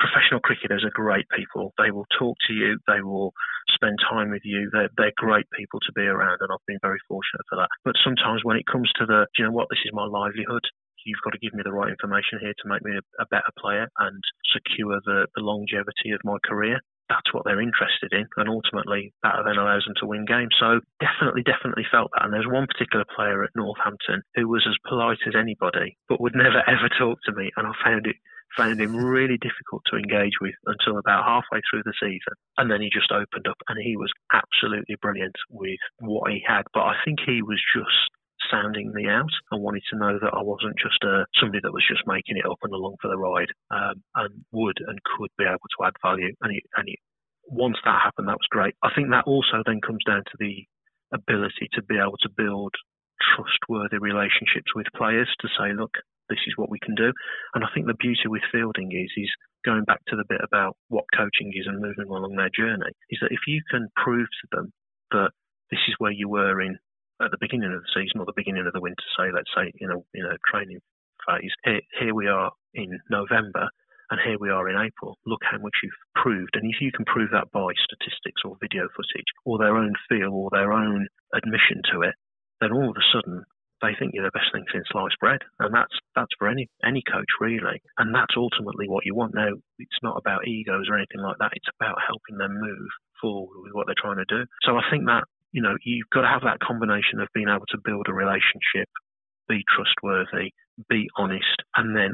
professional 0.00 0.40
cricketers 0.40 0.84
are 0.84 0.90
great 0.90 1.26
people. 1.36 1.74
They 1.76 1.90
will 1.90 2.06
talk 2.18 2.36
to 2.48 2.54
you. 2.54 2.78
They 2.86 3.02
will 3.02 3.34
spend 3.78 4.02
time 4.02 4.34
with 4.34 4.42
you. 4.42 4.66
They're, 4.74 4.90
they're 4.98 5.14
great 5.16 5.46
people 5.54 5.78
to 5.86 5.94
be 5.94 6.02
around, 6.02 6.42
and 6.42 6.50
I've 6.50 6.66
been 6.66 6.82
very 6.82 6.98
fortunate 7.06 7.46
for 7.46 7.62
that. 7.62 7.70
But 7.86 7.94
sometimes 8.02 8.42
when 8.42 8.58
it 8.58 8.66
comes 8.66 8.90
to 8.98 9.06
the, 9.06 9.30
you 9.38 9.46
know 9.46 9.54
what? 9.54 9.70
This 9.70 9.86
is 9.86 9.94
my 9.94 10.04
livelihood. 10.04 10.66
You've 11.06 11.22
got 11.22 11.32
to 11.32 11.40
give 11.40 11.54
me 11.54 11.62
the 11.62 11.72
right 11.72 11.88
information 11.88 12.42
here 12.42 12.52
to 12.58 12.68
make 12.68 12.82
me 12.82 12.98
a, 12.98 13.04
a 13.22 13.30
better 13.30 13.54
player 13.54 13.86
and 14.02 14.18
secure 14.50 14.98
the, 15.06 15.30
the 15.38 15.46
longevity 15.46 16.10
of 16.10 16.20
my 16.26 16.36
career 16.42 16.82
that's 17.08 17.32
what 17.32 17.44
they're 17.44 17.60
interested 17.60 18.12
in, 18.12 18.28
and 18.36 18.48
ultimately 18.48 19.12
that 19.22 19.40
then 19.44 19.56
allows 19.56 19.84
them 19.88 19.96
to 20.00 20.06
win 20.06 20.24
games. 20.28 20.52
So 20.60 20.80
definitely, 21.00 21.42
definitely 21.42 21.88
felt 21.90 22.12
that. 22.12 22.24
And 22.24 22.32
there's 22.32 22.46
one 22.46 22.68
particular 22.68 23.04
player 23.16 23.42
at 23.44 23.56
Northampton 23.56 24.22
who 24.36 24.48
was 24.48 24.64
as 24.68 24.76
polite 24.86 25.24
as 25.26 25.34
anybody, 25.34 25.96
but 26.08 26.20
would 26.20 26.36
never 26.36 26.60
ever 26.68 26.88
talk 27.00 27.18
to 27.24 27.32
me, 27.32 27.50
and 27.56 27.66
I 27.66 27.72
found 27.82 28.06
it 28.06 28.16
found 28.56 28.80
him 28.80 28.96
really 28.96 29.38
difficult 29.38 29.82
to 29.86 29.96
engage 29.96 30.38
with 30.40 30.54
until 30.66 30.98
about 30.98 31.24
halfway 31.24 31.60
through 31.68 31.82
the 31.84 31.94
season. 32.00 32.34
And 32.56 32.70
then 32.70 32.80
he 32.80 32.90
just 32.92 33.12
opened 33.12 33.46
up 33.48 33.58
and 33.68 33.78
he 33.82 33.96
was 33.96 34.10
absolutely 34.32 34.96
brilliant 35.00 35.36
with 35.50 35.80
what 36.00 36.30
he 36.30 36.42
had. 36.46 36.62
But 36.72 36.84
I 36.88 36.94
think 37.04 37.18
he 37.24 37.42
was 37.42 37.60
just 37.74 38.10
sounding 38.50 38.92
me 38.94 39.08
out 39.08 39.30
and 39.50 39.62
wanted 39.62 39.82
to 39.90 39.98
know 39.98 40.18
that 40.20 40.34
I 40.34 40.42
wasn't 40.42 40.78
just 40.78 41.02
uh, 41.02 41.24
somebody 41.38 41.60
that 41.62 41.72
was 41.72 41.84
just 41.88 42.06
making 42.06 42.38
it 42.38 42.46
up 42.48 42.58
and 42.62 42.72
along 42.72 42.96
for 43.02 43.08
the 43.08 43.18
ride 43.18 43.50
um, 43.70 44.02
and 44.14 44.44
would 44.52 44.78
and 44.86 44.98
could 45.02 45.30
be 45.36 45.44
able 45.44 45.58
to 45.58 45.84
add 45.84 45.94
value. 46.02 46.32
And, 46.40 46.52
and 46.76 46.88
once 47.46 47.76
that 47.84 48.00
happened, 48.02 48.28
that 48.28 48.40
was 48.40 48.50
great. 48.50 48.74
I 48.82 48.90
think 48.94 49.10
that 49.10 49.26
also 49.26 49.62
then 49.66 49.80
comes 49.80 50.04
down 50.06 50.22
to 50.24 50.36
the 50.38 50.64
ability 51.12 51.68
to 51.74 51.82
be 51.82 51.96
able 51.96 52.18
to 52.22 52.30
build 52.36 52.74
trustworthy 53.34 53.98
relationships 53.98 54.74
with 54.74 54.86
players 54.96 55.28
to 55.40 55.48
say, 55.58 55.72
look, 55.74 55.92
this 56.28 56.42
is 56.46 56.54
what 56.56 56.70
we 56.70 56.78
can 56.78 56.94
do. 56.94 57.12
And 57.54 57.64
I 57.64 57.68
think 57.74 57.86
the 57.86 57.98
beauty 57.98 58.26
with 58.26 58.42
fielding 58.52 58.92
is, 58.92 59.10
is 59.16 59.30
going 59.64 59.84
back 59.84 60.00
to 60.08 60.16
the 60.16 60.28
bit 60.28 60.40
about 60.42 60.76
what 60.88 61.04
coaching 61.16 61.52
is 61.54 61.66
and 61.66 61.80
moving 61.80 62.08
along 62.08 62.36
their 62.36 62.52
journey, 62.54 62.92
is 63.10 63.18
that 63.20 63.32
if 63.32 63.40
you 63.46 63.62
can 63.70 63.88
prove 63.96 64.26
to 64.26 64.46
them 64.52 64.72
that 65.10 65.30
this 65.70 65.80
is 65.88 65.94
where 65.98 66.12
you 66.12 66.28
were 66.28 66.60
in 66.60 66.78
at 67.20 67.30
the 67.30 67.40
beginning 67.40 67.72
of 67.72 67.82
the 67.82 67.94
season 67.94 68.20
or 68.20 68.26
the 68.26 68.36
beginning 68.36 68.66
of 68.66 68.72
the 68.72 68.80
winter, 68.80 69.02
say, 69.16 69.32
let's 69.34 69.50
say, 69.54 69.72
you 69.80 69.88
know, 69.88 70.04
in 70.14 70.24
a 70.24 70.38
training 70.50 70.78
phase. 71.26 71.52
Here, 71.64 71.80
here 71.98 72.14
we 72.14 72.28
are 72.28 72.52
in 72.74 72.98
November, 73.10 73.68
and 74.10 74.20
here 74.24 74.38
we 74.38 74.50
are 74.50 74.68
in 74.68 74.78
April. 74.78 75.18
Look 75.26 75.42
how 75.42 75.58
much 75.58 75.74
you've 75.82 76.04
proved. 76.14 76.54
And 76.54 76.70
if 76.70 76.80
you 76.80 76.92
can 76.92 77.04
prove 77.04 77.30
that 77.32 77.50
by 77.52 77.72
statistics 77.76 78.42
or 78.44 78.56
video 78.60 78.88
footage 78.94 79.28
or 79.44 79.58
their 79.58 79.76
own 79.76 79.92
feel 80.08 80.32
or 80.32 80.48
their 80.52 80.72
own 80.72 81.08
admission 81.34 81.82
to 81.92 82.02
it, 82.02 82.14
then 82.60 82.72
all 82.72 82.90
of 82.90 82.96
a 82.96 83.08
sudden 83.12 83.44
they 83.80 83.94
think 83.98 84.12
you're 84.12 84.26
the 84.26 84.34
best 84.34 84.50
thing 84.52 84.64
since 84.72 84.86
sliced 84.90 85.18
bread. 85.20 85.40
And 85.58 85.74
that's 85.74 85.94
that's 86.14 86.34
for 86.38 86.48
any 86.48 86.68
any 86.84 87.02
coach 87.06 87.30
really. 87.40 87.80
And 87.98 88.14
that's 88.14 88.34
ultimately 88.36 88.88
what 88.88 89.06
you 89.06 89.14
want. 89.14 89.34
Now 89.34 89.54
it's 89.78 90.02
not 90.02 90.18
about 90.18 90.46
egos 90.46 90.86
or 90.88 90.96
anything 90.96 91.22
like 91.22 91.38
that. 91.38 91.54
It's 91.54 91.70
about 91.80 91.98
helping 92.02 92.38
them 92.38 92.58
move 92.58 92.90
forward 93.20 93.62
with 93.62 93.72
what 93.72 93.86
they're 93.86 93.98
trying 93.98 94.22
to 94.22 94.28
do. 94.28 94.44
So 94.62 94.76
I 94.76 94.82
think 94.90 95.06
that 95.06 95.24
you 95.52 95.62
know, 95.62 95.76
you've 95.84 96.10
got 96.12 96.22
to 96.22 96.28
have 96.28 96.42
that 96.44 96.60
combination 96.60 97.20
of 97.20 97.28
being 97.34 97.48
able 97.48 97.66
to 97.72 97.80
build 97.84 98.06
a 98.08 98.12
relationship, 98.12 98.88
be 99.48 99.64
trustworthy, 99.72 100.52
be 100.88 101.08
honest, 101.16 101.64
and 101.76 101.96
then 101.96 102.12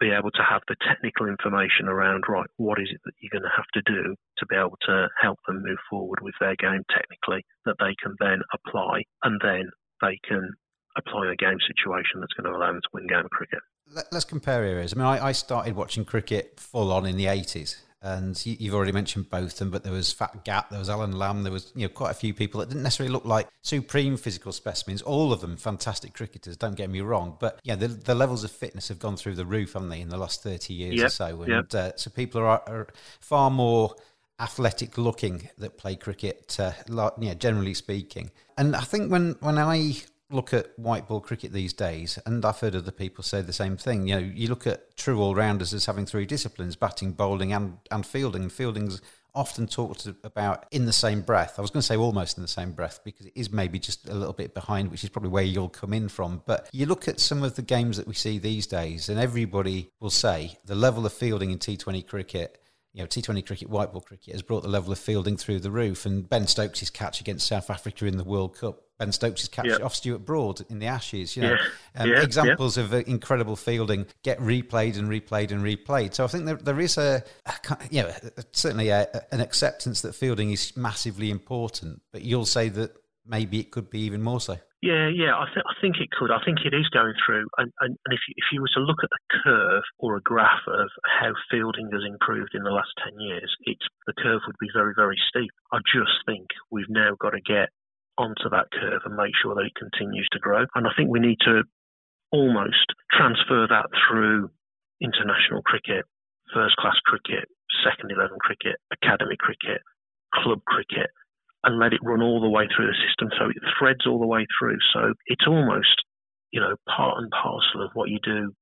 be 0.00 0.10
able 0.10 0.32
to 0.32 0.42
have 0.42 0.62
the 0.66 0.76
technical 0.88 1.28
information 1.28 1.86
around, 1.86 2.24
right, 2.28 2.48
what 2.56 2.80
is 2.80 2.88
it 2.90 3.00
that 3.04 3.14
you're 3.20 3.30
going 3.30 3.46
to 3.46 3.56
have 3.56 3.68
to 3.74 3.82
do 3.86 4.16
to 4.38 4.46
be 4.46 4.56
able 4.56 4.78
to 4.82 5.06
help 5.20 5.38
them 5.46 5.62
move 5.62 5.78
forward 5.88 6.18
with 6.22 6.34
their 6.40 6.56
game 6.56 6.82
technically 6.90 7.44
that 7.66 7.76
they 7.78 7.94
can 8.02 8.16
then 8.18 8.42
apply 8.50 9.04
and 9.22 9.38
then 9.44 9.70
they 10.00 10.18
can 10.26 10.50
apply 10.96 11.32
a 11.32 11.36
game 11.36 11.58
situation 11.66 12.20
that's 12.20 12.32
going 12.34 12.50
to 12.50 12.56
allow 12.56 12.72
them 12.72 12.80
to 12.80 12.88
win 12.92 13.06
game 13.06 13.24
of 13.24 13.30
cricket. 13.30 13.60
Let's 14.10 14.24
compare 14.24 14.64
areas. 14.64 14.94
I 14.94 14.96
mean, 14.96 15.06
I, 15.06 15.26
I 15.26 15.32
started 15.32 15.76
watching 15.76 16.04
cricket 16.04 16.58
full 16.58 16.92
on 16.92 17.06
in 17.06 17.16
the 17.16 17.26
80s 17.26 17.76
and 18.02 18.44
you've 18.44 18.74
already 18.74 18.90
mentioned 18.90 19.30
both 19.30 19.52
of 19.52 19.58
them, 19.58 19.70
but 19.70 19.84
there 19.84 19.92
was 19.92 20.12
Fat 20.12 20.44
Gatt, 20.44 20.68
there 20.70 20.80
was 20.80 20.90
Alan 20.90 21.12
Lamb, 21.12 21.44
there 21.44 21.52
was 21.52 21.72
you 21.76 21.82
know 21.82 21.88
quite 21.88 22.10
a 22.10 22.14
few 22.14 22.34
people 22.34 22.58
that 22.60 22.68
didn't 22.68 22.82
necessarily 22.82 23.12
look 23.12 23.24
like 23.24 23.48
supreme 23.62 24.16
physical 24.16 24.50
specimens. 24.50 25.02
All 25.02 25.32
of 25.32 25.40
them 25.40 25.56
fantastic 25.56 26.12
cricketers, 26.12 26.56
don't 26.56 26.74
get 26.74 26.90
me 26.90 27.00
wrong, 27.00 27.36
but 27.38 27.60
yeah, 27.62 27.76
the, 27.76 27.88
the 27.88 28.14
levels 28.14 28.42
of 28.42 28.50
fitness 28.50 28.88
have 28.88 28.98
gone 28.98 29.16
through 29.16 29.36
the 29.36 29.46
roof, 29.46 29.74
haven't 29.74 29.90
they, 29.90 30.00
in 30.00 30.08
the 30.08 30.16
last 30.16 30.42
thirty 30.42 30.74
years 30.74 30.96
yep, 30.96 31.06
or 31.06 31.10
so? 31.10 31.42
And 31.42 31.52
yep. 31.52 31.74
uh, 31.74 31.92
so 31.96 32.10
people 32.10 32.40
are, 32.40 32.62
are, 32.66 32.88
far 33.20 33.50
more 33.50 33.94
athletic 34.40 34.98
looking 34.98 35.48
that 35.58 35.78
play 35.78 35.94
cricket, 35.94 36.58
uh, 36.58 36.72
yeah, 37.20 37.34
generally 37.34 37.74
speaking. 37.74 38.32
And 38.58 38.74
I 38.74 38.80
think 38.80 39.12
when 39.12 39.36
when 39.38 39.58
I 39.58 39.94
look 40.32 40.52
at 40.52 40.78
white 40.78 41.06
ball 41.08 41.20
cricket 41.20 41.52
these 41.52 41.72
days, 41.72 42.18
and 42.26 42.44
I've 42.44 42.58
heard 42.60 42.74
other 42.74 42.90
people 42.90 43.22
say 43.24 43.42
the 43.42 43.52
same 43.52 43.76
thing. 43.76 44.06
You 44.08 44.14
know, 44.14 44.32
you 44.34 44.48
look 44.48 44.66
at 44.66 44.96
true 44.96 45.20
all 45.20 45.34
rounders 45.34 45.72
as 45.72 45.86
having 45.86 46.06
three 46.06 46.26
disciplines: 46.26 46.76
batting, 46.76 47.12
bowling, 47.12 47.52
and 47.52 47.78
and 47.90 48.06
fielding. 48.06 48.48
Fielding's 48.48 49.00
often 49.34 49.66
talked 49.66 50.06
about 50.24 50.66
in 50.70 50.84
the 50.84 50.92
same 50.92 51.22
breath. 51.22 51.54
I 51.58 51.62
was 51.62 51.70
going 51.70 51.80
to 51.80 51.86
say 51.86 51.96
almost 51.96 52.36
in 52.36 52.42
the 52.42 52.48
same 52.48 52.72
breath 52.72 53.00
because 53.02 53.26
it 53.26 53.32
is 53.34 53.50
maybe 53.50 53.78
just 53.78 54.06
a 54.08 54.14
little 54.14 54.34
bit 54.34 54.52
behind, 54.52 54.90
which 54.90 55.04
is 55.04 55.10
probably 55.10 55.30
where 55.30 55.42
you'll 55.42 55.70
come 55.70 55.94
in 55.94 56.08
from. 56.08 56.42
But 56.44 56.68
you 56.72 56.84
look 56.84 57.08
at 57.08 57.18
some 57.18 57.42
of 57.42 57.56
the 57.56 57.62
games 57.62 57.96
that 57.96 58.06
we 58.06 58.14
see 58.14 58.38
these 58.38 58.66
days, 58.66 59.08
and 59.08 59.18
everybody 59.18 59.90
will 60.00 60.10
say 60.10 60.58
the 60.66 60.74
level 60.74 61.06
of 61.06 61.12
fielding 61.12 61.50
in 61.50 61.58
T20 61.58 62.06
cricket 62.06 62.58
you 62.92 63.02
know, 63.02 63.06
T20 63.06 63.46
cricket, 63.46 63.70
white 63.70 63.92
ball 63.92 64.02
cricket 64.02 64.32
has 64.32 64.42
brought 64.42 64.62
the 64.62 64.68
level 64.68 64.92
of 64.92 64.98
fielding 64.98 65.36
through 65.36 65.60
the 65.60 65.70
roof. 65.70 66.04
And 66.04 66.28
Ben 66.28 66.46
Stokes' 66.46 66.90
catch 66.90 67.20
against 67.20 67.46
South 67.46 67.70
Africa 67.70 68.04
in 68.06 68.18
the 68.18 68.24
World 68.24 68.56
Cup 68.56 68.82
Ben 69.02 69.10
Stokes' 69.10 69.48
catch 69.48 69.66
yep. 69.66 69.82
off 69.82 69.96
Stuart 69.96 70.24
Broad 70.24 70.60
in 70.70 70.78
the 70.78 70.86
Ashes. 70.86 71.36
You 71.36 71.42
know, 71.42 71.56
yeah. 71.96 72.02
Um, 72.02 72.08
yeah. 72.08 72.22
examples 72.22 72.78
yeah. 72.78 72.84
of 72.84 72.94
uh, 72.94 72.98
incredible 72.98 73.56
fielding 73.56 74.06
get 74.22 74.38
replayed 74.38 74.96
and 74.96 75.08
replayed 75.08 75.50
and 75.50 75.64
replayed. 75.64 76.14
So 76.14 76.22
I 76.22 76.28
think 76.28 76.44
there, 76.44 76.54
there 76.54 76.78
is 76.78 76.96
a, 76.98 77.24
a 77.44 77.76
you 77.90 78.02
know, 78.02 78.12
certainly 78.52 78.90
a, 78.90 79.08
an 79.32 79.40
acceptance 79.40 80.02
that 80.02 80.14
fielding 80.14 80.52
is 80.52 80.76
massively 80.76 81.32
important. 81.32 82.00
But 82.12 82.22
you'll 82.22 82.46
say 82.46 82.68
that 82.68 82.94
maybe 83.26 83.58
it 83.58 83.72
could 83.72 83.90
be 83.90 84.02
even 84.02 84.22
more 84.22 84.40
so. 84.40 84.58
Yeah, 84.82 85.10
yeah, 85.14 85.34
I, 85.34 85.46
th- 85.46 85.66
I 85.66 85.74
think 85.80 85.96
it 85.98 86.10
could. 86.10 86.30
I 86.30 86.42
think 86.44 86.58
it 86.64 86.74
is 86.74 86.88
going 86.90 87.14
through. 87.26 87.46
And, 87.58 87.72
and, 87.80 87.98
and 88.04 88.12
if, 88.14 88.20
you, 88.26 88.34
if 88.36 88.46
you 88.52 88.60
were 88.60 88.74
to 88.74 88.86
look 88.86 88.98
at 89.02 89.10
the 89.10 89.38
curve 89.42 89.82
or 89.98 90.16
a 90.16 90.22
graph 90.22 90.62
of 90.66 90.90
how 91.06 91.34
fielding 91.50 91.90
has 91.92 92.02
improved 92.06 92.54
in 92.54 92.62
the 92.62 92.70
last 92.70 92.90
10 93.02 93.18
years, 93.18 93.50
it's, 93.62 93.86
the 94.06 94.14
curve 94.14 94.42
would 94.46 94.58
be 94.60 94.70
very, 94.74 94.92
very 94.94 95.18
steep. 95.28 95.50
I 95.72 95.78
just 95.86 96.22
think 96.26 96.46
we've 96.70 96.90
now 96.90 97.14
got 97.18 97.30
to 97.30 97.40
get 97.40 97.70
onto 98.18 98.48
that 98.50 98.70
curve 98.72 99.02
and 99.04 99.16
make 99.16 99.32
sure 99.40 99.54
that 99.54 99.66
it 99.66 99.74
continues 99.74 100.28
to 100.32 100.38
grow. 100.38 100.64
And 100.74 100.86
I 100.86 100.90
think 100.96 101.10
we 101.10 101.20
need 101.20 101.38
to 101.44 101.62
almost 102.30 102.92
transfer 103.12 103.66
that 103.68 103.86
through 104.08 104.50
international 105.00 105.62
cricket, 105.62 106.04
first 106.54 106.76
class 106.76 106.96
cricket, 107.04 107.48
second 107.84 108.10
11 108.10 108.38
cricket, 108.40 108.76
academy 108.92 109.36
cricket, 109.38 109.82
club 110.34 110.60
cricket, 110.66 111.10
and 111.64 111.78
let 111.78 111.92
it 111.92 112.00
run 112.02 112.22
all 112.22 112.40
the 112.40 112.48
way 112.48 112.66
through 112.74 112.86
the 112.86 112.98
system 113.06 113.30
so 113.38 113.48
it 113.50 113.62
threads 113.78 114.06
all 114.06 114.18
the 114.18 114.26
way 114.26 114.46
through. 114.58 114.78
So 114.92 115.14
it's 115.26 115.46
almost, 115.46 116.02
you 116.50 116.60
know, 116.60 116.74
part 116.88 117.18
and 117.18 117.30
parcel 117.30 117.84
of 117.84 117.90
what 117.94 118.10
you 118.10 118.18
do 118.22 118.52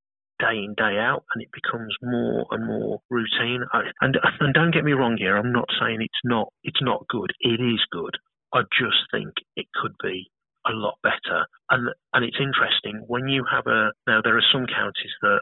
day 0.40 0.64
in 0.64 0.74
day 0.74 0.96
out 0.96 1.24
and 1.34 1.42
it 1.42 1.48
becomes 1.52 1.94
more 2.02 2.46
and 2.50 2.66
more 2.66 3.00
routine 3.10 3.62
and 4.00 4.16
and 4.40 4.54
don't 4.54 4.72
get 4.72 4.84
me 4.84 4.92
wrong 4.92 5.16
here 5.18 5.36
i'm 5.36 5.52
not 5.52 5.68
saying 5.78 5.98
it's 6.00 6.24
not 6.24 6.48
it's 6.64 6.80
not 6.80 7.06
good 7.08 7.30
it 7.40 7.60
is 7.60 7.80
good 7.92 8.16
I 8.52 8.62
just 8.74 9.06
think 9.12 9.30
it 9.56 9.66
could 9.74 9.94
be 10.02 10.30
a 10.66 10.72
lot 10.72 10.98
better. 11.02 11.46
And 11.70 11.88
and 12.12 12.24
it's 12.24 12.40
interesting 12.40 13.04
when 13.06 13.28
you 13.28 13.44
have 13.50 13.66
a 13.66 13.92
now 14.06 14.20
there 14.22 14.36
are 14.36 14.52
some 14.52 14.66
counties 14.66 15.14
that 15.22 15.40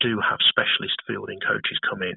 do 0.00 0.18
have 0.20 0.40
specialist 0.48 0.98
fielding 1.06 1.40
coaches 1.40 1.78
come 1.88 2.02
in, 2.02 2.16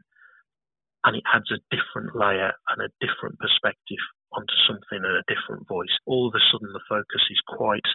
and 1.04 1.16
it 1.16 1.24
adds 1.32 1.52
a 1.52 1.64
different 1.70 2.16
layer 2.16 2.52
and 2.70 2.80
a 2.82 2.94
different 3.00 3.38
perspective 3.40 4.02
onto 4.34 4.58
something 4.68 5.00
and 5.00 5.16
a 5.16 5.30
different 5.32 5.68
voice. 5.68 5.94
All 6.06 6.28
of 6.28 6.36
a 6.36 6.44
sudden, 6.52 6.74
the 6.74 6.90
focus 6.90 7.24
is 7.30 7.42
quite 7.48 7.86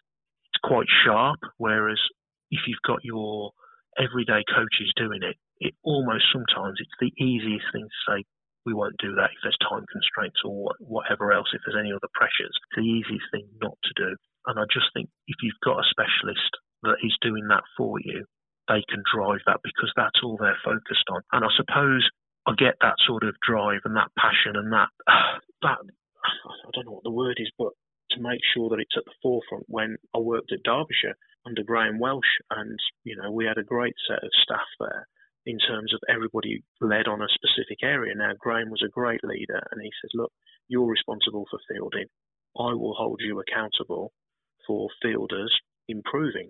it's 0.49 0.63
quite 0.63 0.89
sharp. 1.05 1.41
Whereas 1.59 2.01
if 2.51 2.61
you've 2.67 2.87
got 2.87 3.05
your 3.05 3.53
everyday 3.99 4.43
coaches 4.49 4.93
doing 4.97 5.23
it, 5.23 5.37
it 5.59 5.75
almost 5.83 6.25
sometimes 6.33 6.79
it's 6.81 7.01
the 7.01 7.13
easiest 7.23 7.67
thing 7.73 7.85
to 7.85 8.01
say 8.09 8.25
we 8.67 8.75
won't 8.75 8.99
do 9.01 9.15
that 9.17 9.33
if 9.33 9.41
there's 9.43 9.57
time 9.65 9.85
constraints 9.91 10.41
or 10.45 10.73
whatever 10.81 11.33
else, 11.33 11.49
if 11.53 11.63
there's 11.65 11.81
any 11.81 11.93
other 11.93 12.11
pressures. 12.13 12.53
It's 12.53 12.77
the 12.77 12.85
easiest 12.85 13.27
thing 13.33 13.49
not 13.61 13.77
to 13.85 13.93
do. 13.97 14.11
And 14.47 14.59
I 14.59 14.65
just 14.73 14.93
think 14.93 15.09
if 15.29 15.37
you've 15.43 15.65
got 15.65 15.81
a 15.81 15.91
specialist 15.91 16.53
that 16.83 17.01
is 17.05 17.17
doing 17.21 17.49
that 17.49 17.65
for 17.77 18.01
you, 18.01 18.25
they 18.69 18.85
can 18.89 19.03
drive 19.09 19.41
that 19.47 19.61
because 19.65 19.93
that's 19.97 20.21
all 20.23 20.37
they're 20.37 20.65
focused 20.65 21.09
on. 21.11 21.21
And 21.33 21.45
I 21.45 21.51
suppose 21.57 22.05
I 22.47 22.53
get 22.57 22.77
that 22.81 23.01
sort 23.07 23.25
of 23.25 23.35
drive 23.45 23.81
and 23.85 23.97
that 23.97 24.13
passion 24.17 24.57
and 24.57 24.73
that, 24.73 24.89
that 25.63 25.81
I 26.65 26.71
don't 26.73 26.87
know 26.87 27.01
what 27.01 27.05
the 27.05 27.17
word 27.17 27.37
is, 27.41 27.51
but 27.59 27.73
to 28.13 28.21
make 28.21 28.41
sure 28.55 28.69
that 28.71 28.81
it's 28.81 28.97
at 28.97 29.05
the 29.05 29.21
forefront 29.23 29.65
when 29.69 29.97
I 30.15 30.19
worked 30.19 30.53
at 30.53 30.65
Derbyshire 30.65 31.17
under 31.47 31.63
Graeme 31.63 31.99
Welch 31.99 32.27
and, 32.51 32.79
you 33.05 33.17
know, 33.17 33.31
we 33.31 33.47
had 33.47 33.59
a 33.59 33.65
great 33.65 33.95
set 34.09 34.23
of 34.25 34.31
staff 34.43 34.69
there 34.79 35.07
in 35.47 35.59
terms 35.59 35.93
of 35.95 36.01
everybody 36.09 36.63
led 36.81 37.09
on 37.09 37.23
a 37.23 37.35
specific 37.35 37.79
area. 37.83 38.15
Now, 38.15 38.33
Graeme 38.39 38.71
was 38.71 38.83
a 38.85 38.91
great 38.91 39.23
leader, 39.25 39.61
and 39.71 39.81
he 39.83 39.91
says, 40.01 40.11
Look, 40.15 40.33
you're 40.69 40.87
responsible 40.87 41.47
for 41.51 41.59
fielding. 41.69 42.07
I 42.59 42.75
will 42.75 42.95
hold 42.95 43.21
you 43.25 43.41
accountable 43.41 44.13
for 44.67 44.89
fielders 45.03 45.55
improving. 45.89 46.49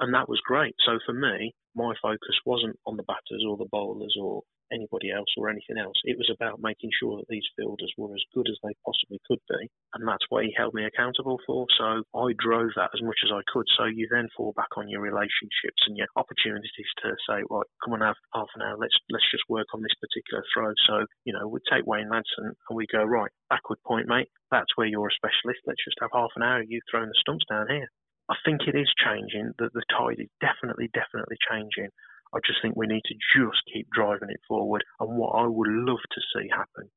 And 0.00 0.14
that 0.14 0.28
was 0.28 0.40
great. 0.44 0.74
So 0.84 0.98
for 1.06 1.12
me, 1.12 1.54
my 1.74 1.94
focus 2.02 2.36
wasn't 2.44 2.78
on 2.86 2.96
the 2.96 3.04
batters 3.04 3.44
or 3.48 3.56
the 3.56 3.68
bowlers 3.70 4.16
or 4.20 4.42
anybody 4.72 5.10
else 5.10 5.28
or 5.36 5.48
anything 5.48 5.78
else. 5.78 5.96
It 6.04 6.16
was 6.16 6.30
about 6.32 6.60
making 6.60 6.90
sure 6.98 7.18
that 7.18 7.28
these 7.28 7.46
fielders 7.56 7.92
were 7.96 8.14
as 8.14 8.24
good 8.34 8.48
as 8.48 8.58
they 8.62 8.74
possibly 8.84 9.20
could 9.26 9.40
be. 9.48 9.68
And 9.94 10.06
that's 10.06 10.24
what 10.28 10.44
he 10.44 10.54
held 10.56 10.74
me 10.74 10.84
accountable 10.84 11.38
for. 11.46 11.66
So 11.78 12.02
I 12.14 12.32
drove 12.38 12.70
that 12.76 12.94
as 12.94 13.02
much 13.02 13.18
as 13.24 13.32
I 13.32 13.42
could. 13.52 13.66
So 13.76 13.84
you 13.84 14.08
then 14.10 14.28
fall 14.36 14.52
back 14.56 14.72
on 14.76 14.88
your 14.88 15.00
relationships 15.00 15.84
and 15.86 15.96
your 15.96 16.08
opportunities 16.16 16.90
to 17.02 17.16
say, 17.28 17.42
right, 17.50 17.68
come 17.84 17.94
on, 17.94 18.00
have 18.00 18.18
half 18.32 18.48
an 18.56 18.62
hour. 18.62 18.76
Let's 18.78 18.96
let's 19.10 19.30
just 19.30 19.44
work 19.48 19.68
on 19.74 19.82
this 19.82 19.96
particular 20.00 20.44
throw. 20.52 20.72
So, 20.86 21.06
you 21.24 21.32
know, 21.32 21.48
we 21.48 21.60
take 21.70 21.86
Wayne 21.86 22.08
Madsen 22.08 22.54
and 22.54 22.74
we 22.74 22.86
go, 22.90 23.04
right, 23.04 23.30
backward 23.50 23.78
point, 23.86 24.08
mate. 24.08 24.28
That's 24.50 24.70
where 24.76 24.86
you're 24.86 25.08
a 25.08 25.18
specialist. 25.18 25.66
Let's 25.66 25.84
just 25.84 25.98
have 26.00 26.10
half 26.12 26.30
an 26.36 26.42
hour. 26.42 26.62
You 26.62 26.80
throwing 26.90 27.08
the 27.08 27.20
stumps 27.20 27.44
down 27.50 27.66
here. 27.68 27.88
I 28.30 28.36
think 28.44 28.62
it 28.66 28.76
is 28.76 28.88
changing. 28.96 29.52
That 29.58 29.72
the 29.74 29.84
tide 29.92 30.20
is 30.20 30.32
definitely, 30.40 30.88
definitely 30.94 31.36
changing. 31.50 31.90
I 32.34 32.38
just 32.44 32.58
think 32.60 32.74
we 32.76 32.86
need 32.86 33.04
to 33.06 33.14
just 33.38 33.62
keep 33.72 33.86
driving 33.94 34.28
it 34.30 34.40
forward. 34.48 34.82
And 34.98 35.16
what 35.16 35.38
I 35.38 35.46
would 35.46 35.70
love 35.70 36.02
to 36.02 36.20
see 36.34 36.48
happen 36.50 36.90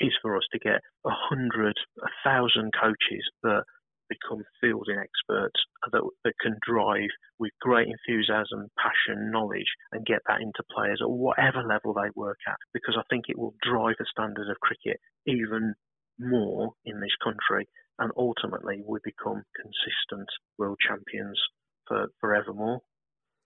is 0.00 0.12
for 0.22 0.36
us 0.36 0.44
to 0.52 0.58
get 0.58 0.80
a 1.04 1.10
hundred, 1.12 1.76
a 2.02 2.08
thousand 2.24 2.72
coaches 2.80 3.24
that 3.42 3.64
become 4.08 4.42
fielding 4.60 4.98
experts 4.98 5.60
that, 5.92 6.02
that 6.24 6.34
can 6.42 6.56
drive 6.66 7.08
with 7.38 7.52
great 7.60 7.86
enthusiasm, 7.86 8.66
passion, 8.76 9.30
knowledge, 9.30 9.70
and 9.92 10.04
get 10.04 10.18
that 10.26 10.40
into 10.40 10.64
players 10.74 10.98
at 11.00 11.08
whatever 11.08 11.62
level 11.62 11.94
they 11.94 12.10
work 12.16 12.38
at. 12.48 12.56
Because 12.74 12.96
I 12.98 13.06
think 13.08 13.26
it 13.28 13.38
will 13.38 13.54
drive 13.62 13.94
the 13.98 14.06
standard 14.10 14.50
of 14.50 14.58
cricket 14.60 14.98
even 15.26 15.74
more 16.18 16.72
in 16.84 17.00
this 17.00 17.14
country, 17.22 17.68
and 17.98 18.10
ultimately 18.16 18.82
we 18.86 18.98
become 19.04 19.42
consistent 19.54 20.28
world 20.58 20.78
champions 20.86 21.40
for 21.86 22.08
forevermore. 22.20 22.80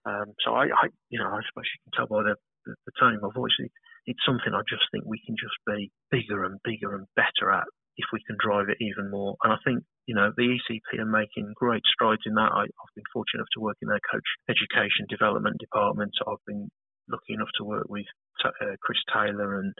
Um, 0.05 0.37
so 0.45 0.53
I, 0.53 0.69
I, 0.69 0.85
you 1.09 1.17
know, 1.17 1.27
I 1.27 1.41
suppose 1.49 1.65
you 1.65 1.81
can 1.89 1.93
tell 1.97 2.07
by 2.07 2.23
the, 2.23 2.35
the, 2.65 2.73
the 2.85 2.93
tone 3.01 3.17
of 3.17 3.25
my 3.25 3.33
voice, 3.33 3.57
it, 3.57 3.71
it's 4.05 4.21
something 4.25 4.53
I 4.53 4.61
just 4.69 4.85
think 4.93 5.03
we 5.05 5.21
can 5.25 5.33
just 5.33 5.57
be 5.65 5.89
bigger 6.13 6.45
and 6.45 6.61
bigger 6.61 6.93
and 6.93 7.09
better 7.17 7.49
at 7.49 7.65
if 7.97 8.05
we 8.13 8.21
can 8.27 8.37
drive 8.37 8.69
it 8.69 8.77
even 8.77 9.09
more. 9.09 9.35
And 9.43 9.53
I 9.53 9.57
think, 9.65 9.81
you 10.05 10.13
know, 10.13 10.29
the 10.35 10.45
ECB 10.45 11.01
are 11.01 11.09
making 11.09 11.53
great 11.55 11.81
strides 11.89 12.21
in 12.25 12.35
that. 12.35 12.53
I, 12.53 12.69
have 12.69 12.95
been 12.95 13.09
fortunate 13.13 13.41
enough 13.41 13.55
to 13.57 13.65
work 13.65 13.77
in 13.81 13.89
their 13.89 14.03
coach 14.11 14.27
education 14.45 15.09
development 15.09 15.57
department. 15.57 16.13
I've 16.21 16.43
been 16.45 16.69
lucky 17.09 17.33
enough 17.33 17.53
to 17.57 17.65
work 17.65 17.87
with 17.89 18.05
uh, 18.43 18.77
Chris 18.81 18.99
Taylor 19.09 19.59
and 19.59 19.73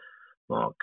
Mark 0.49 0.77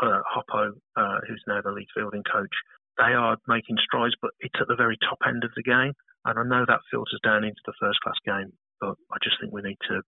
uh, 0.00 0.24
Hoppo, 0.24 0.72
uh, 0.96 1.18
who's 1.28 1.42
now 1.46 1.60
the 1.60 1.72
lead 1.72 1.88
fielding 1.94 2.24
coach. 2.24 2.54
They 2.96 3.12
are 3.12 3.36
making 3.46 3.76
strides, 3.84 4.14
but 4.22 4.30
it's 4.40 4.56
at 4.60 4.68
the 4.68 4.76
very 4.76 4.96
top 5.04 5.18
end 5.26 5.44
of 5.44 5.50
the 5.56 5.62
game. 5.62 5.92
And 6.24 6.38
I 6.38 6.44
know 6.48 6.64
that 6.66 6.80
filters 6.90 7.20
down 7.22 7.44
into 7.44 7.60
the 7.66 7.76
first 7.78 8.00
class 8.00 8.16
game 8.24 8.52
but 8.80 8.94
I 9.12 9.16
just 9.22 9.36
think 9.40 9.52
we 9.52 9.62
need 9.62 9.78
to, 9.88 10.02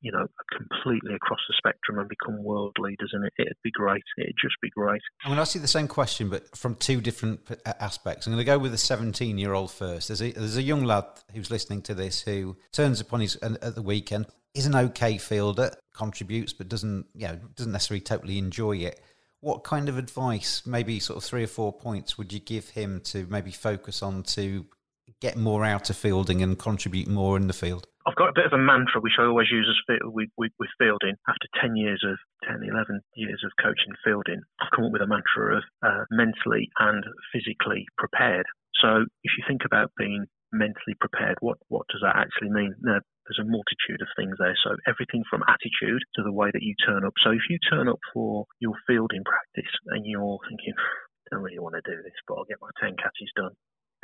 you 0.00 0.12
know, 0.12 0.26
completely 0.56 1.14
across 1.14 1.40
the 1.48 1.54
spectrum 1.58 1.98
and 1.98 2.08
become 2.08 2.42
world 2.42 2.76
leaders. 2.78 3.10
And 3.12 3.24
it, 3.24 3.32
it'd 3.38 3.56
be 3.62 3.70
great. 3.70 4.04
It'd 4.18 4.34
just 4.40 4.56
be 4.62 4.70
great. 4.70 5.00
I'm 5.24 5.30
going 5.30 5.36
to 5.36 5.42
ask 5.42 5.54
you 5.54 5.60
the 5.60 5.68
same 5.68 5.88
question, 5.88 6.28
but 6.28 6.56
from 6.56 6.74
two 6.76 7.00
different 7.00 7.40
uh, 7.50 7.72
aspects. 7.80 8.26
I'm 8.26 8.32
going 8.32 8.44
to 8.44 8.50
go 8.50 8.58
with 8.58 8.72
the 8.72 8.78
17 8.78 9.38
year 9.38 9.54
old 9.54 9.70
first. 9.70 10.08
There's 10.08 10.22
a, 10.22 10.32
there's 10.32 10.56
a 10.56 10.62
young 10.62 10.84
lad 10.84 11.04
who's 11.34 11.50
listening 11.50 11.82
to 11.82 11.94
this 11.94 12.22
who 12.22 12.56
turns 12.72 13.00
upon 13.00 13.20
his 13.20 13.36
uh, 13.42 13.56
at 13.62 13.74
the 13.74 13.82
weekend 13.82 14.26
is 14.56 14.66
an 14.66 14.74
okay 14.74 15.18
fielder, 15.18 15.70
contributes, 15.94 16.52
but 16.52 16.68
doesn't 16.68 17.06
you 17.14 17.28
know 17.28 17.38
doesn't 17.54 17.72
necessarily 17.72 18.00
totally 18.00 18.38
enjoy 18.38 18.76
it. 18.76 19.00
What 19.40 19.64
kind 19.64 19.88
of 19.88 19.98
advice, 19.98 20.62
maybe 20.64 20.98
sort 20.98 21.18
of 21.18 21.24
three 21.24 21.44
or 21.44 21.48
four 21.48 21.72
points, 21.72 22.16
would 22.16 22.32
you 22.32 22.40
give 22.40 22.70
him 22.70 23.00
to 23.02 23.26
maybe 23.28 23.52
focus 23.52 24.02
on 24.02 24.22
to 24.22 24.64
get 25.20 25.36
more 25.36 25.64
out 25.64 25.90
of 25.90 25.96
fielding 25.96 26.42
and 26.42 26.58
contribute 26.58 27.08
more 27.08 27.36
in 27.36 27.46
the 27.46 27.52
field? 27.52 27.86
I've 28.06 28.14
got 28.14 28.30
a 28.30 28.38
bit 28.38 28.46
of 28.46 28.54
a 28.54 28.62
mantra 28.62 29.00
which 29.00 29.18
I 29.18 29.26
always 29.26 29.50
use 29.50 29.66
as 29.66 29.98
with, 30.04 30.30
with, 30.38 30.52
with, 30.58 30.70
fielding. 30.78 31.18
After 31.26 31.48
10 31.60 31.74
years 31.74 32.04
of 32.06 32.18
10, 32.46 32.62
11 32.62 33.00
years 33.16 33.42
of 33.42 33.50
coaching 33.58 33.98
fielding, 34.04 34.40
I've 34.62 34.70
come 34.70 34.86
up 34.86 34.92
with 34.94 35.02
a 35.02 35.10
mantra 35.10 35.58
of 35.58 35.64
uh, 35.82 36.04
mentally 36.10 36.70
and 36.78 37.02
physically 37.34 37.84
prepared. 37.98 38.46
So 38.78 39.02
if 39.26 39.32
you 39.34 39.42
think 39.48 39.62
about 39.66 39.90
being 39.98 40.26
mentally 40.52 40.94
prepared, 41.00 41.38
what, 41.40 41.58
what 41.66 41.86
does 41.90 42.02
that 42.06 42.14
actually 42.14 42.54
mean? 42.54 42.74
Now, 42.78 43.02
there's 43.26 43.42
a 43.42 43.50
multitude 43.50 43.98
of 43.98 44.08
things 44.14 44.38
there. 44.38 44.54
So 44.62 44.78
everything 44.86 45.26
from 45.26 45.42
attitude 45.42 46.02
to 46.14 46.22
the 46.22 46.32
way 46.32 46.54
that 46.54 46.62
you 46.62 46.78
turn 46.86 47.02
up. 47.02 47.14
So 47.26 47.34
if 47.34 47.50
you 47.50 47.58
turn 47.58 47.88
up 47.90 47.98
for 48.14 48.46
your 48.62 48.78
fielding 48.86 49.26
practice 49.26 49.72
and 49.90 50.06
you're 50.06 50.38
thinking, 50.46 50.78
I 50.78 51.34
don't 51.34 51.42
really 51.42 51.58
want 51.58 51.74
to 51.74 51.82
do 51.82 51.98
this, 52.06 52.14
but 52.30 52.38
I'll 52.38 52.46
get 52.46 52.62
my 52.62 52.70
10 52.78 52.94
catches 53.02 53.34
done, 53.34 53.50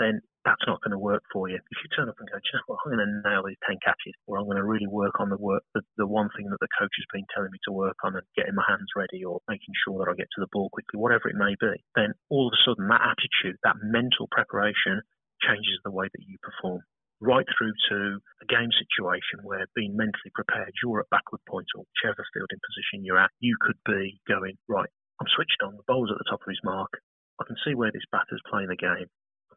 then 0.03 0.20
that's 0.42 0.66
not 0.66 0.82
going 0.82 0.90
to 0.90 0.98
work 0.98 1.22
for 1.30 1.46
you. 1.46 1.55
If 1.55 1.78
you 1.78 1.88
turn 1.94 2.11
up 2.11 2.18
and 2.18 2.26
go, 2.26 2.34
you 2.34 2.50
know 2.59 2.66
what, 2.66 2.82
I'm 2.82 2.92
going 2.98 3.07
to 3.07 3.22
nail 3.22 3.46
these 3.46 3.62
10 3.62 3.78
catches, 3.78 4.18
or 4.26 4.42
I'm 4.42 4.50
going 4.50 4.59
to 4.59 4.66
really 4.66 4.90
work 4.90 5.22
on 5.22 5.30
the 5.30 5.38
work, 5.38 5.62
the, 5.74 5.86
the 5.94 6.07
one 6.07 6.34
thing 6.34 6.50
that 6.50 6.59
the 6.59 6.74
coach 6.74 6.90
has 6.90 7.09
been 7.14 7.26
telling 7.30 7.55
me 7.55 7.62
to 7.70 7.72
work 7.72 7.94
on 8.03 8.18
and 8.18 8.26
getting 8.34 8.59
my 8.59 8.66
hands 8.66 8.90
ready 8.98 9.22
or 9.22 9.38
making 9.46 9.70
sure 9.86 10.03
that 10.03 10.11
I 10.11 10.18
get 10.18 10.26
to 10.34 10.42
the 10.42 10.50
ball 10.50 10.66
quickly, 10.74 10.98
whatever 10.98 11.30
it 11.30 11.38
may 11.38 11.55
be, 11.55 11.78
then 11.94 12.18
all 12.26 12.50
of 12.50 12.55
a 12.59 12.62
sudden 12.66 12.90
that 12.90 13.07
attitude, 13.07 13.55
that 13.62 13.78
mental 13.86 14.26
preparation 14.34 15.07
changes 15.46 15.78
the 15.86 15.94
way 15.94 16.11
that 16.11 16.26
you 16.26 16.38
perform 16.42 16.82
right 17.22 17.46
through 17.55 17.70
to 17.86 18.18
a 18.42 18.46
game 18.50 18.74
situation 18.74 19.46
where 19.46 19.70
being 19.78 19.94
mentally 19.94 20.34
prepared, 20.34 20.74
you're 20.82 21.07
at 21.07 21.14
backward 21.14 21.40
point 21.46 21.70
or 21.78 21.86
whichever 21.86 22.26
fielding 22.34 22.59
position 22.66 23.07
you're 23.07 23.22
at, 23.22 23.30
you 23.38 23.55
could 23.62 23.78
be 23.86 24.18
going, 24.26 24.59
right, 24.66 24.90
I'm 25.22 25.30
switched 25.30 25.62
on, 25.62 25.78
the 25.78 25.86
ball's 25.86 26.11
at 26.11 26.18
the 26.18 26.26
top 26.26 26.42
of 26.42 26.50
his 26.50 26.59
mark. 26.66 26.90
I 27.38 27.46
can 27.46 27.55
see 27.62 27.78
where 27.78 27.94
this 27.94 28.07
batter's 28.11 28.42
playing 28.50 28.74
the 28.74 28.76
game. 28.76 29.07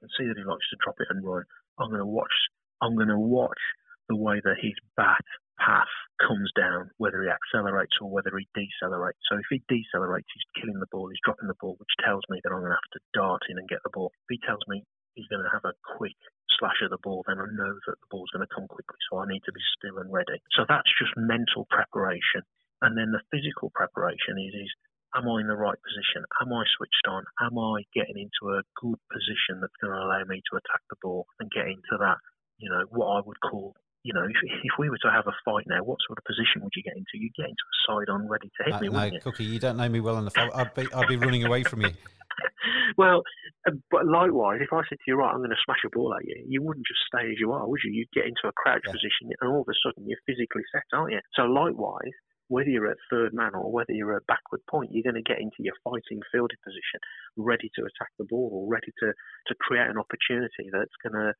Can 0.05 0.13
see 0.21 0.29
that 0.29 0.37
he 0.37 0.45
likes 0.45 0.69
to 0.69 0.77
drop 0.85 1.01
it 1.01 1.09
and 1.09 1.25
run. 1.25 1.49
I'm 1.81 1.89
going 1.89 2.05
to 2.05 2.05
watch. 2.05 2.37
I'm 2.77 2.93
going 2.93 3.09
to 3.09 3.17
watch 3.17 3.57
the 4.05 4.15
way 4.15 4.37
that 4.37 4.61
his 4.61 4.77
bat 4.93 5.25
path 5.57 5.89
comes 6.21 6.51
down, 6.53 6.91
whether 7.01 7.23
he 7.25 7.31
accelerates 7.31 7.97
or 7.97 8.11
whether 8.11 8.29
he 8.37 8.45
decelerates. 8.53 9.17
So 9.25 9.39
if 9.41 9.49
he 9.49 9.65
decelerates, 9.65 10.29
he's 10.29 10.61
killing 10.61 10.77
the 10.77 10.91
ball, 10.93 11.09
he's 11.09 11.23
dropping 11.25 11.49
the 11.49 11.57
ball, 11.57 11.73
which 11.79 11.95
tells 12.05 12.21
me 12.29 12.37
that 12.43 12.53
I'm 12.53 12.61
going 12.61 12.75
to 12.75 12.77
have 12.77 12.93
to 12.93 13.07
dart 13.17 13.41
in 13.49 13.57
and 13.57 13.65
get 13.65 13.81
the 13.81 13.95
ball. 13.95 14.11
If 14.29 14.37
he 14.37 14.39
tells 14.45 14.61
me 14.69 14.85
he's 15.17 15.31
going 15.31 15.41
to 15.41 15.49
have 15.49 15.65
a 15.65 15.73
quick 15.97 16.19
slash 16.59 16.85
of 16.85 16.93
the 16.93 17.01
ball, 17.01 17.23
then 17.25 17.39
I 17.41 17.47
know 17.49 17.73
that 17.73 17.97
the 17.97 18.11
ball's 18.11 18.29
going 18.29 18.45
to 18.45 18.53
come 18.53 18.67
quickly. 18.69 18.99
So 19.09 19.17
I 19.17 19.25
need 19.25 19.41
to 19.47 19.55
be 19.55 19.63
still 19.79 19.97
and 19.97 20.11
ready. 20.13 20.37
So 20.53 20.69
that's 20.69 20.91
just 21.01 21.17
mental 21.17 21.65
preparation. 21.73 22.45
And 22.83 22.93
then 22.93 23.09
the 23.15 23.23
physical 23.31 23.71
preparation 23.73 24.37
is, 24.37 24.53
is 24.53 24.71
am 25.15 25.25
I 25.27 25.41
in 25.41 25.47
the 25.47 25.55
right 25.55 25.79
position? 25.79 26.27
Am 26.43 26.51
I 26.51 26.63
switched 26.75 27.07
on? 27.07 27.23
Am 27.41 27.55
I 27.57 27.87
getting 27.95 28.19
into 28.19 28.53
a 28.53 28.61
good 28.75 28.99
position 29.07 29.63
that's 29.63 29.75
going 29.79 29.95
to 29.95 29.99
allow 29.99 30.21
me 30.27 30.43
to 30.51 30.57
attack 30.59 30.83
the 30.91 30.99
ball 31.01 31.25
and 31.39 31.49
get 31.51 31.65
into 31.65 31.95
that, 31.99 32.19
you 32.59 32.69
know, 32.69 32.83
what 32.91 33.07
I 33.15 33.19
would 33.25 33.39
call, 33.39 33.73
you 34.03 34.13
know, 34.13 34.23
if, 34.27 34.37
if 34.43 34.73
we 34.77 34.89
were 34.89 35.01
to 35.01 35.11
have 35.11 35.25
a 35.27 35.35
fight 35.43 35.65
now, 35.67 35.81
what 35.81 35.97
sort 36.05 36.19
of 36.19 36.23
position 36.27 36.61
would 36.61 36.75
you 36.75 36.83
get 36.83 36.93
into? 36.99 37.15
You'd 37.15 37.33
get 37.33 37.49
into 37.49 37.65
a 37.65 37.77
side 37.87 38.09
on 38.11 38.27
ready 38.27 38.51
to 38.51 38.61
hit 38.67 38.75
uh, 38.75 38.79
me, 38.79 38.89
no, 38.89 39.03
you? 39.07 39.19
Cookie, 39.23 39.47
you 39.47 39.59
don't 39.59 39.77
know 39.77 39.89
me 39.89 39.99
well 39.99 40.19
enough. 40.19 40.37
I'd 40.37 40.73
be, 40.75 40.85
I'd 40.93 41.07
be 41.07 41.17
running 41.17 41.45
away 41.45 41.63
from 41.63 41.81
you. 41.81 41.89
well, 42.97 43.23
uh, 43.67 43.73
but 43.89 44.05
likewise, 44.05 44.59
if 44.61 44.71
I 44.71 44.83
said 44.87 44.99
to 44.99 45.07
you, 45.07 45.15
right, 45.15 45.31
I'm 45.31 45.41
going 45.41 45.49
to 45.49 45.65
smash 45.65 45.81
a 45.85 45.89
ball 45.89 46.13
at 46.13 46.25
you, 46.27 46.37
you 46.47 46.61
wouldn't 46.61 46.85
just 46.85 47.01
stay 47.07 47.31
as 47.31 47.39
you 47.39 47.51
are, 47.53 47.67
would 47.67 47.79
you? 47.83 47.91
You'd 47.91 48.13
get 48.13 48.29
into 48.29 48.45
a 48.45 48.53
crouch 48.53 48.83
yeah. 48.85 48.91
position, 48.91 49.31
and 49.31 49.49
all 49.49 49.61
of 49.61 49.69
a 49.71 49.77
sudden 49.81 50.05
you're 50.05 50.21
physically 50.27 50.63
set, 50.69 50.85
aren't 50.93 51.13
you? 51.13 51.19
So 51.33 51.43
likewise, 51.43 52.13
whether 52.47 52.69
you're 52.69 52.91
at 52.91 52.97
third 53.09 53.33
man 53.33 53.55
or 53.55 53.71
whether 53.71 53.93
you're 53.93 54.15
at 54.15 54.27
backward 54.27 54.61
point, 54.69 54.91
you're 54.91 55.05
going 55.05 55.21
to 55.21 55.29
get 55.29 55.41
into 55.41 55.59
your 55.59 55.75
fighting 55.83 56.21
fielding 56.31 56.61
position, 56.63 56.99
ready 57.37 57.69
to 57.75 57.81
attack 57.81 58.11
the 58.17 58.25
ball 58.29 58.49
or 58.53 58.71
ready 58.71 58.91
to, 58.99 59.13
to 59.47 59.55
create 59.59 59.89
an 59.89 59.97
opportunity 59.97 60.69
that's 60.71 60.99
going 61.01 61.17
to 61.17 61.33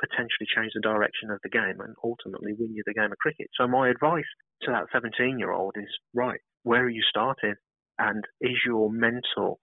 potentially 0.00 0.50
change 0.50 0.72
the 0.74 0.82
direction 0.82 1.30
of 1.30 1.38
the 1.42 1.50
game 1.50 1.78
and 1.78 1.94
ultimately 2.02 2.52
win 2.58 2.74
you 2.74 2.82
the 2.86 2.94
game 2.94 3.12
of 3.12 3.18
cricket. 3.18 3.46
So 3.54 3.66
my 3.66 3.88
advice 3.88 4.28
to 4.62 4.72
that 4.72 4.90
17 4.92 5.38
year 5.38 5.52
old 5.52 5.74
is, 5.76 5.90
right, 6.14 6.40
where 6.62 6.82
are 6.82 6.90
you 6.90 7.02
starting? 7.08 7.54
And 7.98 8.24
is 8.40 8.58
your 8.66 8.90
mental 8.90 9.60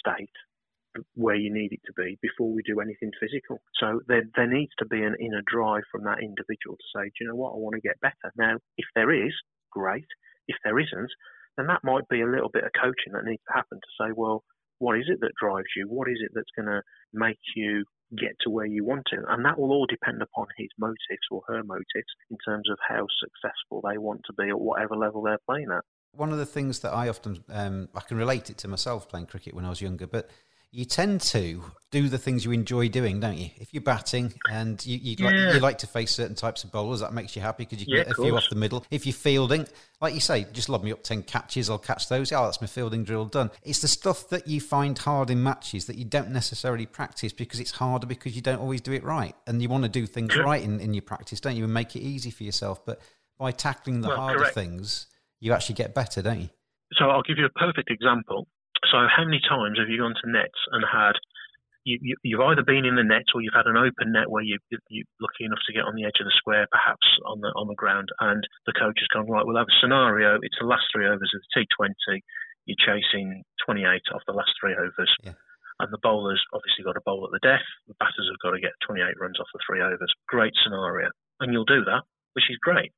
state 0.00 0.32
where 1.14 1.36
you 1.36 1.52
need 1.52 1.72
it 1.72 1.80
to 1.86 1.92
be 1.96 2.18
before 2.20 2.52
we 2.52 2.62
do 2.62 2.80
anything 2.80 3.10
physical. 3.20 3.60
So 3.80 4.00
there, 4.08 4.24
there 4.36 4.46
needs 4.46 4.72
to 4.78 4.86
be 4.86 5.02
an 5.02 5.16
inner 5.20 5.42
drive 5.46 5.84
from 5.90 6.04
that 6.04 6.20
individual 6.20 6.76
to 6.76 6.88
say, 6.94 7.04
do 7.04 7.16
you 7.20 7.28
know 7.28 7.36
what, 7.36 7.52
I 7.52 7.56
want 7.56 7.74
to 7.74 7.80
get 7.80 8.00
better. 8.00 8.32
Now, 8.36 8.56
if 8.76 8.86
there 8.94 9.12
is, 9.12 9.32
great. 9.70 10.06
If 10.48 10.56
there 10.64 10.78
isn't, 10.78 11.10
then 11.56 11.66
that 11.66 11.84
might 11.84 12.08
be 12.08 12.22
a 12.22 12.30
little 12.30 12.50
bit 12.52 12.64
of 12.64 12.70
coaching 12.80 13.12
that 13.12 13.24
needs 13.24 13.42
to 13.48 13.54
happen 13.54 13.78
to 13.78 13.92
say, 14.00 14.12
well, 14.14 14.42
what 14.78 14.98
is 14.98 15.04
it 15.08 15.20
that 15.20 15.32
drives 15.40 15.68
you? 15.76 15.86
What 15.88 16.08
is 16.08 16.18
it 16.20 16.32
that's 16.34 16.50
going 16.56 16.66
to 16.66 16.82
make 17.12 17.38
you 17.54 17.84
get 18.18 18.34
to 18.40 18.50
where 18.50 18.66
you 18.66 18.84
want 18.84 19.04
to? 19.10 19.18
And 19.28 19.44
that 19.44 19.58
will 19.58 19.70
all 19.70 19.86
depend 19.86 20.20
upon 20.22 20.46
his 20.58 20.68
motives 20.78 20.98
or 21.30 21.42
her 21.46 21.62
motives 21.62 22.12
in 22.30 22.36
terms 22.44 22.68
of 22.70 22.78
how 22.86 23.06
successful 23.20 23.80
they 23.88 23.98
want 23.98 24.22
to 24.26 24.32
be 24.32 24.48
at 24.48 24.58
whatever 24.58 24.96
level 24.96 25.22
they're 25.22 25.38
playing 25.48 25.68
at. 25.70 25.84
One 26.14 26.32
of 26.32 26.38
the 26.38 26.46
things 26.46 26.80
that 26.80 26.92
I 26.92 27.08
often, 27.08 27.44
um, 27.48 27.88
I 27.94 28.00
can 28.00 28.16
relate 28.16 28.50
it 28.50 28.58
to 28.58 28.68
myself 28.68 29.08
playing 29.08 29.26
cricket 29.26 29.54
when 29.54 29.64
I 29.64 29.70
was 29.70 29.80
younger, 29.80 30.06
but 30.06 30.30
you 30.72 30.86
tend 30.86 31.20
to 31.20 31.62
do 31.90 32.08
the 32.08 32.16
things 32.16 32.46
you 32.46 32.50
enjoy 32.50 32.88
doing, 32.88 33.20
don't 33.20 33.36
you? 33.36 33.50
If 33.58 33.74
you're 33.74 33.82
batting 33.82 34.32
and 34.50 34.84
you 34.86 34.96
you, 34.96 35.16
yeah. 35.18 35.26
like, 35.26 35.54
you 35.54 35.60
like 35.60 35.78
to 35.78 35.86
face 35.86 36.10
certain 36.10 36.34
types 36.34 36.64
of 36.64 36.72
bowlers, 36.72 37.00
that 37.00 37.12
makes 37.12 37.36
you 37.36 37.42
happy 37.42 37.64
because 37.64 37.80
you 37.80 37.86
can 37.86 37.96
yeah, 37.96 38.04
get 38.04 38.12
a 38.12 38.22
few 38.22 38.34
off 38.34 38.48
the 38.48 38.56
middle. 38.56 38.84
If 38.90 39.04
you're 39.04 39.12
fielding, 39.12 39.68
like 40.00 40.14
you 40.14 40.20
say, 40.20 40.46
just 40.54 40.70
lob 40.70 40.82
me 40.82 40.90
up 40.90 41.02
10 41.02 41.24
catches, 41.24 41.68
I'll 41.68 41.78
catch 41.78 42.08
those. 42.08 42.32
Oh, 42.32 42.44
that's 42.44 42.62
my 42.62 42.66
fielding 42.66 43.04
drill 43.04 43.26
done. 43.26 43.50
It's 43.62 43.82
the 43.82 43.88
stuff 43.88 44.30
that 44.30 44.48
you 44.48 44.62
find 44.62 44.96
hard 44.96 45.28
in 45.28 45.42
matches 45.42 45.84
that 45.84 45.96
you 45.96 46.06
don't 46.06 46.30
necessarily 46.30 46.86
practice 46.86 47.34
because 47.34 47.60
it's 47.60 47.72
harder 47.72 48.06
because 48.06 48.34
you 48.34 48.40
don't 48.40 48.60
always 48.60 48.80
do 48.80 48.92
it 48.92 49.04
right. 49.04 49.36
And 49.46 49.60
you 49.60 49.68
want 49.68 49.84
to 49.84 49.90
do 49.90 50.06
things 50.06 50.34
right 50.38 50.62
in, 50.62 50.80
in 50.80 50.94
your 50.94 51.02
practice, 51.02 51.40
don't 51.40 51.56
you? 51.56 51.64
And 51.64 51.74
make 51.74 51.94
it 51.94 52.00
easy 52.00 52.30
for 52.30 52.44
yourself. 52.44 52.82
But 52.86 53.02
by 53.38 53.52
tackling 53.52 54.00
the 54.00 54.08
well, 54.08 54.16
harder 54.16 54.38
correct. 54.38 54.54
things, 54.54 55.08
you 55.40 55.52
actually 55.52 55.74
get 55.74 55.94
better, 55.94 56.22
don't 56.22 56.40
you? 56.40 56.48
So 56.94 57.10
I'll 57.10 57.22
give 57.22 57.36
you 57.36 57.44
a 57.44 57.50
perfect 57.50 57.90
example. 57.90 58.46
So 58.90 59.06
how 59.06 59.24
many 59.24 59.40
times 59.40 59.78
have 59.78 59.88
you 59.88 60.02
gone 60.02 60.14
to 60.18 60.30
nets 60.30 60.58
and 60.72 60.82
had 60.82 61.14
you, 61.84 62.14
you, 62.22 62.38
have 62.38 62.54
either 62.54 62.62
been 62.62 62.86
in 62.86 62.94
the 62.94 63.02
net 63.02 63.26
or 63.34 63.42
you've 63.42 63.58
had 63.58 63.66
an 63.66 63.76
open 63.76 64.14
net 64.14 64.30
where 64.30 64.42
you, 64.42 64.58
you're 64.70 65.06
lucky 65.18 65.42
enough 65.42 65.62
to 65.66 65.74
get 65.74 65.82
on 65.82 65.98
the 65.98 66.06
edge 66.06 66.22
of 66.22 66.26
the 66.30 66.38
square, 66.38 66.66
perhaps 66.70 67.06
on 67.26 67.42
the 67.42 67.50
on 67.58 67.66
the 67.66 67.78
ground, 67.78 68.10
and 68.22 68.46
the 68.66 68.76
coach 68.76 69.02
has 69.02 69.10
gone 69.10 69.26
right. 69.26 69.42
We'll 69.42 69.58
have 69.58 69.70
a 69.70 69.80
scenario. 69.82 70.38
It's 70.42 70.58
the 70.62 70.70
last 70.70 70.86
three 70.94 71.06
overs 71.10 71.34
of 71.34 71.42
the 71.42 71.66
T20. 71.66 72.22
You're 72.66 72.78
chasing 72.78 73.42
28 73.66 73.82
off 74.14 74.22
the 74.26 74.38
last 74.38 74.54
three 74.62 74.78
overs, 74.78 75.10
yeah. 75.26 75.34
and 75.82 75.90
the 75.90 75.98
bowlers 75.98 76.38
obviously 76.54 76.86
got 76.86 76.94
a 76.94 77.02
bowl 77.02 77.26
at 77.26 77.34
the 77.34 77.42
death. 77.42 77.66
The 77.90 77.98
batters 77.98 78.30
have 78.30 78.38
got 78.38 78.54
to 78.54 78.62
get 78.62 78.78
28 78.86 79.18
runs 79.18 79.42
off 79.42 79.50
the 79.50 79.58
three 79.66 79.82
overs. 79.82 80.14
Great 80.30 80.54
scenario, 80.62 81.10
and 81.42 81.50
you'll 81.50 81.66
do 81.66 81.82
that, 81.90 82.06
which 82.38 82.46
is 82.46 82.62
great. 82.62 82.94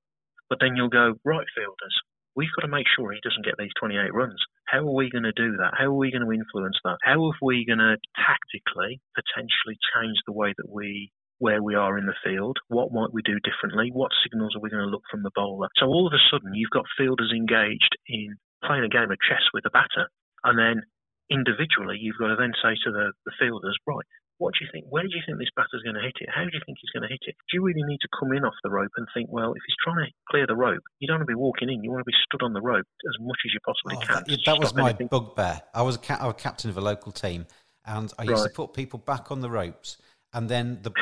But 0.53 0.61
then 0.61 0.77
you'll 0.77 0.93
go 0.93 1.17
right 1.25 1.49
fielders 1.57 1.97
we've 2.37 2.53
got 2.57 2.67
to 2.67 2.73
make 2.73 2.87
sure 2.91 3.13
he 3.13 3.21
doesn't 3.23 3.45
get 3.45 3.55
these 3.59 3.75
28 3.79 4.13
runs. 4.13 4.41
How 4.67 4.79
are 4.79 4.95
we 4.95 5.11
going 5.11 5.25
to 5.25 5.33
do 5.33 5.57
that? 5.59 5.75
How 5.79 5.87
are 5.87 6.01
we 6.01 6.11
going 6.11 6.25
to 6.27 6.33
influence 6.33 6.77
that? 6.85 6.99
How 7.03 7.23
are 7.23 7.39
we 7.41 7.65
going 7.65 7.79
to 7.79 7.97
tactically 8.19 9.01
potentially 9.15 9.79
change 9.95 10.19
the 10.27 10.33
way 10.33 10.55
that 10.57 10.71
we 10.71 11.11
where 11.39 11.63
we 11.63 11.75
are 11.75 11.99
in 11.99 12.07
the 12.07 12.15
field, 12.23 12.57
what 12.69 12.93
might 12.93 13.13
we 13.13 13.21
do 13.21 13.39
differently, 13.43 13.91
what 13.93 14.13
signals 14.23 14.55
are 14.55 14.63
we 14.63 14.71
going 14.71 14.85
to 14.85 14.89
look 14.89 15.03
from 15.11 15.23
the 15.23 15.35
bowler. 15.35 15.69
So 15.77 15.87
all 15.87 16.07
of 16.07 16.13
a 16.15 16.23
sudden 16.31 16.55
you've 16.55 16.71
got 16.71 16.87
fielders 16.97 17.33
engaged 17.35 17.99
in 18.07 18.37
playing 18.65 18.85
a 18.85 18.89
game 18.89 19.11
of 19.11 19.19
chess 19.21 19.43
with 19.53 19.67
a 19.67 19.71
batter, 19.71 20.09
and 20.45 20.57
then 20.57 20.83
individually 21.29 21.99
you've 22.01 22.19
got 22.19 22.29
to 22.29 22.37
then 22.39 22.55
say 22.63 22.79
to 22.85 22.91
the, 22.91 23.13
the 23.27 23.33
fielders, 23.39 23.77
right, 23.87 24.07
what 24.45 24.53
do 24.53 24.61
you 24.61 24.69
think? 24.71 24.85
Where 24.93 25.03
do 25.03 25.09
you 25.09 25.25
think 25.25 25.39
this 25.39 25.49
batter's 25.57 25.81
going 25.81 25.97
to 25.97 26.05
hit 26.05 26.21
it? 26.21 26.29
How 26.29 26.45
do 26.45 26.51
you 26.53 26.61
think 26.67 26.77
he's 26.77 26.93
going 26.93 27.09
to 27.09 27.09
hit 27.09 27.25
it? 27.25 27.35
Do 27.49 27.57
you 27.57 27.65
really 27.65 27.81
need 27.89 27.97
to 28.05 28.09
come 28.13 28.31
in 28.37 28.45
off 28.45 28.53
the 28.63 28.69
rope 28.69 28.93
and 29.01 29.09
think, 29.17 29.33
well, 29.33 29.57
if 29.57 29.63
he's 29.65 29.81
trying 29.81 30.05
to 30.05 30.13
clear 30.29 30.47
the 30.47 30.55
rope, 30.55 30.85
you 31.01 31.09
don't 31.09 31.17
want 31.17 31.27
to 31.27 31.33
be 31.33 31.41
walking 31.41 31.73
in. 31.73 31.83
You 31.83 31.89
want 31.89 32.05
to 32.05 32.13
be 32.13 32.21
stood 32.29 32.45
on 32.45 32.53
the 32.53 32.61
rope 32.61 32.85
as 32.85 33.17
much 33.25 33.41
as 33.47 33.57
you 33.57 33.61
possibly 33.65 33.97
oh, 33.97 34.05
can. 34.05 34.25
That, 34.29 34.45
that 34.45 34.59
was 34.61 34.75
my 34.75 34.91
anything. 34.91 35.09
bugbear. 35.09 35.63
I 35.73 35.81
was, 35.81 35.97
a 35.97 35.99
ca- 35.99 36.21
I 36.21 36.27
was 36.27 36.37
captain 36.37 36.69
of 36.69 36.77
a 36.77 36.83
local 36.83 37.11
team, 37.11 37.47
and 37.87 38.13
I 38.19 38.25
used 38.25 38.43
right. 38.43 38.49
to 38.49 38.55
put 38.55 38.75
people 38.75 38.99
back 38.99 39.33
on 39.33 39.41
the 39.41 39.49
ropes, 39.49 39.97
and 40.35 40.47
then 40.47 40.81
the 40.83 40.93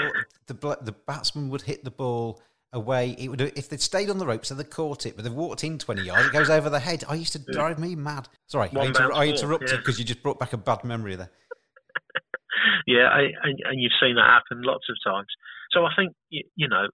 the 0.46 0.54
the 0.54 0.92
batsman 0.92 1.50
would 1.50 1.62
hit 1.62 1.82
the 1.82 1.90
ball 1.90 2.40
away. 2.72 3.16
It 3.18 3.26
would 3.26 3.40
if 3.40 3.68
they'd 3.68 3.80
stayed 3.80 4.08
on 4.08 4.18
the 4.18 4.26
ropes, 4.26 4.50
so 4.50 4.54
they 4.54 4.62
caught 4.62 5.04
it, 5.04 5.16
but 5.16 5.24
they've 5.24 5.34
walked 5.34 5.64
in 5.64 5.78
twenty 5.78 6.02
yards. 6.02 6.28
It 6.28 6.32
goes 6.32 6.48
over 6.48 6.70
the 6.70 6.78
head. 6.78 7.02
I 7.08 7.14
used 7.14 7.32
to 7.32 7.40
drive 7.40 7.80
me 7.80 7.96
mad. 7.96 8.28
Sorry, 8.46 8.70
I, 8.76 8.84
inter- 8.84 9.12
I, 9.12 9.26
interrupted 9.26 9.78
because 9.78 9.98
yeah. 9.98 10.02
you 10.02 10.06
just 10.06 10.22
brought 10.22 10.38
back 10.38 10.52
a 10.52 10.58
bad 10.58 10.84
memory 10.84 11.16
there 11.16 11.30
yeah, 12.86 13.08
I, 13.08 13.32
and, 13.42 13.58
and 13.64 13.76
you've 13.80 13.96
seen 14.00 14.16
that 14.16 14.28
happen 14.28 14.62
lots 14.62 14.86
of 14.90 14.96
times. 15.04 15.28
So 15.72 15.84
I 15.84 15.92
think 15.96 16.12
you, 16.30 16.44
you 16.56 16.68
know 16.68 16.88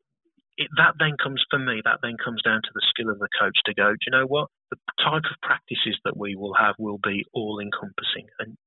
it, 0.59 0.69
that 0.77 0.99
then 0.99 1.15
comes 1.23 1.43
for 1.49 1.59
me. 1.59 1.81
That 1.85 2.03
then 2.03 2.17
comes 2.23 2.43
down 2.43 2.61
to 2.63 2.73
the 2.75 2.85
skill 2.91 3.11
of 3.11 3.19
the 3.19 3.31
coach 3.39 3.57
to 3.67 3.75
go. 3.75 3.95
Do 3.95 4.05
you 4.07 4.13
know 4.13 4.27
what 4.27 4.51
the 4.71 4.77
type 4.99 5.25
of 5.25 5.41
practices 5.41 5.97
that 6.05 6.19
we 6.19 6.35
will 6.35 6.55
have 6.59 6.75
will 6.79 6.99
be 6.99 7.25
all 7.33 7.63
encompassing, 7.63 8.27
and 8.43 8.59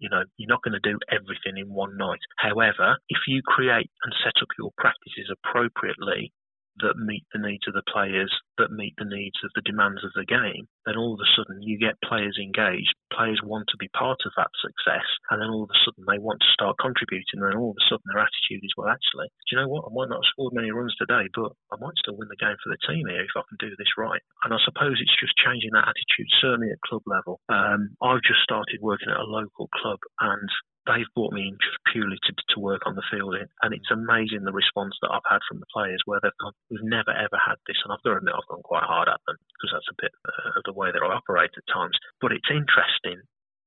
you 0.00 0.08
know 0.08 0.24
you're 0.36 0.48
not 0.48 0.64
going 0.64 0.74
to 0.80 0.82
do 0.82 0.98
everything 1.12 1.60
in 1.60 1.68
one 1.68 1.96
night. 1.96 2.24
However, 2.40 2.96
if 3.08 3.28
you 3.28 3.42
create 3.44 3.90
and 4.02 4.12
set 4.24 4.40
up 4.40 4.48
your 4.58 4.72
practices 4.80 5.30
appropriately 5.30 6.32
that 6.80 7.00
meet 7.00 7.24
the 7.32 7.40
needs 7.40 7.64
of 7.68 7.74
the 7.74 7.86
players, 7.90 8.32
that 8.58 8.72
meet 8.72 8.94
the 8.98 9.08
needs 9.08 9.36
of 9.44 9.50
the 9.54 9.64
demands 9.64 10.04
of 10.04 10.12
the 10.14 10.24
game, 10.28 10.68
then 10.84 10.96
all 10.96 11.14
of 11.14 11.20
a 11.20 11.32
sudden 11.36 11.62
you 11.62 11.78
get 11.78 12.00
players 12.04 12.36
engaged. 12.40 12.94
Players 13.12 13.40
want 13.42 13.66
to 13.70 13.80
be 13.80 13.88
part 13.96 14.20
of 14.26 14.32
that 14.36 14.52
success, 14.60 15.06
and 15.30 15.40
then 15.40 15.48
all 15.48 15.64
of 15.64 15.72
a 15.72 15.80
sudden 15.84 16.04
they 16.04 16.20
want 16.20 16.40
to 16.40 16.54
start 16.54 16.76
contributing. 16.80 17.40
And 17.40 17.48
then 17.48 17.58
all 17.58 17.72
of 17.72 17.80
a 17.80 17.86
sudden 17.88 18.04
their 18.10 18.22
attitude 18.22 18.62
is, 18.62 18.74
well, 18.76 18.92
actually, 18.92 19.28
do 19.46 19.48
you 19.54 19.58
know 19.62 19.70
what? 19.70 19.88
I 19.88 19.92
might 19.94 20.10
not 20.12 20.20
have 20.20 20.32
scored 20.32 20.54
many 20.54 20.70
runs 20.70 20.94
today, 20.96 21.26
but 21.32 21.52
I 21.72 21.76
might 21.80 21.96
still 21.98 22.18
win 22.18 22.28
the 22.28 22.40
game 22.40 22.56
for 22.60 22.70
the 22.70 22.82
team 22.84 23.08
here 23.08 23.24
if 23.24 23.36
I 23.36 23.46
can 23.48 23.58
do 23.58 23.72
this 23.76 23.96
right. 23.96 24.22
And 24.44 24.52
I 24.52 24.60
suppose 24.64 25.00
it's 25.00 25.20
just 25.20 25.36
changing 25.40 25.72
that 25.72 25.88
attitude, 25.88 26.30
certainly 26.40 26.70
at 26.70 26.82
club 26.84 27.02
level. 27.06 27.40
Um, 27.48 27.96
I've 28.02 28.24
just 28.26 28.44
started 28.44 28.78
working 28.82 29.08
at 29.10 29.22
a 29.22 29.26
local 29.26 29.70
club, 29.72 30.00
and 30.20 30.48
they've 30.86 31.14
brought 31.14 31.34
me 31.34 31.50
in 31.50 31.58
just 31.58 31.78
purely 31.90 32.16
to, 32.24 32.32
to 32.32 32.62
work 32.62 32.86
on 32.86 32.94
the 32.94 33.06
fielding, 33.10 33.50
and 33.62 33.74
it's 33.74 33.90
amazing 33.90 34.46
the 34.46 34.54
response 34.54 34.94
that 35.02 35.12
I've 35.12 35.26
had 35.28 35.42
from 35.46 35.58
the 35.58 35.70
players 35.74 36.00
where 36.06 36.22
they've 36.22 36.40
gone, 36.40 36.54
we've 36.70 36.86
never 36.86 37.10
ever 37.10 37.38
had 37.38 37.58
this, 37.66 37.78
and 37.84 37.92
I've 37.92 38.02
got 38.06 38.16
to 38.16 38.20
admit 38.22 38.34
I've 38.34 38.50
gone 38.50 38.64
quite 38.64 38.86
hard 38.86 39.10
at 39.10 39.20
them 39.26 39.36
because 39.58 39.74
that's 39.74 39.92
a 39.92 40.00
bit 40.00 40.12
uh, 40.24 40.58
of 40.58 40.62
the 40.64 40.76
way 40.76 40.94
that 40.94 41.02
I 41.02 41.10
operate 41.12 41.52
at 41.54 41.66
times. 41.68 41.98
But 42.22 42.32
it's 42.32 42.48
interesting. 42.48 43.20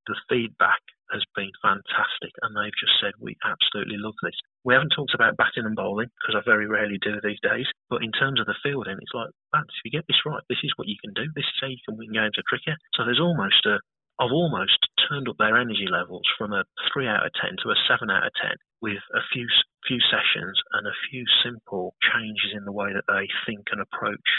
The 0.07 0.17
feedback 0.26 0.82
has 1.11 1.22
been 1.36 1.51
fantastic, 1.61 2.34
and 2.41 2.53
they've 2.53 2.82
just 2.82 2.97
said 3.01 3.13
we 3.20 3.38
absolutely 3.45 3.97
love 3.97 4.17
this. 4.22 4.38
We 4.65 4.74
haven't 4.74 4.93
talked 4.93 5.13
about 5.13 5.38
batting 5.38 5.65
and 5.65 5.76
bowling 5.76 6.09
because 6.22 6.38
I 6.38 6.41
very 6.45 6.65
rarely 6.65 6.97
do 7.01 7.17
these 7.22 7.41
days. 7.41 7.65
But 7.89 8.01
in 8.01 8.13
terms 8.13 8.39
of 8.39 8.45
the 8.45 8.57
fielding, 8.61 8.97
it's 8.97 9.17
like, 9.17 9.30
if 9.53 9.82
you 9.86 9.91
get 9.91 10.05
this 10.07 10.22
right, 10.26 10.41
this 10.49 10.61
is 10.63 10.74
what 10.78 10.88
you 10.88 10.97
can 11.01 11.13
do. 11.13 11.30
This 11.34 11.45
is 11.45 11.59
how 11.61 11.70
you 11.70 11.82
can 11.86 11.97
win 11.97 12.13
games 12.13 12.38
of 12.38 12.45
cricket. 12.45 12.78
So 12.93 13.05
there's 13.05 13.22
almost 13.22 13.65
a 13.65 13.82
I've 14.20 14.36
almost 14.36 14.78
turned 15.07 15.30
up 15.30 15.38
their 15.39 15.57
energy 15.57 15.88
levels 15.89 16.28
from 16.38 16.51
a 16.51 16.65
three 16.91 17.07
out 17.07 17.26
of 17.26 17.32
ten 17.39 17.55
to 17.63 17.72
a 17.72 17.78
seven 17.88 18.11
out 18.11 18.28
of 18.28 18.34
ten 18.36 18.55
with 18.82 18.99
a 19.15 19.24
few 19.32 19.47
few 19.88 19.99
sessions 20.11 20.59
and 20.74 20.86
a 20.86 20.99
few 21.09 21.24
simple 21.43 21.95
changes 22.03 22.51
in 22.53 22.65
the 22.65 22.76
way 22.76 22.91
that 22.93 23.07
they 23.07 23.28
think 23.47 23.67
and 23.72 23.82
approach 23.82 24.30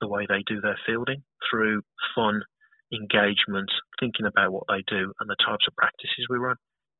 the 0.00 0.08
way 0.08 0.26
they 0.28 0.42
do 0.46 0.60
their 0.60 0.78
fielding 0.86 1.22
through 1.48 1.82
fun, 2.14 2.42
engagement, 2.92 3.70
thinking 3.98 4.26
about 4.26 4.52
what 4.52 4.64
they 4.68 4.82
do 4.86 5.12
and 5.20 5.30
the 5.30 5.38
types 5.38 5.66
of 5.66 5.76
practices 5.76 6.26
we 6.28 6.38
run. 6.38 6.56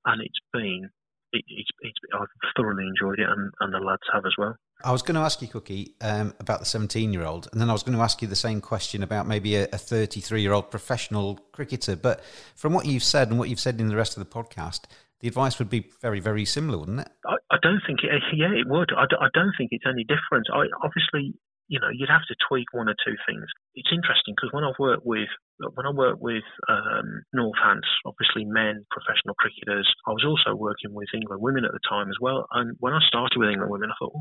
And 0.07 0.23
it's 0.23 0.43
been 0.53 0.91
it, 1.33 1.45
it's, 1.49 1.71
it's, 1.81 1.99
I've 2.15 2.33
thoroughly 2.57 2.87
enjoyed 2.87 3.19
it, 3.19 3.29
and, 3.29 3.53
and 3.61 3.75
the 3.75 3.79
lads 3.79 4.07
have 4.13 4.25
as 4.25 4.35
well. 4.39 4.57
I 4.85 4.93
was 4.93 5.03
going 5.03 5.17
to 5.17 5.21
ask 5.21 5.43
you, 5.43 5.49
Cookie, 5.49 5.95
um, 6.01 6.35
about 6.39 6.61
the 6.61 6.67
17 6.67 7.13
year 7.13 7.25
old, 7.25 7.49
and 7.51 7.61
then 7.61 7.69
I 7.69 7.73
was 7.73 7.83
going 7.83 7.97
to 7.97 8.03
ask 8.03 8.23
you 8.23 8.29
the 8.29 8.37
same 8.37 8.61
question 8.61 9.03
about 9.03 9.27
maybe 9.27 9.57
a 9.57 9.67
33 9.67 10.41
year 10.41 10.53
old 10.53 10.71
professional 10.71 11.41
cricketer. 11.53 11.97
But 11.97 12.23
from 12.55 12.73
what 12.73 12.87
you've 12.87 13.03
said 13.03 13.29
and 13.29 13.39
what 13.39 13.49
you've 13.49 13.61
said 13.61 13.81
in 13.81 13.89
the 13.89 13.97
rest 13.97 14.17
of 14.17 14.23
the 14.27 14.31
podcast, 14.31 14.83
the 15.21 15.27
advice 15.29 15.59
would 15.59 15.69
be 15.69 15.91
very, 16.01 16.21
very 16.21 16.45
similar, 16.45 16.79
wouldn't 16.79 17.01
it? 17.01 17.11
I, 17.27 17.37
I 17.51 17.57
don't 17.61 17.81
think 17.87 18.01
it. 18.05 18.23
Yeah, 18.33 18.53
it 18.53 18.69
would. 18.69 18.93
I, 18.97 19.05
I 19.21 19.29
don't 19.35 19.53
think 19.59 19.71
it's 19.73 19.85
any 19.87 20.05
different. 20.05 20.47
I 20.53 20.67
obviously 20.83 21.35
you 21.69 21.79
know, 21.79 21.93
you'd 21.93 22.09
have 22.09 22.25
to 22.33 22.37
tweak 22.49 22.73
one 22.73 22.89
or 22.89 22.97
two 23.05 23.15
things. 23.29 23.45
It's 23.77 23.93
interesting 23.93 24.33
because 24.33 24.49
when 24.53 24.65
I've 24.65 24.81
worked 24.81 25.05
with 25.05 25.29
when 25.61 25.85
I 25.85 25.93
worked 25.93 26.23
with 26.23 26.47
um, 26.69 27.23
Northants, 27.37 27.91
obviously 28.07 28.49
men, 28.49 28.87
professional 28.91 29.37
cricketers, 29.37 29.87
I 30.07 30.17
was 30.17 30.25
also 30.25 30.57
working 30.57 30.95
with 30.95 31.13
England 31.13 31.43
women 31.43 31.65
at 31.65 31.73
the 31.73 31.85
time 31.85 32.09
as 32.09 32.17
well. 32.21 32.47
And 32.53 32.77
when 32.81 32.95
I 32.95 33.01
started 33.07 33.37
with 33.37 33.51
England 33.51 33.71
women, 33.71 33.91
I 33.93 33.97
thought, 34.01 34.17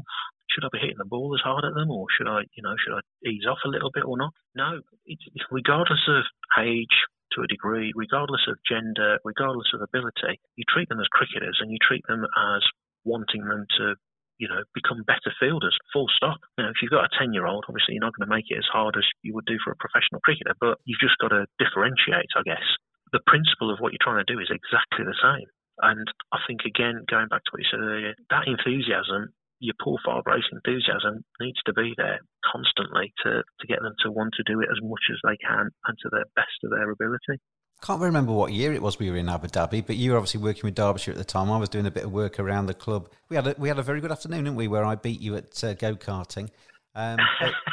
should 0.49 0.65
I 0.65 0.71
be 0.71 0.79
hitting 0.79 0.99
the 0.99 1.09
ball 1.09 1.35
as 1.35 1.43
hard 1.43 1.65
at 1.65 1.73
them, 1.73 1.91
or 1.91 2.05
should 2.15 2.27
I, 2.27 2.41
you 2.55 2.63
know, 2.63 2.75
should 2.79 2.95
I 2.95 3.01
ease 3.27 3.45
off 3.49 3.59
a 3.65 3.69
little 3.69 3.91
bit 3.93 4.05
or 4.05 4.17
not? 4.17 4.33
No, 4.55 4.81
it's, 5.05 5.23
regardless 5.51 6.07
of 6.07 6.23
age, 6.59 7.05
to 7.35 7.43
a 7.43 7.47
degree, 7.47 7.91
regardless 7.95 8.47
of 8.47 8.55
gender, 8.63 9.19
regardless 9.23 9.67
of 9.73 9.81
ability, 9.81 10.39
you 10.55 10.63
treat 10.69 10.87
them 10.87 10.99
as 10.99 11.11
cricketers 11.11 11.59
and 11.59 11.69
you 11.69 11.77
treat 11.83 12.01
them 12.07 12.23
as 12.23 12.63
wanting 13.03 13.43
them 13.43 13.65
to 13.77 13.95
you 14.37 14.47
know, 14.47 14.61
become 14.73 15.01
better 15.05 15.33
fielders, 15.41 15.75
full 15.91 16.05
stop. 16.13 16.37
Now, 16.57 16.69
if 16.69 16.77
you've 16.81 16.93
got 16.93 17.09
a 17.09 17.17
10 17.17 17.33
year 17.33 17.45
old, 17.45 17.65
obviously 17.67 17.97
you're 17.97 18.05
not 18.05 18.13
going 18.13 18.29
to 18.29 18.35
make 18.35 18.45
it 18.49 18.61
as 18.61 18.69
hard 18.69 18.95
as 18.97 19.05
you 19.21 19.33
would 19.33 19.49
do 19.49 19.57
for 19.63 19.71
a 19.73 19.81
professional 19.81 20.21
cricketer, 20.21 20.53
but 20.61 20.77
you've 20.85 21.01
just 21.01 21.17
got 21.17 21.33
to 21.33 21.49
differentiate, 21.57 22.29
I 22.37 22.45
guess. 22.45 22.65
The 23.13 23.23
principle 23.25 23.73
of 23.73 23.79
what 23.79 23.93
you're 23.93 24.03
trying 24.03 24.21
to 24.21 24.29
do 24.29 24.39
is 24.39 24.53
exactly 24.53 25.05
the 25.05 25.17
same. 25.17 25.49
And 25.81 26.05
I 26.33 26.41
think, 26.45 26.65
again, 26.65 27.05
going 27.09 27.29
back 27.29 27.45
to 27.45 27.51
what 27.53 27.61
you 27.61 27.69
said 27.69 27.81
earlier, 27.81 28.13
that 28.29 28.49
enthusiasm, 28.49 29.33
your 29.59 29.75
Paul 29.81 29.99
Farbrace 30.05 30.47
enthusiasm, 30.51 31.23
needs 31.41 31.61
to 31.65 31.73
be 31.73 31.93
there 31.97 32.19
constantly 32.45 33.13
to, 33.23 33.41
to 33.41 33.67
get 33.67 33.81
them 33.81 33.95
to 34.03 34.11
want 34.11 34.33
to 34.37 34.43
do 34.45 34.61
it 34.61 34.69
as 34.71 34.77
much 34.81 35.01
as 35.11 35.17
they 35.23 35.37
can 35.37 35.69
and 35.87 35.97
to 36.03 36.09
the 36.09 36.25
best 36.35 36.61
of 36.63 36.71
their 36.71 36.91
ability 36.91 37.41
can't 37.81 38.01
remember 38.01 38.31
what 38.31 38.51
year 38.51 38.73
it 38.73 38.81
was 38.81 38.97
we 38.99 39.09
were 39.11 39.17
in 39.17 39.29
Abu 39.29 39.47
Dhabi, 39.47 39.85
but 39.85 39.95
you 39.95 40.11
were 40.11 40.17
obviously 40.17 40.41
working 40.41 40.63
with 40.63 40.75
Derbyshire 40.75 41.11
at 41.11 41.17
the 41.17 41.23
time. 41.23 41.51
I 41.51 41.57
was 41.57 41.69
doing 41.69 41.85
a 41.85 41.91
bit 41.91 42.03
of 42.03 42.11
work 42.11 42.39
around 42.39 42.65
the 42.65 42.73
club. 42.73 43.09
We 43.29 43.35
had 43.35 43.47
a, 43.47 43.55
we 43.57 43.67
had 43.67 43.77
a 43.77 43.83
very 43.83 44.01
good 44.01 44.11
afternoon, 44.11 44.45
didn't 44.45 44.57
we? 44.57 44.67
Where 44.67 44.83
I 44.83 44.95
beat 44.95 45.21
you 45.21 45.35
at 45.35 45.63
uh, 45.63 45.73
go 45.75 45.95
karting. 45.95 46.49
Um, 46.95 47.19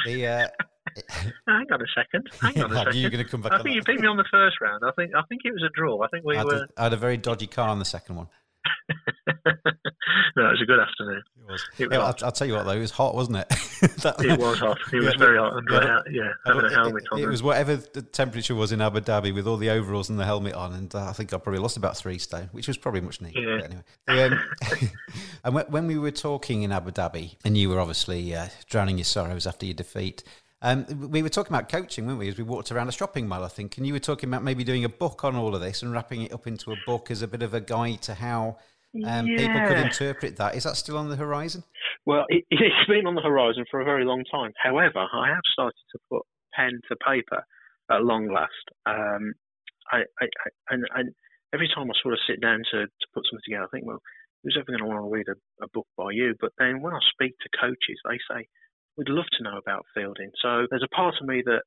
the 0.05 0.27
uh, 0.27 0.49
hang 1.49 1.67
on 1.73 1.81
a 1.81 1.87
second. 1.97 2.29
Hang 2.41 2.63
on 2.63 2.73
a 2.73 2.75
second. 2.85 2.97
You're 2.97 3.11
going 3.11 3.25
to 3.25 3.31
come 3.31 3.41
back. 3.41 3.53
I 3.53 3.63
think 3.63 3.77
you 3.77 3.83
beat 3.83 4.01
me 4.01 4.07
on 4.07 4.19
the 4.19 4.27
first 4.31 4.61
round. 4.61 4.83
I 4.87 4.91
think 4.93 5.13
I 5.15 5.23
think 5.29 5.43
it 5.45 5.53
was 5.53 5.63
a 5.63 5.71
draw. 5.75 6.03
I 6.03 6.09
think 6.09 6.25
we 6.25 6.37
I 6.37 6.45
were. 6.45 6.53
Had, 6.53 6.69
I 6.77 6.83
had 6.85 6.93
a 6.93 6.99
very 6.99 7.17
dodgy 7.17 7.47
car 7.47 7.69
on 7.69 7.79
the 7.79 7.85
second 7.87 8.17
one. 8.17 8.29
no, 10.37 10.47
it 10.47 10.51
was 10.51 10.63
a 10.63 10.67
good 10.67 10.81
afternoon. 10.81 11.23
It 11.41 11.53
was. 11.53 11.65
It 11.79 11.89
was 11.89 11.97
yeah, 11.97 12.05
I'll, 12.05 12.17
I'll, 12.27 12.33
tell 12.33 12.47
you 12.47 12.55
what, 12.55 12.65
though, 12.65 12.73
it 12.73 12.81
was 12.81 12.91
hot, 12.91 13.15
wasn't 13.15 13.39
it? 13.39 13.49
that, 14.03 14.17
it 14.25 14.39
was 14.39 14.59
hot. 14.59 14.79
It 14.93 14.97
was 14.97 15.15
yeah, 15.15 15.19
very 15.19 15.39
hot. 15.39 15.57
And 15.57 15.69
yeah, 15.71 16.01
yeah 16.11 16.33
having 16.47 16.65
a 16.65 16.71
helmet 16.71 17.05
on. 17.13 17.19
It, 17.19 17.25
it 17.25 17.29
was 17.29 17.43
whatever 17.43 17.77
the 17.77 18.03
temperature 18.03 18.55
was 18.55 18.73
in 18.73 18.81
Abu 18.81 19.01
Dhabi 19.01 19.35
with 19.35 19.47
all 19.47 19.57
the 19.57 19.71
overalls 19.71 20.11
and 20.11 20.19
the 20.19 20.25
helmet 20.25 20.55
on, 20.55 20.73
and 20.73 20.95
uh, 20.95 21.07
I 21.07 21.13
think 21.13 21.33
I 21.33 21.39
probably 21.39 21.61
lost 21.61 21.77
about 21.77 21.97
three 21.97 22.19
stone, 22.19 22.49
which 22.53 22.69
was 22.69 22.77
probably 22.77 23.01
much 23.01 23.21
needed. 23.21 23.43
Yeah. 23.43 24.15
anyway, 24.15 24.37
um, 24.65 24.91
and 25.45 25.73
when 25.73 25.87
we 25.87 25.99
were 25.99 26.11
talking 26.11 26.63
in 26.63 26.73
Abu 26.73 26.91
Dhabi, 26.91 27.37
and 27.45 27.57
you 27.57 27.71
were 27.71 27.81
obviously 27.81 28.35
uh, 28.35 28.49
drowning 28.69 28.99
your 28.99 29.05
sorrows 29.05 29.47
after 29.47 29.67
your 29.67 29.75
defeat. 29.75 30.25
Um, 30.65 31.11
we 31.11 31.23
were 31.23 31.29
talking 31.29 31.55
about 31.55 31.69
coaching, 31.69 32.07
weren't 32.07 32.19
we, 32.19 32.29
as 32.29 32.39
we 32.39 32.43
walked 32.43 32.73
around 32.73 32.89
a 32.89 32.93
shopping 32.93 33.29
mall, 33.29 33.45
I 33.45 33.49
think. 33.49 33.77
And 33.77 33.87
you 33.87 33.93
were 33.93 34.01
talking 34.01 34.31
about 34.31 34.43
maybe 34.43 34.65
doing 34.65 34.83
a 34.87 34.89
book 34.89 35.23
on 35.23 35.37
all 35.37 35.55
of 35.55 35.61
this 35.61 35.83
and 35.83 35.93
wrapping 35.93 36.23
it 36.23 36.33
up 36.33 36.47
into 36.47 36.73
a 36.73 36.77
book 36.87 37.11
as 37.11 37.21
a 37.21 37.29
bit 37.29 37.43
of 37.43 37.53
a 37.53 37.61
guide 37.61 38.01
to 38.03 38.15
how 38.15 38.57
um, 39.05 39.27
yeah. 39.27 39.37
people 39.37 39.69
could 39.69 39.77
interpret 39.77 40.39
that. 40.39 40.55
Is 40.55 40.65
that 40.65 40.77
still 40.77 40.97
on 40.97 41.11
the 41.11 41.17
horizon? 41.17 41.65
Well, 42.07 42.25
it, 42.31 42.45
has 42.51 42.89
been 42.89 43.07
on 43.07 43.15
the 43.15 43.21
horizon 43.21 43.67
for 43.71 43.83
a 43.83 43.85
very 43.85 44.07
long 44.07 44.25
time. 44.33 44.53
However, 44.57 45.05
I 45.13 45.29
have 45.29 45.45
started 45.53 45.85
to 45.93 45.99
put 46.11 46.23
pen 46.55 46.81
to 46.89 46.97
paper 46.97 47.45
at 47.91 48.03
long 48.03 48.33
last. 48.33 48.65
Um, 48.87 49.35
I, 49.93 49.99
I, 50.19 50.25
I, 50.25 50.49
and, 50.71 50.85
and, 50.95 51.11
every 51.53 51.69
time 51.73 51.87
I 51.87 51.95
sort 52.03 52.15
of 52.15 52.21
sit 52.27 52.41
down 52.41 52.63
to, 52.73 52.87
to 52.87 53.07
put 53.15 53.23
something 53.31 53.45
together, 53.45 53.65
I 53.65 53.69
think, 53.71 53.87
well, 53.87 54.01
who's 54.43 54.57
ever 54.59 54.67
going 54.67 54.81
to 54.81 54.87
want 54.87 55.05
to 55.05 55.13
read 55.13 55.29
a, 55.29 55.37
a 55.63 55.69
book 55.75 55.87
by 55.97 56.11
you? 56.11 56.35
But 56.41 56.51
then 56.59 56.81
when 56.81 56.95
I 56.95 56.99
speak 57.13 57.37
to 57.39 57.59
coaches, 57.61 58.01
they 58.03 58.19
say, 58.27 58.49
we'd 58.97 59.09
love 59.09 59.27
to 59.39 59.43
know 59.45 59.57
about 59.59 59.87
fielding. 59.95 60.31
So 60.43 60.67
there's 60.71 60.85
a 60.85 60.95
part 60.95 61.15
of 61.21 61.27
me 61.27 61.43
that 61.47 61.63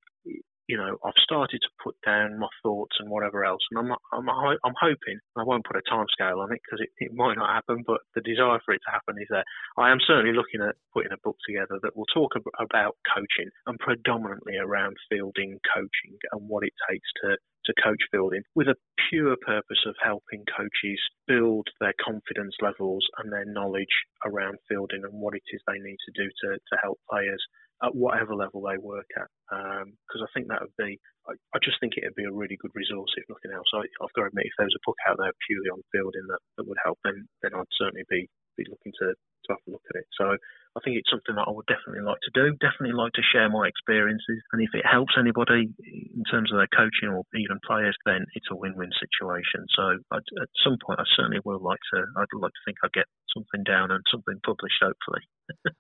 you 0.68 0.76
know, 0.76 0.98
I've 1.04 1.24
started 1.24 1.62
to 1.64 1.70
put 1.82 1.96
down 2.06 2.40
my 2.40 2.52
thoughts 2.62 2.98
and 3.00 3.10
whatever 3.10 3.46
else, 3.46 3.62
and 3.72 3.80
I'm 3.80 3.96
I'm 4.12 4.28
I'm 4.28 4.76
hoping 4.80 5.20
I 5.38 5.44
won't 5.44 5.66
put 5.66 5.78
a 5.78 5.90
time 5.90 6.06
scale 6.12 6.42
on 6.42 6.52
it 6.52 6.60
because 6.64 6.84
it, 6.84 6.92
it 7.00 7.16
might 7.16 7.36
not 7.36 7.54
happen, 7.54 7.84
but 7.88 8.02
the 8.16 8.22
desire 8.22 8.60
for 8.66 8.74
it 8.74 8.82
to 8.86 8.92
happen 8.92 9.16
is 9.22 9.28
there. 9.30 9.46
I 9.78 9.92
am 9.92 10.00
certainly 10.06 10.36
looking 10.36 10.60
at 10.62 10.76
putting 10.94 11.14
a 11.14 11.24
book 11.24 11.38
together 11.48 11.80
that 11.82 11.96
will 11.96 12.10
talk 12.14 12.34
about 12.60 12.98
coaching 13.08 13.50
and 13.66 13.80
predominantly 13.80 14.58
around 14.58 14.98
fielding 15.10 15.58
coaching 15.74 16.20
and 16.34 16.50
what 16.50 16.64
it 16.64 16.74
takes 16.92 17.08
to 17.24 17.38
to 17.68 17.84
coach 17.84 18.02
fielding 18.12 18.42
with 18.56 18.68
a 18.68 18.76
pure 19.10 19.36
purpose 19.46 19.84
of 19.86 19.96
helping 20.02 20.44
coaches 20.56 21.00
build 21.28 21.68
their 21.80 21.94
confidence 22.04 22.56
levels 22.62 23.06
and 23.20 23.32
their 23.32 23.46
knowledge 23.46 23.94
around 24.26 24.58
fielding 24.68 25.04
and 25.04 25.14
what 25.14 25.36
it 25.36 25.44
is 25.54 25.62
they 25.68 25.80
need 25.80 26.00
to 26.08 26.16
do 26.16 26.28
to, 26.28 26.56
to 26.56 26.76
help 26.82 27.00
players 27.10 27.44
at 27.84 27.94
whatever 27.94 28.34
level 28.34 28.62
they 28.66 28.78
work 28.82 29.08
at. 29.20 29.30
Because 29.52 30.22
um, 30.24 30.26
I 30.26 30.32
think 30.34 30.48
that 30.48 30.62
would 30.62 30.78
be, 30.82 30.98
I, 31.30 31.34
I, 31.54 31.60
just 31.62 31.78
think 31.80 31.94
it 31.94 32.04
would 32.10 32.18
be 32.18 32.26
a 32.26 32.34
really 32.34 32.58
good 32.58 32.74
resource 32.74 33.14
if 33.16 33.30
nothing 33.30 33.54
else. 33.54 33.70
I, 33.74 33.86
have 34.02 34.16
got 34.18 34.26
to 34.26 34.32
admit, 34.34 34.50
if 34.50 34.58
there 34.58 34.66
was 34.66 34.80
a 34.80 34.88
book 34.88 34.98
out 35.06 35.22
there 35.22 35.34
purely 35.46 35.70
on 35.70 35.86
fielding 35.94 36.26
that, 36.32 36.42
that 36.58 36.68
would 36.68 36.82
help, 36.82 36.98
then 37.06 37.28
then 37.46 37.54
I'd 37.54 37.78
certainly 37.78 38.06
be 38.10 38.26
be 38.58 38.66
looking 38.70 38.94
to 39.00 39.14
to 39.14 39.50
have 39.56 39.64
a 39.68 39.72
look 39.72 39.86
at 39.94 40.04
it. 40.04 40.08
So 40.20 40.36
I 40.36 40.80
think 40.84 41.00
it's 41.00 41.10
something 41.10 41.34
that 41.34 41.48
I 41.48 41.54
would 41.54 41.66
definitely 41.66 42.04
like 42.04 42.20
to 42.28 42.34
do. 42.36 42.54
Definitely 42.60 42.94
like 42.94 43.16
to 43.16 43.26
share 43.26 43.50
my 43.50 43.66
experiences, 43.66 44.44
and 44.52 44.62
if 44.62 44.76
it 44.76 44.86
helps 44.86 45.16
anybody 45.18 45.72
in 45.80 46.24
terms 46.30 46.52
of 46.52 46.60
their 46.60 46.70
coaching 46.70 47.10
or 47.10 47.24
even 47.34 47.58
players, 47.66 47.96
then 48.06 48.28
it's 48.36 48.52
a 48.52 48.58
win-win 48.60 48.92
situation. 48.94 49.66
So 49.74 49.98
I'd, 50.12 50.28
at 50.42 50.52
some 50.62 50.78
point, 50.84 51.00
I 51.00 51.08
certainly 51.16 51.42
will 51.46 51.64
like 51.64 51.82
to. 51.94 52.06
I'd 52.18 52.34
like 52.36 52.54
to 52.54 52.64
think 52.68 52.78
I 52.84 52.90
get 52.94 53.08
something 53.38 53.64
down 53.64 53.92
and 53.92 54.04
something 54.12 54.40
published, 54.46 54.82
hopefully. 54.82 55.22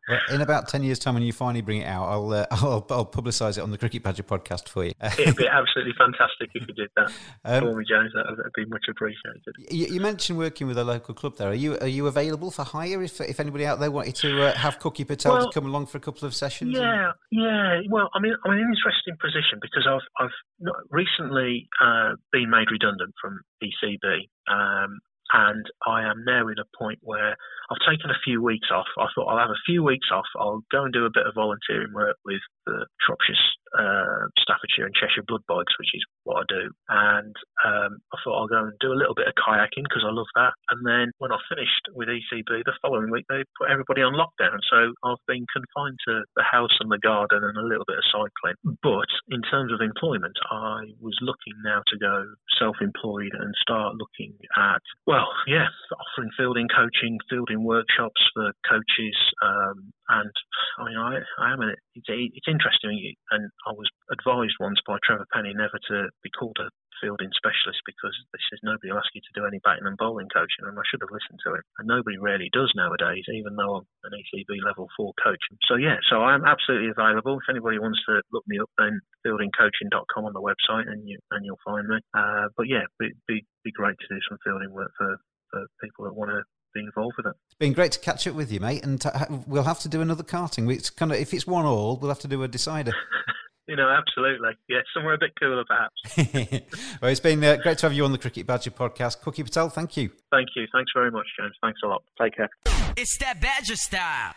well, 0.07 0.19
in 0.31 0.41
about 0.41 0.67
ten 0.67 0.83
years' 0.83 0.99
time, 0.99 1.15
when 1.15 1.23
you 1.23 1.33
finally 1.33 1.61
bring 1.61 1.81
it 1.81 1.87
out, 1.87 2.05
I'll 2.07 2.31
uh, 2.31 2.45
I'll, 2.51 2.85
I'll 2.89 3.05
publicise 3.05 3.57
it 3.57 3.61
on 3.61 3.71
the 3.71 3.77
Cricket 3.77 4.03
Badger 4.03 4.23
podcast 4.23 4.69
for 4.69 4.85
you. 4.85 4.93
It'd 5.19 5.35
be 5.35 5.47
absolutely 5.47 5.93
fantastic 5.97 6.49
if 6.53 6.67
you 6.67 6.73
did 6.73 6.89
that 6.95 7.11
um, 7.43 7.63
for 7.63 7.75
me, 7.75 7.85
James. 7.87 8.11
That 8.13 8.25
would 8.29 8.51
be 8.55 8.65
much 8.65 8.85
appreciated. 8.89 9.41
You, 9.69 9.87
you, 9.87 9.99
mentioned 9.99 10.37
working 10.37 10.67
with 10.67 10.77
a 10.77 10.83
local 10.83 11.13
club 11.13 11.37
there. 11.37 11.49
Are 11.49 11.53
you 11.53 11.77
are 11.79 11.87
you 11.87 12.07
available 12.07 12.51
for 12.51 12.63
hire 12.63 13.03
if 13.03 13.19
if 13.19 13.39
anybody 13.39 13.65
out 13.65 13.79
there 13.79 13.91
wanted 13.91 14.15
to 14.15 14.43
uh, 14.43 14.57
have 14.57 14.79
Cookie 14.79 15.03
Patel 15.03 15.33
well, 15.33 15.45
to 15.47 15.51
come 15.53 15.65
along 15.65 15.87
for 15.87 15.97
a 15.97 16.01
couple 16.01 16.25
of 16.27 16.33
sessions? 16.33 16.75
Yeah, 16.75 17.07
and... 17.09 17.13
yeah. 17.31 17.79
Well, 17.89 18.09
I 18.13 18.19
mean, 18.19 18.33
I'm 18.45 18.53
in 18.53 18.59
an 18.59 18.73
interesting 18.73 19.17
position 19.19 19.59
because 19.61 19.87
I've 19.89 20.25
I've 20.25 20.71
recently 20.89 21.67
uh, 21.81 22.13
been 22.31 22.49
made 22.49 22.71
redundant 22.71 23.13
from 23.21 23.41
ECB. 23.61 24.29
Um, 24.49 24.99
and 25.33 25.65
I 25.85 26.03
am 26.03 26.23
now 26.25 26.47
in 26.47 26.59
a 26.59 26.77
point 26.77 26.99
where 27.01 27.35
I've 27.69 27.89
taken 27.89 28.09
a 28.09 28.23
few 28.23 28.41
weeks 28.41 28.69
off. 28.71 28.87
I 28.97 29.07
thought 29.13 29.27
I'll 29.27 29.39
have 29.39 29.49
a 29.49 29.65
few 29.65 29.83
weeks 29.83 30.07
off. 30.11 30.25
I'll 30.39 30.63
go 30.71 30.83
and 30.83 30.93
do 30.93 31.05
a 31.05 31.13
bit 31.13 31.27
of 31.27 31.35
volunteering 31.35 31.93
work 31.93 32.17
with 32.25 32.41
the 32.65 32.85
Shropshire, 33.05 33.35
uh, 33.77 34.27
Staffordshire, 34.41 34.89
and 34.89 34.95
Cheshire 34.97 35.23
Blood 35.27 35.45
Bikes, 35.47 35.77
which 35.79 35.93
is 35.93 36.03
what 36.23 36.41
I 36.41 36.45
do. 36.49 36.63
And 36.89 37.35
um, 37.63 38.01
I 38.11 38.17
thought 38.23 38.37
I'll 38.41 38.51
go 38.51 38.65
and 38.65 38.73
do 38.81 38.91
a 38.91 38.99
little 38.99 39.15
bit 39.15 39.29
of 39.29 39.37
kayaking 39.37 39.85
because 39.85 40.03
I 40.03 40.11
love 40.11 40.29
that. 40.35 40.53
And 40.73 40.81
then 40.83 41.13
when 41.21 41.31
I 41.31 41.39
finished 41.47 41.85
with 41.93 42.09
ECB 42.09 42.65
the 42.65 42.73
following 42.81 43.11
week, 43.11 43.25
they 43.29 43.45
put 43.57 43.69
everybody 43.69 44.01
on 44.01 44.17
lockdown. 44.17 44.57
So 44.69 44.93
I've 45.05 45.21
been 45.27 45.45
confined 45.53 45.97
to 46.09 46.25
the 46.35 46.43
house 46.43 46.73
and 46.79 46.91
the 46.91 46.99
garden 46.99 47.43
and 47.43 47.57
a 47.57 47.65
little 47.65 47.85
bit 47.85 48.01
of 48.01 48.05
cycling. 48.11 48.57
But 48.81 49.09
in 49.29 49.41
terms 49.45 49.71
of 49.71 49.81
employment, 49.81 50.35
I 50.49 50.89
was 50.99 51.15
looking 51.21 51.55
now 51.63 51.81
to 51.87 51.95
go 51.97 52.25
self-employed 52.59 53.33
and 53.33 53.53
start 53.61 53.95
looking 53.95 54.33
at, 54.57 54.81
well, 55.05 55.29
yeah, 55.45 55.69
offering 55.93 56.31
fielding 56.37 56.67
coaching, 56.67 57.19
fielding 57.29 57.63
workshops 57.63 58.21
for 58.33 58.51
coaches. 58.67 59.17
Um, 59.41 59.93
and 60.09 60.31
I 60.79 60.81
mean, 60.85 60.97
I, 60.97 61.19
I 61.41 61.53
am, 61.53 61.61
a, 61.61 61.73
it's, 61.95 62.07
it's 62.07 62.47
interesting. 62.47 62.95
And 63.31 63.51
I 63.67 63.71
was 63.71 63.89
advised 64.11 64.55
once 64.59 64.79
by 64.87 64.97
Trevor 65.03 65.27
Penney 65.33 65.53
never 65.53 65.79
to 65.89 66.09
be 66.23 66.29
called 66.31 66.57
a 66.59 66.69
fielding 67.01 67.29
specialist 67.37 67.81
because 67.85 68.15
they 68.33 68.41
says 68.49 68.59
nobody 68.65 68.89
will 68.89 69.01
ask 69.01 69.13
you 69.13 69.21
to 69.21 69.37
do 69.37 69.45
any 69.45 69.61
batting 69.61 69.85
and 69.85 69.97
bowling 69.97 70.29
coaching, 70.33 70.65
and 70.65 70.77
I 70.77 70.85
should 70.89 71.01
have 71.01 71.13
listened 71.13 71.39
to 71.45 71.57
him. 71.57 71.63
And 71.77 71.85
nobody 71.87 72.17
really 72.17 72.49
does 72.53 72.73
nowadays, 72.73 73.25
even 73.29 73.53
though 73.53 73.81
I'm 73.81 73.87
an 74.09 74.17
ECB 74.17 74.63
level 74.65 74.89
four 74.97 75.13
coach. 75.21 75.41
So 75.69 75.77
yeah, 75.77 76.01
so 76.09 76.25
I'm 76.25 76.45
absolutely 76.45 76.89
available. 76.89 77.37
If 77.37 77.49
anybody 77.49 77.79
wants 77.79 78.01
to 78.09 78.21
look 78.33 78.45
me 78.47 78.59
up, 78.59 78.69
then 78.77 79.01
fieldingcoaching.com 79.25 80.25
on 80.25 80.33
the 80.33 80.43
website, 80.43 80.89
and 80.89 81.05
you 81.07 81.17
and 81.31 81.45
you'll 81.45 81.61
find 81.65 81.87
me. 81.87 81.97
Uh, 82.13 82.49
but 82.57 82.67
yeah, 82.67 82.85
be, 82.99 83.13
be 83.27 83.45
be 83.63 83.71
great 83.71 83.97
to 83.99 84.09
do 84.09 84.19
some 84.27 84.41
fielding 84.43 84.73
work 84.73 84.91
for 84.97 85.17
for 85.51 85.65
people 85.81 86.05
that 86.05 86.15
want 86.15 86.31
to 86.31 86.41
be 86.77 86.85
involved 86.85 87.15
with 87.17 87.25
it. 87.25 87.33
It's 87.45 87.55
been 87.55 87.73
great 87.73 87.91
to 87.93 87.99
catch 87.99 88.27
up 88.27 88.35
with 88.35 88.51
you, 88.51 88.59
mate, 88.59 88.83
and 88.83 88.99
to, 89.01 89.43
we'll 89.47 89.63
have 89.63 89.79
to 89.79 89.89
do 89.89 90.01
another 90.01 90.23
karting. 90.23 90.73
It's 90.73 90.89
kind 90.89 91.11
of 91.11 91.17
if 91.17 91.33
it's 91.33 91.47
one 91.47 91.65
all, 91.65 91.97
we'll 91.97 92.09
have 92.09 92.19
to 92.19 92.27
do 92.27 92.43
a 92.43 92.47
decider. 92.47 92.93
you 93.67 93.75
know, 93.75 93.89
absolutely. 93.89 94.51
Yeah, 94.69 94.79
somewhere 94.93 95.15
a 95.15 95.17
bit 95.17 95.31
cooler, 95.39 95.65
perhaps. 95.65 96.61
well, 97.01 97.11
it's 97.11 97.19
been 97.19 97.43
uh, 97.43 97.57
great 97.57 97.79
to 97.79 97.87
have 97.87 97.93
you 97.93 98.05
on 98.05 98.11
the 98.11 98.17
Cricket 98.17 98.47
Badger 98.47 98.71
podcast. 98.71 99.21
Cookie 99.21 99.43
Patel, 99.43 99.69
thank 99.69 99.97
you. 99.97 100.09
Thank 100.31 100.49
you. 100.55 100.67
Thanks 100.71 100.91
very 100.95 101.11
much, 101.11 101.27
James. 101.39 101.55
Thanks 101.61 101.79
a 101.83 101.87
lot. 101.87 102.03
Take 102.21 102.35
care. 102.35 102.49
It's 102.95 103.17
that 103.19 103.41
Badger 103.41 103.75
style. 103.75 104.33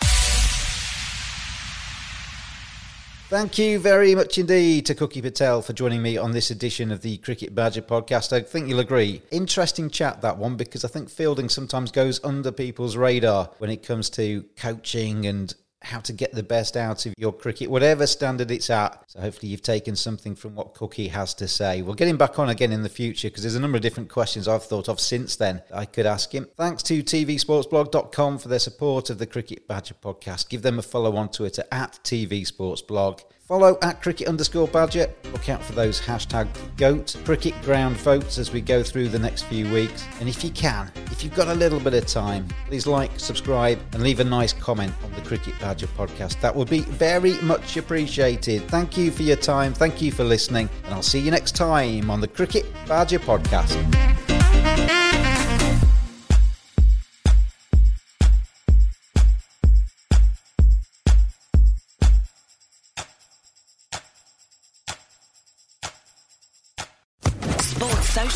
Thank 3.30 3.58
you 3.58 3.78
very 3.78 4.16
much 4.16 4.38
indeed 4.38 4.86
to 4.86 4.94
Cookie 4.96 5.22
Patel 5.22 5.62
for 5.62 5.72
joining 5.72 6.02
me 6.02 6.16
on 6.16 6.32
this 6.32 6.50
edition 6.50 6.90
of 6.90 7.02
the 7.02 7.16
Cricket 7.18 7.54
Badger 7.54 7.80
podcast. 7.80 8.32
I 8.32 8.40
think 8.40 8.68
you'll 8.68 8.80
agree. 8.80 9.22
Interesting 9.30 9.88
chat, 9.88 10.20
that 10.22 10.36
one, 10.36 10.56
because 10.56 10.84
I 10.84 10.88
think 10.88 11.08
fielding 11.08 11.48
sometimes 11.48 11.92
goes 11.92 12.18
under 12.24 12.50
people's 12.50 12.96
radar 12.96 13.48
when 13.58 13.70
it 13.70 13.84
comes 13.84 14.10
to 14.10 14.44
coaching 14.56 15.26
and 15.26 15.54
how 15.82 16.00
to 16.00 16.12
get 16.12 16.32
the 16.32 16.42
best 16.42 16.76
out 16.76 17.06
of 17.06 17.14
your 17.16 17.32
cricket, 17.32 17.70
whatever 17.70 18.06
standard 18.06 18.50
it's 18.50 18.68
at. 18.68 19.02
So 19.06 19.20
hopefully 19.20 19.50
you've 19.50 19.62
taken 19.62 19.96
something 19.96 20.34
from 20.34 20.54
what 20.54 20.74
Cookie 20.74 21.08
has 21.08 21.32
to 21.34 21.48
say. 21.48 21.82
We'll 21.82 21.94
get 21.94 22.08
him 22.08 22.18
back 22.18 22.38
on 22.38 22.50
again 22.50 22.72
in 22.72 22.82
the 22.82 22.88
future 22.88 23.28
because 23.28 23.42
there's 23.42 23.54
a 23.54 23.60
number 23.60 23.76
of 23.76 23.82
different 23.82 24.10
questions 24.10 24.46
I've 24.46 24.64
thought 24.64 24.88
of 24.88 25.00
since 25.00 25.36
then 25.36 25.62
I 25.72 25.86
could 25.86 26.06
ask 26.06 26.34
him. 26.34 26.48
Thanks 26.56 26.82
to 26.84 27.02
tvsportsblog.com 27.02 28.38
for 28.38 28.48
their 28.48 28.58
support 28.58 29.10
of 29.10 29.18
the 29.18 29.26
Cricket 29.26 29.66
Badger 29.66 29.94
podcast. 29.94 30.48
Give 30.48 30.62
them 30.62 30.78
a 30.78 30.82
follow 30.82 31.16
on 31.16 31.30
Twitter 31.30 31.64
at 31.72 31.98
tvsportsblog. 32.04 33.22
Follow 33.50 33.76
at 33.82 34.00
cricket 34.00 34.28
underscore 34.28 34.68
badger. 34.68 35.12
Look 35.32 35.48
out 35.48 35.60
for 35.60 35.72
those 35.72 36.00
hashtag 36.00 36.46
GOAT 36.76 37.16
cricket 37.24 37.60
ground 37.62 37.96
votes 37.96 38.38
as 38.38 38.52
we 38.52 38.60
go 38.60 38.84
through 38.84 39.08
the 39.08 39.18
next 39.18 39.42
few 39.42 39.68
weeks. 39.72 40.06
And 40.20 40.28
if 40.28 40.44
you 40.44 40.50
can, 40.50 40.88
if 41.06 41.24
you've 41.24 41.34
got 41.34 41.48
a 41.48 41.54
little 41.54 41.80
bit 41.80 41.94
of 41.94 42.06
time, 42.06 42.46
please 42.68 42.86
like, 42.86 43.10
subscribe, 43.18 43.80
and 43.92 44.04
leave 44.04 44.20
a 44.20 44.24
nice 44.24 44.52
comment 44.52 44.94
on 45.02 45.12
the 45.14 45.20
Cricket 45.22 45.58
Badger 45.58 45.88
podcast. 45.88 46.40
That 46.40 46.54
would 46.54 46.70
be 46.70 46.82
very 46.82 47.40
much 47.40 47.76
appreciated. 47.76 48.68
Thank 48.68 48.96
you 48.96 49.10
for 49.10 49.24
your 49.24 49.34
time. 49.34 49.74
Thank 49.74 50.00
you 50.00 50.12
for 50.12 50.22
listening. 50.22 50.68
And 50.84 50.94
I'll 50.94 51.02
see 51.02 51.18
you 51.18 51.32
next 51.32 51.56
time 51.56 52.08
on 52.08 52.20
the 52.20 52.28
Cricket 52.28 52.66
Badger 52.86 53.18
podcast. 53.18 54.29